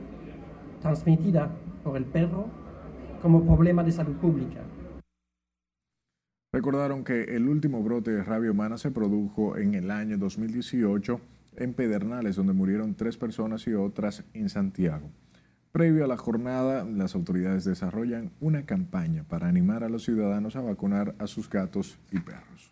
transmitida 0.81 1.49
por 1.83 1.95
el 1.95 2.05
perro 2.05 2.47
como 3.21 3.43
problema 3.43 3.83
de 3.83 3.91
salud 3.91 4.15
pública. 4.15 4.61
Recordaron 6.57 7.03
que 7.03 7.35
el 7.35 7.47
último 7.47 7.83
brote 7.83 8.09
de 8.09 8.23
rabia 8.23 8.49
humana 8.49 8.79
se 8.79 8.89
produjo 8.89 9.57
en 9.57 9.75
el 9.75 9.91
año 9.91 10.17
2018 10.17 11.21
en 11.57 11.75
Pedernales, 11.75 12.35
donde 12.35 12.53
murieron 12.53 12.95
tres 12.95 13.15
personas 13.15 13.67
y 13.67 13.75
otras 13.75 14.23
en 14.33 14.49
Santiago. 14.49 15.07
Previo 15.71 16.03
a 16.03 16.07
la 16.07 16.17
jornada, 16.17 16.83
las 16.83 17.13
autoridades 17.13 17.63
desarrollan 17.63 18.31
una 18.39 18.65
campaña 18.65 19.23
para 19.23 19.47
animar 19.47 19.83
a 19.83 19.89
los 19.89 20.03
ciudadanos 20.03 20.55
a 20.55 20.61
vacunar 20.61 21.13
a 21.19 21.27
sus 21.27 21.47
gatos 21.47 21.99
y 22.11 22.19
perros. 22.21 22.71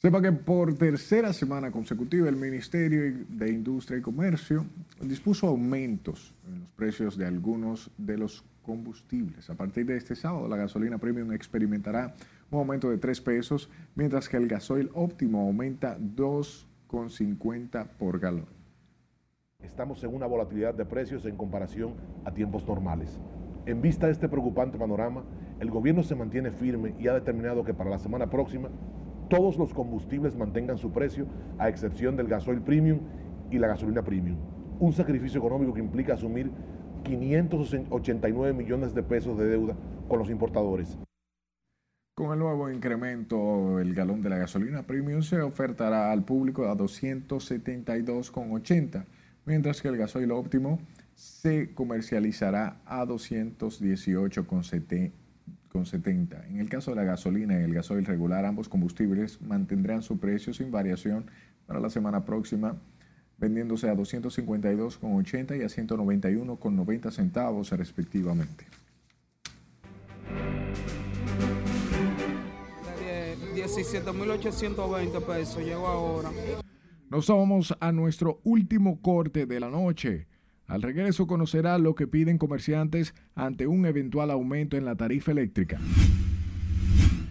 Sepa 0.00 0.22
que 0.22 0.32
por 0.32 0.72
tercera 0.78 1.34
semana 1.34 1.70
consecutiva 1.70 2.30
el 2.30 2.36
Ministerio 2.36 3.26
de 3.28 3.50
Industria 3.50 3.98
y 3.98 4.00
Comercio 4.00 4.64
dispuso 5.02 5.46
aumentos 5.46 6.32
en 6.46 6.60
los 6.60 6.70
precios 6.70 7.18
de 7.18 7.26
algunos 7.26 7.90
de 7.98 8.16
los 8.16 8.42
combustibles. 8.68 9.48
A 9.48 9.54
partir 9.54 9.86
de 9.86 9.96
este 9.96 10.14
sábado, 10.14 10.46
la 10.46 10.58
gasolina 10.58 10.98
premium 10.98 11.32
experimentará 11.32 12.14
un 12.50 12.58
aumento 12.58 12.90
de 12.90 12.98
3 12.98 13.22
pesos, 13.22 13.70
mientras 13.94 14.28
que 14.28 14.36
el 14.36 14.46
gasoil 14.46 14.90
óptimo 14.92 15.40
aumenta 15.40 15.96
2,50 15.98 17.86
por 17.98 18.20
galón. 18.20 18.44
Estamos 19.62 20.04
en 20.04 20.14
una 20.14 20.26
volatilidad 20.26 20.74
de 20.74 20.84
precios 20.84 21.24
en 21.24 21.38
comparación 21.38 21.94
a 22.26 22.34
tiempos 22.34 22.66
normales. 22.68 23.18
En 23.64 23.80
vista 23.80 24.04
de 24.04 24.12
este 24.12 24.28
preocupante 24.28 24.76
panorama, 24.76 25.24
el 25.60 25.70
gobierno 25.70 26.02
se 26.02 26.14
mantiene 26.14 26.50
firme 26.50 26.94
y 26.98 27.08
ha 27.08 27.14
determinado 27.14 27.64
que 27.64 27.72
para 27.72 27.88
la 27.88 27.98
semana 27.98 28.28
próxima 28.28 28.68
todos 29.30 29.56
los 29.56 29.72
combustibles 29.72 30.36
mantengan 30.36 30.76
su 30.76 30.92
precio, 30.92 31.26
a 31.56 31.70
excepción 31.70 32.16
del 32.16 32.28
gasoil 32.28 32.60
premium 32.60 33.00
y 33.50 33.58
la 33.58 33.68
gasolina 33.68 34.02
premium. 34.02 34.36
Un 34.78 34.92
sacrificio 34.92 35.38
económico 35.38 35.72
que 35.72 35.80
implica 35.80 36.12
asumir 36.12 36.52
589 37.04 38.52
millones 38.52 38.94
de 38.94 39.02
pesos 39.02 39.38
de 39.38 39.46
deuda 39.46 39.74
con 40.08 40.18
los 40.18 40.28
importadores. 40.30 40.98
Con 42.14 42.32
el 42.32 42.38
nuevo 42.40 42.70
incremento, 42.70 43.78
el 43.78 43.94
galón 43.94 44.20
de 44.22 44.28
la 44.28 44.38
gasolina 44.38 44.82
premium 44.82 45.22
se 45.22 45.40
ofertará 45.40 46.10
al 46.10 46.24
público 46.24 46.66
a 46.66 46.76
272,80, 46.76 49.04
mientras 49.44 49.80
que 49.80 49.86
el 49.88 49.96
gasoil 49.96 50.32
óptimo 50.32 50.80
se 51.14 51.72
comercializará 51.74 52.80
a 52.84 53.04
218,70 53.04 55.12
con 55.68 55.86
70. 55.86 56.46
En 56.46 56.58
el 56.58 56.68
caso 56.68 56.90
de 56.90 56.96
la 56.96 57.04
gasolina 57.04 57.60
y 57.60 57.62
el 57.62 57.74
gasoil 57.74 58.04
regular, 58.04 58.44
ambos 58.44 58.68
combustibles 58.68 59.40
mantendrán 59.40 60.02
su 60.02 60.18
precio 60.18 60.52
sin 60.52 60.70
variación 60.70 61.30
para 61.66 61.80
la 61.80 61.90
semana 61.90 62.24
próxima, 62.24 62.76
vendiéndose 63.38 63.88
a 63.88 63.94
252,80 63.94 65.58
y 65.58 65.62
a 65.62 65.66
191,90 65.66 67.10
centavos 67.10 67.70
respectivamente. 67.70 68.66
17.820 73.54 75.22
pesos, 75.22 75.64
llegó 75.64 75.86
ahora. 75.86 76.30
Nos 77.10 77.26
vamos 77.28 77.74
a 77.80 77.92
nuestro 77.92 78.40
último 78.44 79.00
corte 79.00 79.46
de 79.46 79.60
la 79.60 79.68
noche. 79.68 80.26
Al 80.66 80.82
regreso 80.82 81.26
conocerá 81.26 81.78
lo 81.78 81.94
que 81.94 82.06
piden 82.06 82.38
comerciantes 82.38 83.14
ante 83.34 83.66
un 83.66 83.86
eventual 83.86 84.30
aumento 84.30 84.76
en 84.76 84.84
la 84.84 84.94
tarifa 84.94 85.32
eléctrica. 85.32 85.78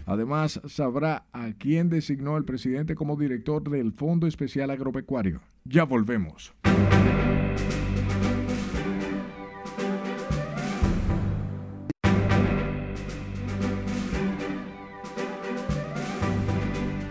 Además, 0.06 0.60
sabrá 0.66 1.26
a 1.32 1.52
quién 1.52 1.88
designó 1.88 2.36
el 2.36 2.44
presidente 2.44 2.94
como 2.94 3.16
director 3.16 3.68
del 3.68 3.92
Fondo 3.92 4.26
Especial 4.26 4.70
Agropecuario. 4.70 5.40
Ya 5.70 5.84
volvemos. 5.84 6.54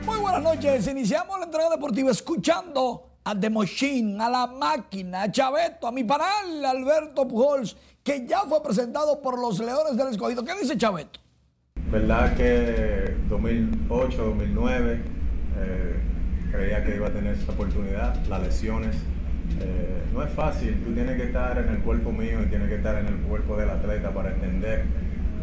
Muy 0.04 0.18
buenas 0.18 0.42
noches. 0.42 0.88
Iniciamos 0.88 1.38
la 1.38 1.46
entrega 1.46 1.70
deportiva 1.70 2.10
escuchando 2.10 3.20
a 3.24 3.40
The 3.40 3.52
Machine, 3.52 4.24
a 4.24 4.28
la 4.28 4.48
máquina, 4.48 5.24
a 5.24 5.32
Chaveto, 5.32 5.86
a 5.86 5.92
mi 5.92 6.04
panal, 6.04 6.66
Alberto 6.66 7.28
Pujols, 7.28 7.78
que 8.04 8.26
ya 8.26 8.40
fue 8.42 8.64
presentado 8.64 9.22
por 9.22 9.40
los 9.40 9.60
Leones 9.60 9.96
del 9.96 10.08
Escogido. 10.08 10.44
¿Qué 10.44 10.56
dice 10.60 10.76
Chaveto? 10.76 11.20
Verdad 11.92 12.36
que 12.36 13.16
2008, 13.30 14.18
2009 14.18 15.02
eh, 15.60 16.17
creía 16.52 16.84
que 16.84 16.96
iba 16.96 17.08
a 17.08 17.12
tener 17.12 17.34
esa 17.34 17.52
oportunidad, 17.52 18.16
las 18.28 18.44
lesiones. 18.44 18.96
Eh, 19.62 20.04
no 20.14 20.24
es 20.24 20.32
fácil, 20.32 20.76
tú 20.84 20.94
tienes 20.94 21.16
que 21.16 21.24
estar 21.24 21.58
en 21.58 21.70
el 21.70 21.80
cuerpo 21.80 22.12
mío 22.12 22.40
y 22.44 22.48
tienes 22.48 22.70
que 22.70 22.76
estar 22.76 22.98
en 22.98 23.08
el 23.08 23.16
cuerpo 23.22 23.56
del 23.58 23.70
atleta 23.70 24.12
para 24.12 24.32
entender 24.32 24.84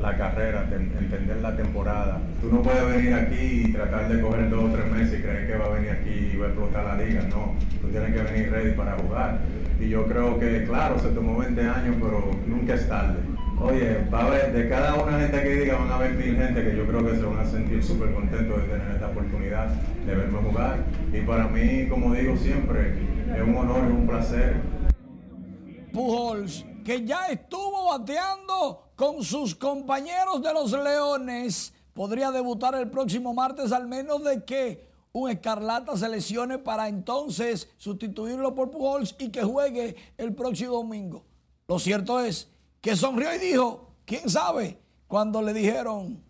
la 0.01 0.17
carrera, 0.17 0.69
entender 0.71 1.41
la 1.41 1.57
temporada. 1.57 2.21
Tú 2.41 2.53
no 2.53 2.63
puedes 2.63 2.87
venir 2.95 3.15
aquí 3.15 3.65
y 3.67 3.73
tratar 3.73 4.09
de 4.09 4.21
coger 4.21 4.51
dos 4.51 4.65
o 4.65 4.69
tres 4.69 4.91
meses 4.93 5.19
y 5.19 5.23
creer 5.23 5.47
que 5.47 5.57
va 5.57 5.67
a 5.67 5.69
venir 5.71 5.91
aquí 5.91 6.31
y 6.35 6.37
va 6.37 6.47
a 6.47 6.49
explotar 6.49 6.85
la 6.85 7.05
liga. 7.05 7.23
No, 7.31 7.55
tú 7.81 7.89
tienes 7.89 8.13
que 8.13 8.23
venir 8.23 8.51
ready 8.51 8.73
para 8.73 8.99
jugar. 8.99 9.39
Y 9.81 9.89
yo 9.89 10.07
creo 10.07 10.39
que, 10.39 10.65
claro, 10.65 10.99
se 10.99 11.09
tomó 11.09 11.39
20 11.39 11.61
años, 11.63 11.97
pero 12.01 12.31
nunca 12.47 12.75
es 12.75 12.89
tarde. 12.89 13.19
Oye, 13.61 14.05
va 14.13 14.21
a 14.21 14.27
haber, 14.27 14.53
de 14.53 14.69
cada 14.69 14.95
una 14.95 15.19
gente 15.19 15.43
que 15.43 15.55
diga, 15.55 15.79
van 15.79 15.91
a 15.91 15.97
haber 15.97 16.15
mil 16.15 16.37
gente 16.37 16.63
que 16.63 16.77
yo 16.77 16.87
creo 16.87 17.05
que 17.05 17.17
se 17.17 17.23
van 17.23 17.39
a 17.39 17.51
sentir 17.51 17.83
súper 17.83 18.13
contentos 18.13 18.63
de 18.63 18.69
tener 18.69 18.91
esta 18.91 19.09
oportunidad 19.09 19.69
de 19.69 20.15
verme 20.15 20.39
jugar. 20.43 20.85
Y 21.13 21.21
para 21.21 21.47
mí, 21.49 21.89
como 21.89 22.13
digo 22.13 22.37
siempre, 22.37 22.99
es 23.35 23.43
un 23.43 23.57
honor 23.57 23.89
y 23.89 23.93
un 23.93 24.07
placer. 24.07 24.61
Pujols, 25.93 26.65
que 26.85 27.05
ya 27.05 27.29
estuvo 27.29 27.91
bateando 27.91 28.91
con 28.97 29.23
sus 29.23 29.55
compañeros 29.55 30.43
de 30.43 30.53
los 30.53 30.73
Leones. 30.73 31.73
Podría 31.95 32.33
debutar 32.33 32.75
el 32.75 32.91
próximo 32.91 33.33
martes 33.35 33.71
al 33.71 33.87
menos 33.87 34.25
de 34.25 34.45
que 34.45 34.89
un 35.13 35.31
Escarlata 35.31 35.97
se 35.97 36.09
lesione 36.09 36.59
para 36.59 36.89
entonces 36.89 37.71
sustituirlo 37.77 38.57
por 38.57 38.73
Pujols 38.73 39.15
y 39.21 39.29
que 39.31 39.45
juegue 39.45 39.95
el 40.19 40.35
próximo 40.35 40.73
domingo. 40.73 41.25
Lo 41.69 41.79
cierto 41.79 42.19
es 42.19 42.51
que 42.85 42.97
sonrió 42.97 43.35
y 43.35 43.39
dijo, 43.39 43.95
¿quién 44.05 44.29
sabe? 44.29 44.79
Cuando 45.07 45.41
le 45.41 45.55
dijeron, 45.55 46.23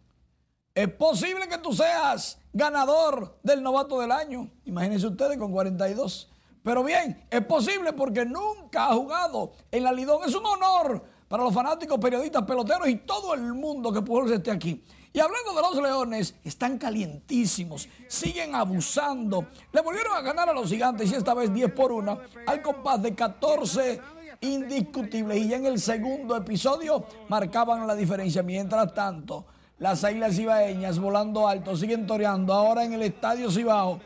es 0.72 0.88
posible 0.88 1.48
que 1.48 1.58
tú 1.58 1.72
seas 1.72 2.38
ganador 2.52 3.40
del 3.42 3.60
novato 3.60 3.98
del 3.98 4.12
año. 4.12 4.48
Imagínense 4.64 5.08
ustedes 5.08 5.36
con 5.36 5.50
42. 5.50 6.30
Pero 6.62 6.84
bien, 6.84 7.26
es 7.28 7.44
posible 7.44 7.92
porque 7.92 8.24
nunca 8.24 8.86
ha 8.86 8.94
jugado 8.94 9.50
en 9.72 9.82
la 9.82 9.90
Lidón. 9.90 10.20
Es 10.28 10.34
un 10.36 10.46
honor 10.46 11.04
para 11.26 11.42
los 11.42 11.52
fanáticos, 11.52 11.98
periodistas, 11.98 12.44
peloteros 12.44 12.88
y 12.88 12.98
todo 12.98 13.34
el 13.34 13.52
mundo 13.52 13.92
que 13.92 14.02
Pujols 14.02 14.30
esté 14.30 14.52
aquí. 14.52 14.84
Y 15.12 15.18
hablando 15.18 15.54
de 15.54 15.60
los 15.60 15.82
Leones, 15.82 16.36
están 16.44 16.78
calientísimos, 16.78 17.88
siguen 18.06 18.54
abusando. 18.54 19.48
Le 19.72 19.80
volvieron 19.80 20.16
a 20.16 20.20
ganar 20.20 20.48
a 20.48 20.52
los 20.52 20.70
gigantes 20.70 21.10
y 21.10 21.16
esta 21.16 21.34
vez 21.34 21.52
10 21.52 21.72
por 21.72 21.90
1 21.90 22.20
al 22.46 22.62
compás 22.62 23.02
de 23.02 23.12
14 23.12 24.00
indiscutibles. 24.44 25.38
Y 25.38 25.48
ya 25.48 25.56
en 25.56 25.66
el 25.66 25.80
segundo 25.80 26.36
episodio 26.36 27.04
marcaban 27.28 27.86
la 27.86 27.94
diferencia. 27.94 28.42
Mientras 28.42 28.94
tanto, 28.94 29.46
las 29.78 30.04
águilas 30.04 30.38
ibaeñas 30.38 30.98
volando 30.98 31.48
alto 31.48 31.76
siguen 31.76 32.06
toreando. 32.06 32.52
Ahora 32.52 32.84
en 32.84 32.92
el 32.92 33.02
estadio 33.02 33.50
Cibao 33.50 34.00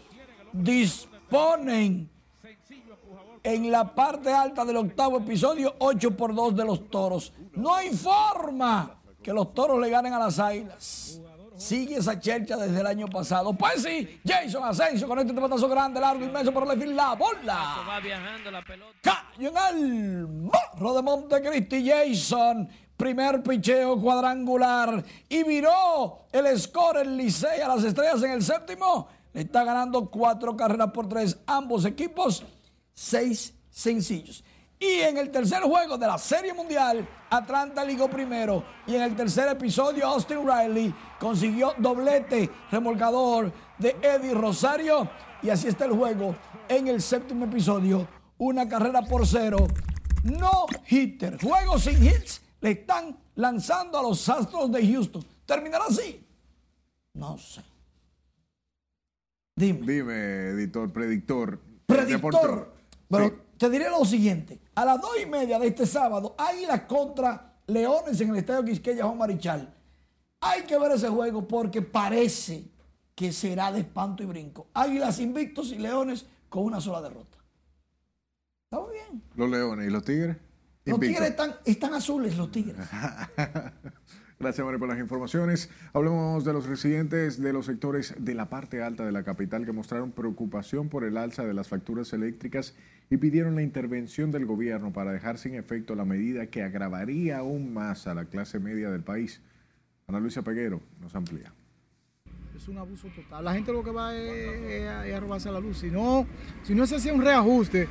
disponen 0.53 2.11
en 3.43 3.71
la 3.71 3.95
parte 3.95 4.33
alta 4.33 4.65
del 4.65 4.77
octavo 4.77 5.19
episodio 5.19 5.75
8 5.79 6.17
por 6.17 6.35
2 6.35 6.57
de 6.57 6.65
los 6.65 6.91
toros. 6.91 7.33
No 7.55 7.75
hay 7.75 7.91
forma 7.91 9.01
que 9.23 9.33
los 9.33 9.53
toros 9.55 9.81
le 9.81 9.91
ganen 9.91 10.13
a 10.13 10.19
las 10.19 10.39
águilas. 10.39 11.21
Sigue 11.59 11.97
esa 11.97 12.19
chercha 12.19 12.57
desde 12.57 12.81
el 12.81 12.87
año 12.87 13.09
pasado. 13.09 13.53
Pues 13.53 13.83
sí, 13.83 14.21
Jason 14.25 14.63
Asensio 14.65 15.09
con 15.09 15.19
este 15.19 15.33
tratazo 15.33 15.69
grande, 15.69 16.01
largo, 16.01 16.25
inmenso 16.25 16.53
por 16.53 16.71
el 16.71 16.81
fin 16.81 16.95
la 16.95 17.15
bola. 17.15 18.01
Cayó 19.03 19.49
en 19.49 19.77
el 19.77 20.29
morro 20.29 20.95
de 20.95 21.03
Montecristi 21.03 21.89
Jason. 21.89 22.69
Primer 22.97 23.43
picheo 23.43 24.01
cuadrangular. 24.01 25.05
Y 25.29 25.43
viró 25.43 26.27
el 26.33 26.59
score 26.59 26.99
el 26.99 27.17
Licey 27.17 27.61
a 27.61 27.69
las 27.69 27.85
estrellas 27.85 28.23
en 28.23 28.33
el 28.33 28.43
séptimo. 28.43 29.09
Le 29.33 29.43
está 29.43 29.65
ganando 29.65 30.09
cuatro 30.11 30.57
carreras 30.57 30.91
por 30.93 31.09
tres 31.09 31.39
ambos 31.47 31.85
equipos 31.85 32.45
seis 32.99 33.55
sencillos. 33.71 34.43
Y 34.81 35.01
en 35.01 35.19
el 35.19 35.31
tercer 35.31 35.63
juego 35.63 35.99
de 35.99 36.07
la 36.07 36.19
Serie 36.19 36.55
Mundial, 36.55 37.07
Atlanta 37.31 37.85
ligó 37.85 38.09
primero. 38.09 38.65
Y 38.87 38.95
en 38.95 39.03
el 39.03 39.17
tercer 39.17 39.49
episodio, 39.49 40.07
Austin 40.07 40.47
Riley 40.47 40.95
consiguió 41.19 41.75
doblete 41.79 42.49
remolcador 42.71 43.53
de 43.77 43.97
Eddie 44.01 44.35
Rosario. 44.35 45.11
Y 45.43 45.51
así 45.51 45.69
está 45.69 45.85
el 45.85 45.93
juego 45.93 46.37
en 46.69 46.87
el 46.87 47.03
séptimo 47.03 47.47
episodio. 47.47 48.07
Una 48.39 48.69
carrera 48.69 49.03
por 49.03 49.27
cero. 49.27 49.67
No 50.23 50.67
hitter. 50.89 51.41
Juego 51.43 51.79
sin 51.79 52.05
hits. 52.05 52.41
Le 52.61 52.71
están 52.73 53.19
lanzando 53.35 53.99
a 53.99 54.03
los 54.03 54.29
Astros 54.29 54.71
de 54.71 54.87
Houston. 54.93 55.25
¿Terminará 55.45 55.85
así? 55.89 56.25
No 57.15 57.37
sé. 57.37 57.63
Dime. 59.57 59.93
Dime, 59.93 60.49
editor, 60.51 60.93
predictor. 60.93 61.61
Predictor. 61.87 62.75
Pero 63.09 63.49
te 63.57 63.71
diré 63.71 63.91
lo 63.91 64.05
siguiente. 64.05 64.61
A 64.79 64.85
las 64.85 65.01
dos 65.01 65.11
y 65.21 65.27
media 65.27 65.59
de 65.59 65.67
este 65.67 65.85
sábado, 65.87 66.37
Águilas 66.39 66.83
contra 66.83 67.57
Leones 67.67 68.21
en 68.21 68.31
el 68.31 68.37
Estadio 68.37 68.65
Quisqueya 68.65 69.05
Juan 69.05 69.19
Marichal. 69.19 69.75
Hay 70.41 70.63
que 70.63 70.79
ver 70.79 70.93
ese 70.93 71.09
juego 71.09 71.49
porque 71.49 71.83
parece 71.83 72.71
que 73.17 73.33
será 73.33 73.73
de 73.73 73.81
espanto 73.81 74.23
y 74.23 74.27
brinco. 74.27 74.69
Águilas 74.73 75.19
invictos 75.19 75.73
y 75.73 75.79
leones 75.79 76.27
con 76.49 76.63
una 76.63 76.81
sola 76.81 77.03
derrota. 77.03 77.39
Estamos 78.67 78.93
bien. 78.93 79.21
Los 79.35 79.51
leones 79.51 79.89
y 79.89 79.91
los 79.91 80.05
tigres. 80.05 80.37
Los 80.85 81.01
tigres 81.01 81.29
están, 81.31 81.57
están 81.65 81.95
azules, 81.95 82.37
los 82.37 82.53
tigres. 82.53 82.77
Gracias, 84.41 84.65
Mario, 84.65 84.79
por 84.79 84.89
las 84.89 85.01
informaciones. 85.01 85.69
Hablemos 85.93 86.45
de 86.45 86.53
los 86.53 86.67
residentes 86.67 87.43
de 87.43 87.53
los 87.53 87.67
sectores 87.67 88.15
de 88.19 88.35
la 88.35 88.49
parte 88.49 88.85
alta 88.85 89.05
de 89.05 89.11
la 89.11 89.25
capital 89.25 89.67
que 89.67 89.73
mostraron 89.73 90.13
preocupación 90.13 90.89
por 90.89 91.03
el 91.03 91.17
alza 91.17 91.45
de 91.45 91.55
las 91.55 91.67
facturas 91.67 92.13
eléctricas 92.13 92.77
y 93.11 93.17
pidieron 93.17 93.57
la 93.57 93.63
intervención 93.63 94.31
del 94.31 94.47
gobierno 94.47 94.93
para 94.93 95.11
dejar 95.11 95.39
sin 95.39 95.57
efecto 95.57 95.97
la 95.97 96.05
medida 96.05 96.47
que 96.47 96.63
agravaría 96.63 97.39
aún 97.39 97.75
más 97.75 98.07
a 98.07 98.15
la 98.15 98.27
clase 98.27 98.61
media 98.61 98.91
del 98.91 99.03
país. 99.03 99.41
Ana 100.07 100.21
Luisa 100.21 100.43
Peguero 100.43 100.81
nos 101.01 101.17
amplía. 101.17 101.53
Es 102.57 102.69
un 102.69 102.79
abuso 102.79 103.09
total. 103.09 103.45
La 103.45 103.55
gente 103.55 103.73
lo 103.73 103.83
que 103.83 103.91
va 103.91 104.15
es, 104.15 104.85
es 105.05 105.15
a 105.15 105.19
robarse 105.19 105.51
la 105.51 105.59
luz. 105.59 105.79
Si 105.79 105.91
no, 105.91 106.29
si 106.63 106.77
no 106.77 106.87
se 106.87 106.95
hace 106.95 107.11
un 107.11 107.23
reajuste, 107.23 107.89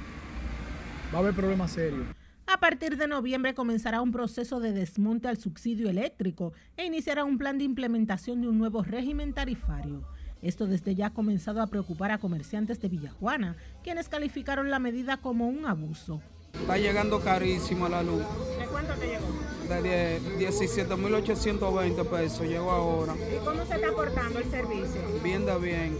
va 1.13 1.17
a 1.17 1.21
haber 1.21 1.33
problemas 1.33 1.71
serios. 1.71 2.16
A 2.49 2.61
partir 2.61 2.95
de 2.95 3.07
noviembre 3.07 3.53
comenzará 3.53 4.01
un 4.01 4.13
proceso 4.13 4.61
de 4.61 4.71
desmonte 4.71 5.27
al 5.27 5.35
subsidio 5.35 5.89
eléctrico 5.89 6.53
e 6.77 6.85
iniciará 6.85 7.25
un 7.25 7.37
plan 7.37 7.57
de 7.57 7.65
implementación 7.65 8.41
de 8.41 8.47
un 8.47 8.57
nuevo 8.57 8.83
régimen 8.83 9.33
tarifario. 9.33 10.07
Esto 10.41 10.65
desde 10.65 10.95
ya 10.95 11.07
ha 11.07 11.13
comenzado 11.13 11.61
a 11.61 11.67
preocupar 11.67 12.11
a 12.11 12.19
comerciantes 12.19 12.79
de 12.79 12.87
Villajuana, 12.87 13.57
quienes 13.83 14.07
calificaron 14.07 14.71
la 14.71 14.79
medida 14.79 15.17
como 15.17 15.49
un 15.49 15.65
abuso. 15.65 16.21
Está 16.53 16.77
llegando 16.77 17.19
carísimo 17.19 17.89
la 17.89 18.01
luz. 18.01 18.23
¿De 18.57 18.65
cuánto 18.71 18.93
te 18.93 19.07
llegó? 19.07 19.83
De 19.83 20.21
17.820 20.39 22.05
pesos 22.05 22.47
llegó 22.47 22.71
ahora. 22.71 23.13
¿Y 23.13 23.43
cómo 23.43 23.65
se 23.65 23.75
está 23.75 23.89
aportando 23.89 24.39
el 24.39 24.49
servicio? 24.49 25.01
Bien 25.21 25.45
de 25.45 25.57
bien. 25.57 25.97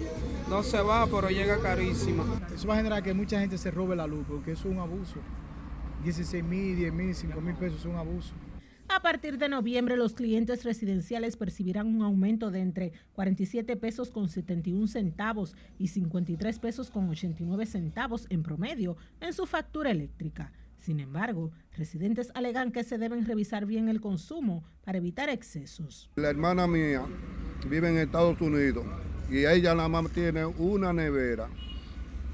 No 0.50 0.64
se 0.64 0.80
va, 0.80 1.08
pero 1.08 1.30
llega 1.30 1.60
carísima. 1.60 2.24
Eso 2.56 2.70
va 2.70 2.76
a 2.76 2.78
generar 2.78 3.04
que 3.04 3.14
mucha 3.14 3.38
gente 3.38 3.58
se 3.58 3.70
robe 3.70 3.98
la 3.98 4.08
luz, 4.08 4.26
porque 4.30 4.54
eso 4.54 4.70
es 4.70 4.74
un 4.74 4.80
abuso. 4.80 5.20
16 6.04 6.44
mil, 6.44 6.76
10 6.76 6.94
mil, 6.94 7.16
5 7.16 7.42
mil 7.42 7.56
pesos 7.56 7.80
es 7.80 7.86
un 7.86 7.96
abuso. 7.96 8.34
A 8.90 9.02
partir 9.02 9.38
de 9.38 9.50
noviembre, 9.50 9.98
los 9.98 10.14
clientes 10.14 10.64
residenciales 10.64 11.36
percibirán 11.36 11.88
un 11.88 12.02
aumento 12.04 12.52
de 12.52 12.62
entre 12.62 12.94
47 13.14 13.76
pesos 13.76 14.12
con 14.12 14.30
71 14.30 14.88
centavos 14.88 15.56
y 15.78 15.90
53 15.90 16.60
pesos 16.60 16.90
con 16.90 17.10
89 17.10 17.66
centavos 17.66 18.28
en 18.30 18.44
promedio 18.44 18.96
en 19.20 19.34
su 19.34 19.46
factura 19.46 19.92
eléctrica. 19.92 20.54
Sin 20.78 21.02
embargo, 21.02 21.52
residentes 21.76 22.32
alegan 22.34 22.72
que 22.72 22.86
se 22.86 22.98
deben 22.98 23.26
revisar 23.26 23.66
bien 23.66 23.90
el 23.90 24.00
consumo 24.00 24.64
para 24.86 25.00
evitar 25.00 25.28
excesos. 25.30 26.10
La 26.16 26.30
hermana 26.30 26.66
mía 26.66 27.06
vive 27.70 27.90
en 27.90 27.98
Estados 27.98 28.40
Unidos 28.40 28.86
y 29.30 29.46
ella 29.46 29.76
nada 29.76 29.90
más 29.90 30.10
tiene 30.12 30.46
una 30.46 30.94
nevera 30.94 31.50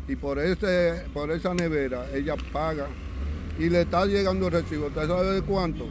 y 0.07 0.15
por, 0.15 0.37
ese, 0.37 1.03
por 1.13 1.31
esa 1.31 1.53
nevera 1.53 2.05
ella 2.13 2.35
paga 2.51 2.87
y 3.59 3.69
le 3.69 3.81
está 3.81 4.05
llegando 4.05 4.47
el 4.47 4.53
recibo. 4.53 4.87
¿Usted 4.87 5.07
sabe 5.07 5.27
de 5.31 5.41
cuánto? 5.43 5.87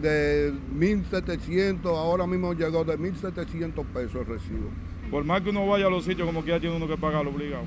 De 0.00 0.52
1.700, 0.76 1.84
ahora 1.86 2.26
mismo 2.26 2.52
llegó 2.54 2.84
de 2.84 2.98
1.700 2.98 3.84
pesos 3.86 4.14
el 4.16 4.26
recibo. 4.26 4.70
Por 5.10 5.24
más 5.24 5.42
que 5.42 5.50
uno 5.50 5.66
vaya 5.66 5.86
a 5.86 5.90
los 5.90 6.04
sitios, 6.04 6.26
como 6.26 6.42
quiera 6.42 6.58
tiene 6.60 6.76
uno 6.76 6.88
que 6.88 6.96
pagarlo 6.96 7.30
obligado. 7.30 7.64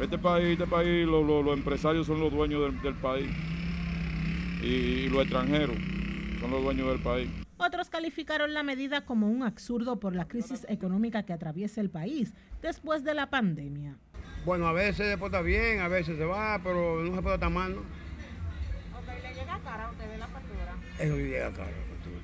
Este 0.00 0.16
país, 0.16 0.46
este 0.52 0.66
país 0.66 1.06
lo- 1.06 1.22
lo- 1.22 1.42
los 1.42 1.56
empresarios 1.58 2.06
son 2.06 2.20
los 2.20 2.32
dueños 2.32 2.62
del, 2.62 2.80
del 2.80 2.94
país. 2.94 3.26
Y, 4.62 4.66
y 4.66 5.08
los 5.10 5.22
extranjeros 5.22 5.76
son 6.40 6.50
los 6.50 6.62
dueños 6.62 6.88
del 6.88 7.00
país. 7.00 7.28
Otros 7.58 7.90
calificaron 7.90 8.54
la 8.54 8.62
medida 8.62 9.04
como 9.04 9.28
un 9.28 9.42
absurdo 9.42 10.00
por 10.00 10.14
la 10.16 10.26
crisis 10.26 10.64
económica 10.70 11.24
que 11.24 11.34
atraviesa 11.34 11.82
el 11.82 11.90
país 11.90 12.32
después 12.62 13.04
de 13.04 13.12
la 13.12 13.28
pandemia. 13.28 13.96
Bueno, 14.44 14.66
a 14.66 14.72
veces 14.72 15.06
después 15.06 15.30
está 15.30 15.42
bien, 15.42 15.80
a 15.80 15.88
veces 15.88 16.16
se 16.16 16.24
va, 16.24 16.58
pero 16.62 17.02
no 17.02 17.14
se 17.14 17.22
puede 17.22 17.34
estar 17.34 17.50
mal, 17.50 17.76
¿no? 17.76 17.82
¿Le 19.22 19.34
llega 19.34 19.58
cara 19.62 19.86
a 19.86 19.90
usted 19.90 20.18
la 20.18 20.28
factura? 20.28 20.74
Eso 20.98 21.16
sí 21.16 21.22
llega 21.22 21.50
caro, 21.52 21.70
la 21.70 21.94
factura. 21.94 22.20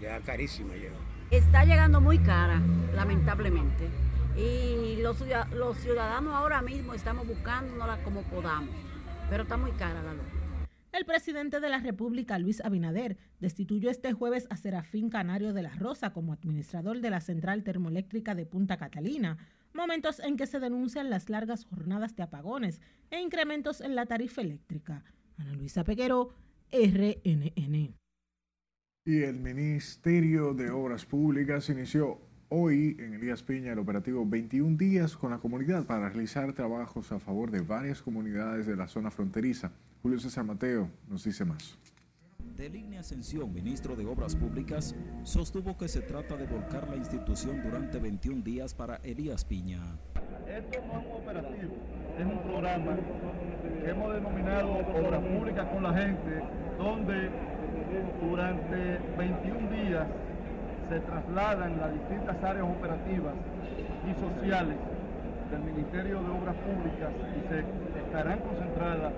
Llega 0.00 0.20
carísima, 0.20 0.74
llega. 0.74 0.96
Está 1.30 1.64
llegando 1.64 2.00
muy 2.00 2.18
cara, 2.18 2.60
lamentablemente. 2.94 3.88
Y 4.36 4.96
los, 5.02 5.24
los 5.52 5.76
ciudadanos 5.78 6.32
ahora 6.32 6.62
mismo 6.62 6.94
estamos 6.94 7.26
buscándola 7.26 8.02
como 8.04 8.22
podamos. 8.22 8.74
Pero 9.28 9.42
está 9.42 9.56
muy 9.56 9.72
cara 9.72 10.02
la 10.02 10.12
luz. 10.12 10.26
El 10.92 11.04
presidente 11.04 11.60
de 11.60 11.68
la 11.68 11.80
República, 11.80 12.38
Luis 12.38 12.64
Abinader, 12.64 13.18
destituyó 13.40 13.90
este 13.90 14.12
jueves 14.12 14.46
a 14.48 14.56
Serafín 14.56 15.10
Canario 15.10 15.52
de 15.52 15.62
la 15.62 15.74
Rosa 15.74 16.12
como 16.12 16.32
administrador 16.32 17.00
de 17.00 17.10
la 17.10 17.20
central 17.20 17.64
termoeléctrica 17.64 18.34
de 18.34 18.46
Punta 18.46 18.76
Catalina, 18.78 19.36
momentos 19.76 20.18
en 20.20 20.36
que 20.36 20.46
se 20.46 20.58
denuncian 20.58 21.10
las 21.10 21.28
largas 21.28 21.64
jornadas 21.64 22.16
de 22.16 22.24
apagones 22.24 22.80
e 23.10 23.20
incrementos 23.20 23.80
en 23.80 23.94
la 23.94 24.06
tarifa 24.06 24.40
eléctrica. 24.40 25.04
Ana 25.38 25.52
Luisa 25.52 25.84
Peguero, 25.84 26.30
RNN. 26.72 27.94
Y 29.04 29.22
el 29.22 29.38
Ministerio 29.38 30.54
de 30.54 30.70
Obras 30.70 31.04
Públicas 31.04 31.68
inició 31.68 32.20
hoy 32.48 32.96
en 32.98 33.14
Elías 33.14 33.42
Piña 33.42 33.72
el 33.72 33.78
operativo 33.78 34.26
21 34.26 34.76
días 34.76 35.16
con 35.16 35.30
la 35.30 35.38
comunidad 35.38 35.86
para 35.86 36.08
realizar 36.08 36.52
trabajos 36.54 37.12
a 37.12 37.20
favor 37.20 37.50
de 37.50 37.60
varias 37.60 38.02
comunidades 38.02 38.66
de 38.66 38.76
la 38.76 38.88
zona 38.88 39.10
fronteriza. 39.10 39.70
Julio 40.02 40.18
César 40.18 40.44
Mateo 40.44 40.90
nos 41.08 41.24
dice 41.24 41.44
más. 41.44 41.78
Deligne 42.56 42.98
Ascensión, 42.98 43.52
ministro 43.52 43.94
de 43.94 44.06
Obras 44.06 44.34
Públicas, 44.34 44.94
sostuvo 45.24 45.76
que 45.76 45.88
se 45.88 46.00
trata 46.00 46.36
de 46.36 46.46
volcar 46.46 46.88
la 46.88 46.96
institución 46.96 47.62
durante 47.62 47.98
21 47.98 48.42
días 48.42 48.72
para 48.72 48.96
Elías 49.04 49.44
Piña. 49.44 49.82
Esto 50.48 50.78
no 50.86 51.00
es 51.00 51.06
un 51.06 51.12
operativo, 51.12 51.74
es 52.18 52.24
un 52.24 52.38
programa 52.42 52.96
que 53.82 53.90
hemos 53.90 54.14
denominado 54.14 54.72
Obras 54.72 55.22
Públicas 55.22 55.66
con 55.70 55.82
la 55.82 55.92
Gente, 55.92 56.42
donde 56.78 57.28
durante 58.22 58.98
21 59.18 59.70
días 59.70 60.06
se 60.88 61.00
trasladan 61.00 61.78
las 61.78 61.92
distintas 61.92 62.42
áreas 62.42 62.64
operativas 62.64 63.34
y 64.08 64.18
sociales 64.18 64.76
del 65.50 65.60
Ministerio 65.60 66.22
de 66.22 66.30
Obras 66.30 66.56
Públicas 66.56 67.10
y 67.36 67.48
se 67.52 68.00
estarán 68.00 68.38
concentradas 68.38 69.12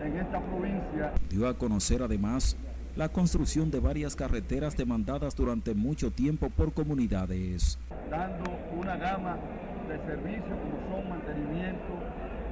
en 0.00 0.16
esta 0.16 0.40
provincia 0.40 1.12
Dio 1.28 1.48
a 1.48 1.54
conocer 1.54 2.02
además 2.02 2.56
la 2.98 3.08
construcción 3.08 3.70
de 3.70 3.78
varias 3.78 4.16
carreteras 4.16 4.76
demandadas 4.76 5.36
durante 5.36 5.72
mucho 5.72 6.10
tiempo 6.10 6.50
por 6.50 6.72
comunidades. 6.72 7.78
dando 8.10 8.50
una 8.76 8.96
gama 8.96 9.36
de 9.88 9.98
servicios 9.98 10.58
como 10.58 10.82
son 10.90 11.08
mantenimiento 11.08 11.94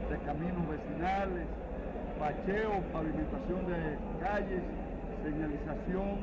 de 0.08 0.16
caminos 0.18 0.62
vecinales, 0.68 1.46
bacheo, 2.20 2.80
pavimentación 2.92 3.66
de 3.66 3.98
calles, 4.22 4.62
señalización, 5.24 6.22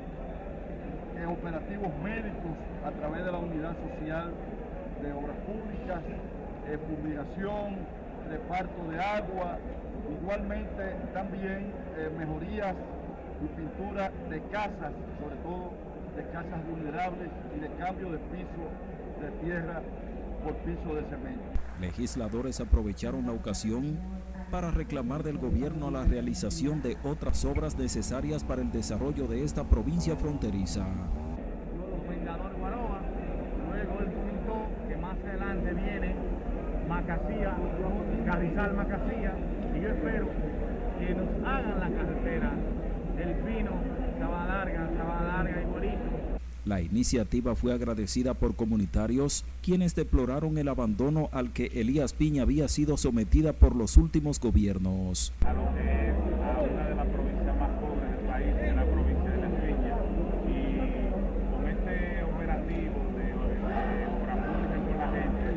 eh, 1.19 1.25
operativos 1.27 1.91
médicos 2.01 2.55
a 2.85 2.91
través 2.91 3.25
de 3.25 3.31
la 3.33 3.39
unidad 3.39 3.75
social 3.75 4.31
de 5.03 5.11
obras 5.11 5.35
públicas, 5.43 5.99
eh, 6.69 6.77
fumigación, 6.87 7.75
reparto 8.29 8.89
de 8.89 9.01
agua, 9.01 9.59
igualmente 10.17 10.95
también 11.13 11.73
eh, 11.97 12.09
mejorías 12.17 12.73
y 13.43 13.47
pintura 13.47 14.11
de 14.29 14.41
casas, 14.43 14.93
sobre 15.19 15.35
todo 15.37 15.71
de 16.15 16.23
casas 16.31 16.65
vulnerables 16.69 17.29
y 17.55 17.59
de 17.59 17.69
cambio 17.75 18.11
de 18.11 18.17
piso 18.19 18.63
de 19.21 19.31
tierra 19.45 19.81
por 20.43 20.55
piso 20.57 20.95
de 20.95 21.01
cemento. 21.03 21.43
Legisladores 21.79 22.59
aprovecharon 22.59 23.25
la 23.25 23.33
ocasión 23.33 23.97
para 24.51 24.71
reclamar 24.71 25.23
del 25.23 25.39
gobierno 25.39 25.89
la 25.89 26.03
realización 26.03 26.81
de 26.81 26.97
otras 27.03 27.43
obras 27.45 27.77
necesarias 27.77 28.43
para 28.43 28.61
el 28.61 28.71
desarrollo 28.71 29.27
de 29.27 29.43
esta 29.43 29.63
provincia 29.63 30.15
fronteriza. 30.15 30.85
Vengador 32.07 32.53
Guaroa, 32.59 32.99
luego 33.67 33.99
él 34.01 34.13
comentó 34.13 34.67
que 34.87 34.97
más 34.97 35.17
adelante 35.17 35.73
viene 35.73 36.15
Macasía, 36.87 37.55
Carrizal 38.25 38.73
Macasía, 38.75 39.33
y 39.75 39.81
yo 39.81 39.89
espero 39.89 40.27
que 40.99 41.15
nos 41.15 41.47
hagan 41.47 41.79
la 41.79 41.89
carretera 41.89 42.51
del 43.15 43.35
Pino, 43.35 43.71
Sabana 44.19 44.57
Larga, 44.57 44.89
Sabana 44.97 45.43
Larga 45.43 45.61
y 45.61 45.65
Bonito. 45.65 46.13
La 46.65 46.79
iniciativa 46.79 47.55
fue 47.55 47.73
agradecida 47.73 48.35
por 48.35 48.55
comunitarios 48.55 49.43
quienes 49.61 49.95
deploraron 49.95 50.57
el 50.57 50.69
abandono 50.69 51.27
al 51.33 51.51
que 51.51 51.65
Elías 51.73 52.13
Piña 52.13 52.43
había 52.43 52.69
sido 52.69 52.95
sometida 52.95 53.51
por 53.51 53.75
los 53.75 53.97
últimos 53.97 54.39
gobiernos. 54.39 55.33
a 55.43 55.51
es 55.51 55.55
a 55.55 56.61
una 56.63 56.87
de 56.87 56.95
las 56.95 57.07
provincias 57.07 57.57
más 57.59 57.69
pobres 57.83 58.15
del 58.15 58.25
país, 58.31 58.55
que 58.55 58.69
es 58.69 58.75
la 58.77 58.85
provincia 58.85 59.29
de 59.29 59.37
Las 59.43 59.51
Viñas. 59.59 59.99
Y 60.47 60.57
con 61.51 61.67
este 61.67 62.23
operativo 62.23 62.99
de, 63.11 63.27
de 63.27 64.07
obra 64.07 64.35
pública 64.47 64.77
con 64.87 64.97
la 65.03 65.09
gente, 65.11 65.47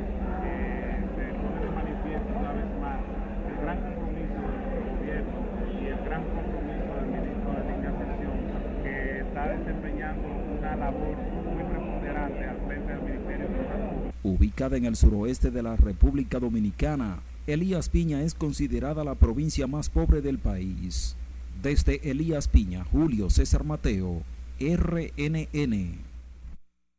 eh, 0.42 1.07
se 1.14 1.24
pone 1.38 1.59
de 1.62 1.70
manifiesto 1.70 2.30
una 2.34 2.50
vez 2.50 2.70
más 2.82 2.98
el 3.46 3.57
gran 3.62 3.78
compromiso 3.78 4.38
de 4.42 4.50
nuestro 4.50 4.82
gobierno 4.90 5.38
y 5.70 5.86
el 5.86 6.00
gran 6.02 6.22
compromiso 6.34 6.90
del 6.98 7.07
ministro 7.14 7.50
de 7.54 7.62
Línea 7.62 7.90
Ascensión, 7.94 8.36
que 8.82 9.20
está 9.22 9.36
está 9.36 9.52
desempeñando 9.52 10.28
una 10.59 10.76
labor 10.76 11.14
muy 11.44 11.62
preponderante 11.62 12.44
al 12.46 12.57
frente 12.66 12.90
del 12.90 13.02
Ministerio 13.02 13.48
de 13.48 13.54
Transporte. 13.54 14.12
Ubicada 14.66 14.78
en 14.78 14.86
el 14.86 14.96
suroeste 14.96 15.52
de 15.52 15.62
la 15.62 15.76
República 15.76 16.40
Dominicana, 16.40 17.20
Elías 17.46 17.88
Piña 17.88 18.22
es 18.22 18.34
considerada 18.34 19.04
la 19.04 19.14
provincia 19.14 19.68
más 19.68 19.88
pobre 19.88 20.22
del 20.22 20.40
país. 20.40 21.16
Desde 21.62 22.10
Elías 22.10 22.48
Piña, 22.48 22.82
Julio 22.82 23.30
César 23.30 23.62
Mateo, 23.62 24.24
RNN. 24.58 26.00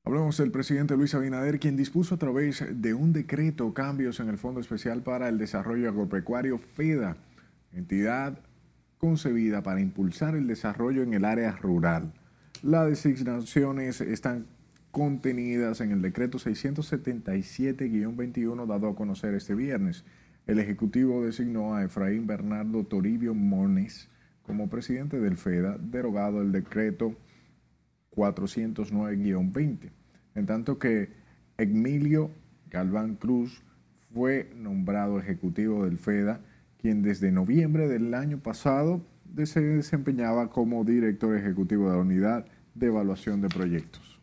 Hablamos 0.05 0.37
del 0.37 0.51
presidente 0.51 0.95
Luis 0.95 1.13
Abinader, 1.13 1.59
quien 1.59 1.75
dispuso 1.75 2.15
a 2.15 2.17
través 2.17 2.63
de 2.71 2.93
un 2.93 3.11
decreto 3.11 3.73
cambios 3.73 4.21
en 4.21 4.29
el 4.29 4.37
Fondo 4.37 4.61
Especial 4.61 5.03
para 5.03 5.27
el 5.27 5.37
Desarrollo 5.37 5.89
Agropecuario 5.89 6.59
FEDA, 6.59 7.17
entidad 7.73 8.39
concebida 8.97 9.61
para 9.61 9.81
impulsar 9.81 10.35
el 10.35 10.47
desarrollo 10.47 11.03
en 11.03 11.13
el 11.13 11.25
área 11.25 11.51
rural. 11.51 12.13
Las 12.63 12.87
designaciones 12.87 13.99
están 13.99 14.45
contenidas 14.97 15.79
en 15.81 15.91
el 15.91 16.01
decreto 16.01 16.39
677-21 16.39 18.65
dado 18.65 18.89
a 18.89 18.95
conocer 18.95 19.35
este 19.35 19.53
viernes. 19.53 20.03
El 20.47 20.57
Ejecutivo 20.57 21.23
designó 21.23 21.75
a 21.75 21.83
Efraín 21.83 22.25
Bernardo 22.25 22.83
Toribio 22.83 23.35
Mones 23.35 24.09
como 24.41 24.71
presidente 24.71 25.19
del 25.19 25.37
FEDA, 25.37 25.77
derogado 25.77 26.41
el 26.41 26.51
decreto 26.51 27.15
409-20, 28.15 29.91
en 30.33 30.45
tanto 30.47 30.79
que 30.79 31.09
Emilio 31.59 32.31
Galván 32.71 33.17
Cruz 33.17 33.61
fue 34.11 34.49
nombrado 34.55 35.19
ejecutivo 35.19 35.85
del 35.85 35.99
FEDA, 35.99 36.41
quien 36.81 37.03
desde 37.03 37.31
noviembre 37.31 37.87
del 37.87 38.15
año 38.15 38.39
pasado 38.39 39.05
se 39.45 39.61
desempeñaba 39.61 40.49
como 40.49 40.83
director 40.83 41.37
ejecutivo 41.37 41.87
de 41.87 41.97
la 41.97 42.01
Unidad 42.01 42.47
de 42.73 42.87
Evaluación 42.87 43.41
de 43.41 43.49
Proyectos. 43.49 44.16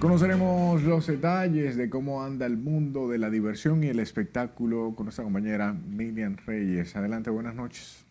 Conoceremos 0.00 0.82
los 0.82 1.06
detalles 1.06 1.76
de 1.76 1.90
cómo 1.90 2.22
anda 2.22 2.46
el 2.46 2.56
mundo 2.56 3.06
de 3.06 3.18
la 3.18 3.28
diversión 3.28 3.84
y 3.84 3.88
el 3.88 4.00
espectáculo 4.00 4.94
con 4.96 5.04
nuestra 5.04 5.24
compañera 5.24 5.74
Miriam 5.74 6.38
Reyes. 6.46 6.96
Adelante, 6.96 7.28
buenas 7.28 7.54
noches. 7.54 8.06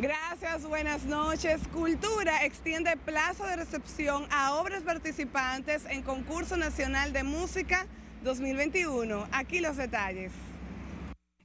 Gracias, 0.00 0.68
buenas 0.68 1.04
noches. 1.06 1.66
Cultura 1.72 2.44
extiende 2.44 2.96
plazo 2.96 3.44
de 3.44 3.56
recepción 3.56 4.22
a 4.30 4.54
obras 4.54 4.84
participantes 4.84 5.84
en 5.90 6.02
Concurso 6.02 6.56
Nacional 6.56 7.12
de 7.12 7.24
Música 7.24 7.88
2021. 8.22 9.26
Aquí 9.32 9.58
los 9.58 9.76
detalles. 9.76 10.30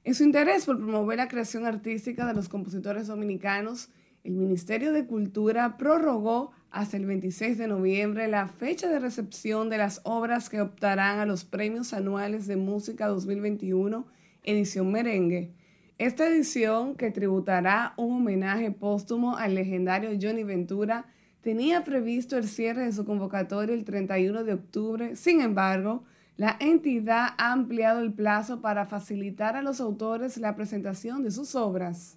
En 0.04 0.14
su 0.14 0.22
interés 0.22 0.64
por 0.64 0.76
promover 0.76 1.18
la 1.18 1.26
creación 1.26 1.66
artística 1.66 2.24
de 2.24 2.34
los 2.34 2.48
compositores 2.48 3.08
dominicanos, 3.08 3.88
el 4.22 4.34
Ministerio 4.34 4.92
de 4.92 5.06
Cultura 5.06 5.76
prorrogó 5.76 6.52
hasta 6.72 6.96
el 6.96 7.04
26 7.04 7.58
de 7.58 7.68
noviembre 7.68 8.28
la 8.28 8.48
fecha 8.48 8.88
de 8.88 8.98
recepción 8.98 9.68
de 9.68 9.76
las 9.76 10.00
obras 10.04 10.48
que 10.48 10.62
optarán 10.62 11.18
a 11.18 11.26
los 11.26 11.44
premios 11.44 11.92
anuales 11.92 12.46
de 12.46 12.56
música 12.56 13.08
2021, 13.08 14.06
edición 14.42 14.90
merengue. 14.90 15.52
Esta 15.98 16.26
edición, 16.26 16.96
que 16.96 17.10
tributará 17.10 17.92
un 17.98 18.16
homenaje 18.16 18.70
póstumo 18.70 19.36
al 19.36 19.54
legendario 19.54 20.18
Johnny 20.20 20.44
Ventura, 20.44 21.04
tenía 21.42 21.84
previsto 21.84 22.38
el 22.38 22.48
cierre 22.48 22.86
de 22.86 22.92
su 22.92 23.04
convocatoria 23.04 23.74
el 23.74 23.84
31 23.84 24.42
de 24.42 24.54
octubre. 24.54 25.14
Sin 25.14 25.42
embargo, 25.42 26.04
la 26.38 26.56
entidad 26.58 27.34
ha 27.36 27.52
ampliado 27.52 28.00
el 28.00 28.14
plazo 28.14 28.62
para 28.62 28.86
facilitar 28.86 29.56
a 29.56 29.62
los 29.62 29.80
autores 29.80 30.38
la 30.38 30.56
presentación 30.56 31.22
de 31.22 31.30
sus 31.30 31.54
obras. 31.54 32.16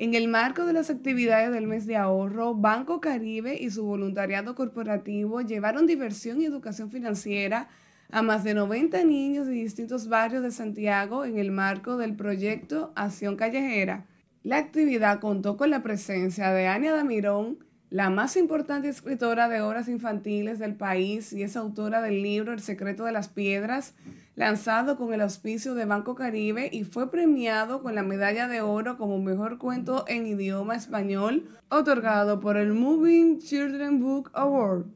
En 0.00 0.14
el 0.14 0.28
marco 0.28 0.64
de 0.64 0.72
las 0.72 0.88
actividades 0.88 1.52
del 1.52 1.66
mes 1.66 1.84
de 1.84 1.94
ahorro, 1.94 2.54
Banco 2.54 3.02
Caribe 3.02 3.58
y 3.60 3.68
su 3.68 3.84
voluntariado 3.84 4.54
corporativo 4.54 5.42
llevaron 5.42 5.86
diversión 5.86 6.40
y 6.40 6.46
educación 6.46 6.90
financiera 6.90 7.68
a 8.10 8.22
más 8.22 8.42
de 8.42 8.54
90 8.54 9.04
niños 9.04 9.46
de 9.46 9.52
distintos 9.52 10.08
barrios 10.08 10.42
de 10.42 10.52
Santiago 10.52 11.26
en 11.26 11.36
el 11.36 11.50
marco 11.50 11.98
del 11.98 12.16
proyecto 12.16 12.94
Acción 12.96 13.36
Callejera. 13.36 14.06
La 14.42 14.56
actividad 14.56 15.20
contó 15.20 15.58
con 15.58 15.68
la 15.68 15.82
presencia 15.82 16.50
de 16.50 16.66
Ania 16.66 16.94
Damirón, 16.94 17.58
la 17.90 18.08
más 18.08 18.36
importante 18.36 18.88
escritora 18.88 19.48
de 19.48 19.62
obras 19.62 19.88
infantiles 19.88 20.60
del 20.60 20.76
país 20.76 21.32
y 21.32 21.42
es 21.42 21.56
autora 21.56 22.00
del 22.00 22.22
libro 22.22 22.52
El 22.52 22.60
secreto 22.60 23.04
de 23.04 23.10
las 23.10 23.28
piedras, 23.28 23.94
lanzado 24.36 24.96
con 24.96 25.12
el 25.12 25.20
auspicio 25.20 25.74
de 25.74 25.86
Banco 25.86 26.14
Caribe 26.14 26.70
y 26.72 26.84
fue 26.84 27.10
premiado 27.10 27.82
con 27.82 27.96
la 27.96 28.04
medalla 28.04 28.46
de 28.46 28.60
oro 28.60 28.96
como 28.96 29.18
mejor 29.18 29.58
cuento 29.58 30.04
en 30.06 30.24
idioma 30.28 30.76
español, 30.76 31.48
otorgado 31.68 32.38
por 32.38 32.56
el 32.56 32.74
Moving 32.74 33.40
Children 33.40 33.98
Book 33.98 34.30
Award. 34.34 34.86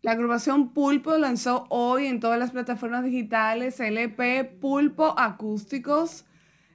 La 0.00 0.12
agrupación 0.12 0.72
Pulpo 0.72 1.18
lanzó 1.18 1.66
hoy 1.68 2.06
en 2.06 2.18
todas 2.18 2.38
las 2.38 2.52
plataformas 2.52 3.04
digitales 3.04 3.78
el 3.80 3.98
EP 3.98 4.58
Pulpo 4.58 5.18
Acústicos, 5.18 6.24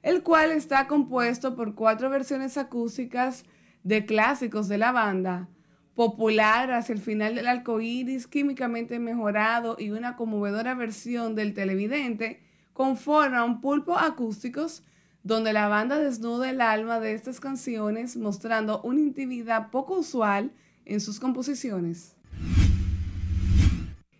el 0.02 0.22
cual 0.22 0.52
está 0.52 0.86
compuesto 0.86 1.56
por 1.56 1.74
cuatro 1.74 2.10
versiones 2.10 2.56
acústicas 2.58 3.44
de 3.84 4.06
clásicos 4.06 4.68
de 4.68 4.78
la 4.78 4.92
banda, 4.92 5.48
popular 5.94 6.72
hacia 6.72 6.94
el 6.94 7.00
final 7.00 7.34
del 7.34 7.46
arco 7.46 7.80
iris, 7.80 8.26
químicamente 8.26 8.98
mejorado 8.98 9.76
y 9.78 9.90
una 9.90 10.16
conmovedora 10.16 10.74
versión 10.74 11.34
del 11.34 11.54
televidente, 11.54 12.40
conforman 12.72 13.60
pulpo 13.60 13.98
acústicos 13.98 14.82
donde 15.22 15.52
la 15.52 15.68
banda 15.68 15.98
desnuda 15.98 16.50
el 16.50 16.60
alma 16.60 16.98
de 16.98 17.14
estas 17.14 17.38
canciones 17.38 18.16
mostrando 18.16 18.80
una 18.82 19.00
intimidad 19.00 19.70
poco 19.70 19.98
usual 19.98 20.50
en 20.84 21.00
sus 21.00 21.20
composiciones. 21.20 22.16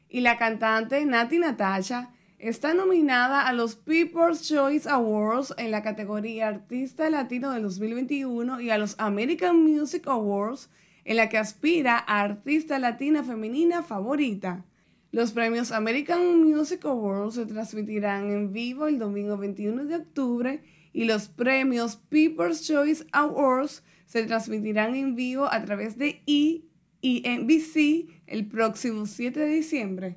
Y 0.08 0.20
la 0.20 0.36
cantante 0.36 1.04
Nati 1.04 1.38
Natasha 1.38 2.11
Está 2.42 2.74
nominada 2.74 3.46
a 3.46 3.52
los 3.52 3.76
People's 3.76 4.42
Choice 4.48 4.90
Awards 4.90 5.54
en 5.58 5.70
la 5.70 5.84
categoría 5.84 6.48
Artista 6.48 7.08
Latino 7.08 7.52
del 7.52 7.62
2021 7.62 8.60
y 8.60 8.70
a 8.70 8.78
los 8.78 8.96
American 8.98 9.62
Music 9.62 10.08
Awards 10.08 10.68
en 11.04 11.18
la 11.18 11.28
que 11.28 11.38
aspira 11.38 11.96
a 12.04 12.20
Artista 12.20 12.80
Latina 12.80 13.22
Femenina 13.22 13.84
Favorita. 13.84 14.64
Los 15.12 15.30
premios 15.30 15.70
American 15.70 16.42
Music 16.42 16.84
Awards 16.84 17.36
se 17.36 17.46
transmitirán 17.46 18.28
en 18.32 18.52
vivo 18.52 18.88
el 18.88 18.98
domingo 18.98 19.36
21 19.36 19.84
de 19.84 19.94
octubre 19.94 20.64
y 20.92 21.04
los 21.04 21.28
premios 21.28 21.94
People's 21.94 22.66
Choice 22.66 23.06
Awards 23.12 23.84
se 24.06 24.24
transmitirán 24.24 24.96
en 24.96 25.14
vivo 25.14 25.46
a 25.46 25.64
través 25.64 25.96
de 25.96 26.22
E 26.26 26.64
y 27.00 27.22
NBC 27.24 28.24
el 28.26 28.48
próximo 28.48 29.06
7 29.06 29.38
de 29.38 29.46
diciembre. 29.46 30.16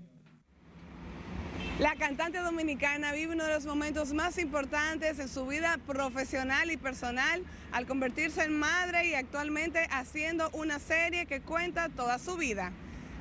La 1.80 1.94
cantante 1.96 2.38
dominicana 2.40 3.12
vive 3.12 3.34
uno 3.34 3.44
de 3.44 3.54
los 3.54 3.66
momentos 3.66 4.14
más 4.14 4.38
importantes 4.38 5.20
en 5.20 5.28
su 5.28 5.46
vida 5.46 5.78
profesional 5.86 6.72
y 6.72 6.78
personal 6.78 7.44
al 7.74 7.86
convertirse 7.86 8.46
en 8.46 8.58
madre 8.58 9.10
y 9.10 9.14
actualmente 9.14 9.86
haciendo 9.92 10.50
una 10.54 10.80
serie 10.80 11.26
que 11.26 11.42
cuenta 11.42 11.90
toda 11.90 12.18
su 12.18 12.38
vida. 12.38 12.72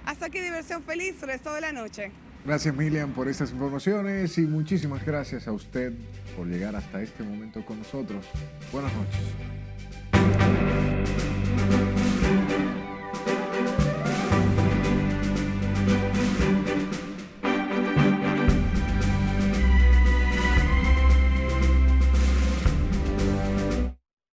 Hasta 0.07 0.26
aquí 0.26 0.38
diversión 0.38 0.84
feliz, 0.84 1.20
resto 1.20 1.52
de 1.52 1.62
la 1.62 1.72
noche. 1.72 2.12
Gracias 2.44 2.72
Milian 2.76 3.11
por 3.12 3.26
estas 3.26 3.50
informaciones 3.50 4.38
y 4.38 4.42
muchísimas 4.42 5.05
gracias 5.05 5.48
a 5.48 5.52
usted 5.52 5.92
por 6.36 6.46
llegar 6.46 6.76
hasta 6.76 7.02
este 7.02 7.24
momento 7.24 7.66
con 7.66 7.78
nosotros. 7.78 8.24
Buenas 8.70 8.92
noches. 8.94 9.18